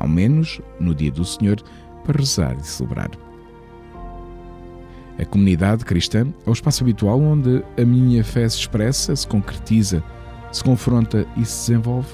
ao 0.00 0.08
menos 0.08 0.60
no 0.80 0.92
dia 0.92 1.12
do 1.12 1.24
Senhor, 1.24 1.62
para 2.04 2.18
rezar 2.18 2.56
e 2.58 2.66
celebrar. 2.66 3.23
A 5.18 5.24
comunidade 5.24 5.84
cristã 5.84 6.26
é 6.44 6.50
o 6.50 6.52
espaço 6.52 6.82
habitual 6.82 7.20
onde 7.20 7.62
a 7.80 7.84
minha 7.84 8.24
fé 8.24 8.48
se 8.48 8.58
expressa, 8.58 9.14
se 9.14 9.26
concretiza, 9.26 10.02
se 10.50 10.62
confronta 10.64 11.24
e 11.36 11.44
se 11.44 11.70
desenvolve. 11.70 12.12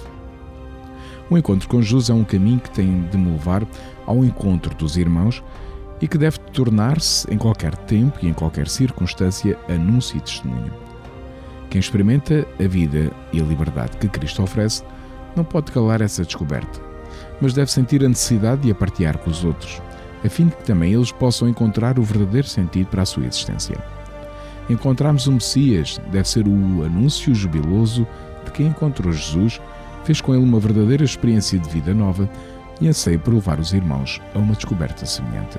O 1.31 1.39
encontro 1.39 1.67
com 1.69 1.81
Jesus 1.81 2.11
é 2.11 2.15
um 2.15 2.25
caminho 2.25 2.61
que 2.61 2.71
tem 2.71 3.09
de 3.09 3.17
me 3.17 3.31
levar 3.31 3.67
ao 4.05 4.23
encontro 4.23 4.75
dos 4.75 4.99
irmãos 4.99 5.43
e 6.01 6.09
que 6.09 6.19
deve 6.19 6.39
tornar-se, 6.53 7.33
em 7.33 7.39
qualquer 7.39 7.75
tempo 7.75 8.19
e 8.23 8.29
em 8.29 8.35
qualquer 8.35 8.69
circunstância, 8.69 9.59
anúncio 9.69 10.19
e 10.19 10.21
testemunho. 10.21 10.73
Quem 11.71 11.79
experimenta 11.79 12.47
a 12.59 12.69
vida 12.69 13.11
e 13.33 13.41
a 13.41 13.45
liberdade 13.45 13.97
que 13.97 14.09
Cristo 14.09 14.43
oferece 14.43 14.83
não 15.35 15.45
pode 15.45 15.73
calar 15.73 16.03
essa 16.03 16.25
descoberta, 16.25 16.81
mas 17.41 17.55
deve 17.55 17.71
sentir 17.71 18.05
a 18.05 18.09
necessidade 18.09 18.63
de 18.63 18.71
a 18.73 18.75
partilhar 18.75 19.17
com 19.19 19.31
os 19.31 19.45
outros 19.45 19.81
a 20.25 20.29
fim 20.29 20.47
de 20.47 20.57
que 20.57 20.65
também 20.65 20.93
eles 20.93 21.13
possam 21.13 21.49
encontrar 21.49 21.99
o 21.99 22.03
verdadeiro 22.03 22.47
sentido 22.47 22.87
para 22.89 23.03
a 23.03 23.07
sua 23.07 23.27
existência. 23.27 23.79
Encontrarmos 24.69 25.27
o 25.27 25.33
Messias 25.33 26.01
deve 26.13 26.29
ser 26.29 26.47
o 26.47 26.85
anúncio 26.85 27.35
jubiloso 27.35 28.07
de 28.45 28.51
quem 28.53 28.67
encontrou 28.67 29.13
Jesus, 29.13 29.61
fez 30.05 30.21
com 30.21 30.35
ele 30.35 30.45
uma 30.45 30.61
verdadeira 30.61 31.05
experiência 31.05 31.59
de 31.59 31.69
vida 31.69 31.93
nova 31.93 32.29
e 32.81 32.89
anseia 32.89 33.19
por 33.19 33.35
levar 33.35 33.59
os 33.59 33.73
irmãos 33.73 34.21
a 34.35 34.39
uma 34.39 34.55
descoberta 34.55 35.05
semelhante. 35.05 35.59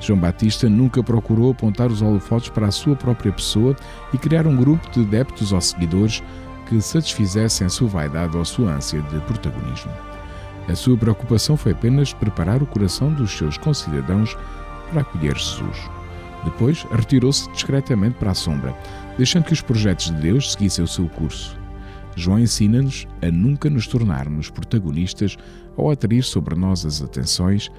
João 0.00 0.18
Batista 0.18 0.68
nunca 0.68 1.02
procurou 1.02 1.50
apontar 1.50 1.90
os 1.90 2.02
holofotes 2.02 2.50
para 2.50 2.66
a 2.66 2.72
sua 2.72 2.94
própria 2.94 3.32
pessoa 3.32 3.74
e 4.12 4.18
criar 4.18 4.46
um 4.46 4.56
grupo 4.56 4.90
de 4.90 5.00
adeptos 5.00 5.52
ou 5.52 5.60
seguidores 5.60 6.22
que 6.68 6.80
satisfizessem 6.80 7.66
a 7.66 7.70
sua 7.70 7.88
vaidade 7.88 8.36
ou 8.36 8.42
a 8.42 8.44
sua 8.44 8.72
ânsia 8.72 9.00
de 9.00 9.20
protagonismo. 9.20 9.90
A 10.68 10.74
sua 10.74 10.96
preocupação 10.96 11.56
foi 11.56 11.72
apenas 11.72 12.12
preparar 12.12 12.62
o 12.62 12.66
coração 12.66 13.12
dos 13.12 13.30
seus 13.32 13.56
concidadãos 13.56 14.36
para 14.90 15.02
acolher 15.02 15.36
Jesus. 15.36 15.78
Depois, 16.44 16.84
retirou-se 16.90 17.50
discretamente 17.52 18.16
para 18.18 18.32
a 18.32 18.34
sombra, 18.34 18.76
deixando 19.16 19.44
que 19.44 19.52
os 19.52 19.60
projetos 19.60 20.06
de 20.06 20.14
Deus 20.14 20.52
seguissem 20.52 20.84
o 20.84 20.88
seu 20.88 21.08
curso. 21.08 21.58
João 22.16 22.38
ensina-nos 22.38 23.06
a 23.22 23.30
nunca 23.30 23.68
nos 23.68 23.86
tornarmos 23.86 24.50
protagonistas 24.50 25.36
ou 25.76 25.90
atrair 25.90 26.22
sobre 26.22 26.54
nós 26.54 26.86
as 26.86 27.02
atenções, 27.02 27.70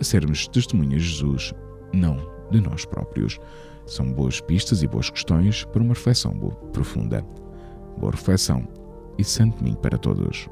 a 0.00 0.04
sermos 0.04 0.48
testemunhas 0.48 1.02
de 1.02 1.08
Jesus, 1.08 1.52
não 1.92 2.16
de 2.50 2.60
nós 2.60 2.84
próprios. 2.84 3.38
São 3.86 4.10
boas 4.12 4.40
pistas 4.40 4.82
e 4.82 4.86
boas 4.86 5.10
questões 5.10 5.64
para 5.64 5.82
uma 5.82 5.94
reflexão 5.94 6.32
profunda. 6.72 7.22
Boa 7.98 8.12
reflexão 8.12 8.66
e 9.18 9.24
santo 9.24 9.58
domingo 9.58 9.78
para 9.78 9.98
todos. 9.98 10.48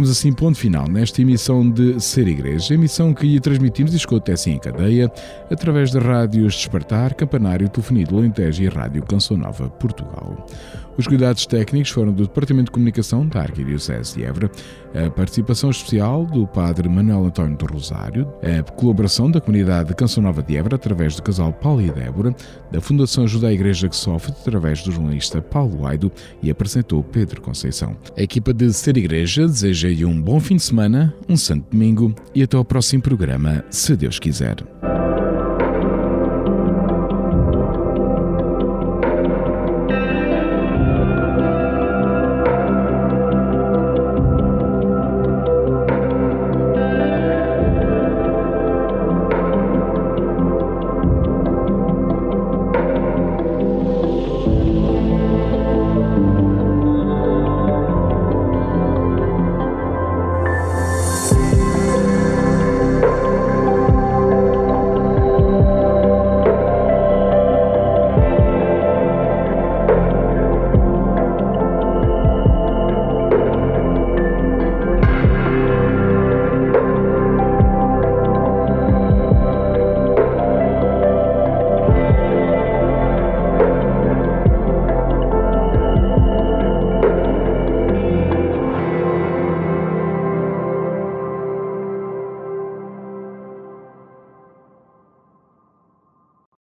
Colocamos 0.00 0.18
assim 0.18 0.32
ponto 0.32 0.56
final 0.56 0.88
nesta 0.88 1.20
emissão 1.20 1.68
de 1.70 2.00
Ser 2.00 2.26
Igreja, 2.26 2.72
emissão 2.72 3.12
que 3.12 3.38
transmitimos 3.38 3.92
e 3.92 3.98
escuta 3.98 4.32
assim 4.32 4.52
em 4.52 4.58
cadeia, 4.58 5.12
através 5.50 5.90
de 5.90 5.98
rádios 5.98 6.54
Despertar, 6.54 7.12
Campanário, 7.12 7.68
Telefonia 7.68 8.06
do 8.06 8.16
Alentejo 8.16 8.62
e 8.62 8.68
Rádio 8.68 9.02
Canção 9.02 9.36
Nova 9.36 9.68
Portugal. 9.68 10.46
Os 10.96 11.06
cuidados 11.06 11.46
técnicos 11.46 11.90
foram 11.90 12.12
do 12.12 12.24
Departamento 12.24 12.66
de 12.66 12.72
Comunicação 12.72 13.26
da 13.26 13.40
Arquidiocese 13.40 14.16
de 14.16 14.24
Évora, 14.24 14.50
a 14.94 15.08
participação 15.08 15.70
especial 15.70 16.26
do 16.26 16.46
Padre 16.46 16.88
Manuel 16.88 17.26
António 17.26 17.56
do 17.56 17.64
Rosário, 17.64 18.28
a 18.42 18.62
colaboração 18.72 19.30
da 19.30 19.40
comunidade 19.40 19.90
de 19.90 19.94
Canção 19.94 20.22
Nova 20.22 20.42
de 20.42 20.56
Évora 20.56 20.76
através 20.76 21.16
do 21.16 21.22
casal 21.22 21.52
Paulo 21.52 21.80
e 21.80 21.90
Débora, 21.90 22.34
da 22.70 22.80
Fundação 22.80 23.24
Ajuda 23.24 23.48
à 23.48 23.52
Igreja 23.52 23.88
que 23.88 23.96
Sofre 23.96 24.32
através 24.32 24.82
do 24.82 24.92
jornalista 24.92 25.40
Paulo 25.40 25.86
Aido 25.86 26.12
e 26.42 26.50
apresentou 26.50 27.02
Pedro 27.02 27.40
Conceição. 27.40 27.96
A 28.16 28.22
equipa 28.22 28.52
de 28.52 28.70
Ser 28.72 28.96
Igreja 28.96 29.46
deseja 29.46 29.89
desejo 29.90 30.08
um 30.08 30.20
bom 30.20 30.38
fim 30.38 30.56
de 30.56 30.62
semana, 30.62 31.14
um 31.28 31.36
santo 31.36 31.70
domingo 31.70 32.14
e 32.34 32.42
até 32.42 32.56
ao 32.56 32.64
próximo 32.64 33.02
programa, 33.02 33.64
se 33.70 33.96
Deus 33.96 34.18
quiser. 34.18 34.56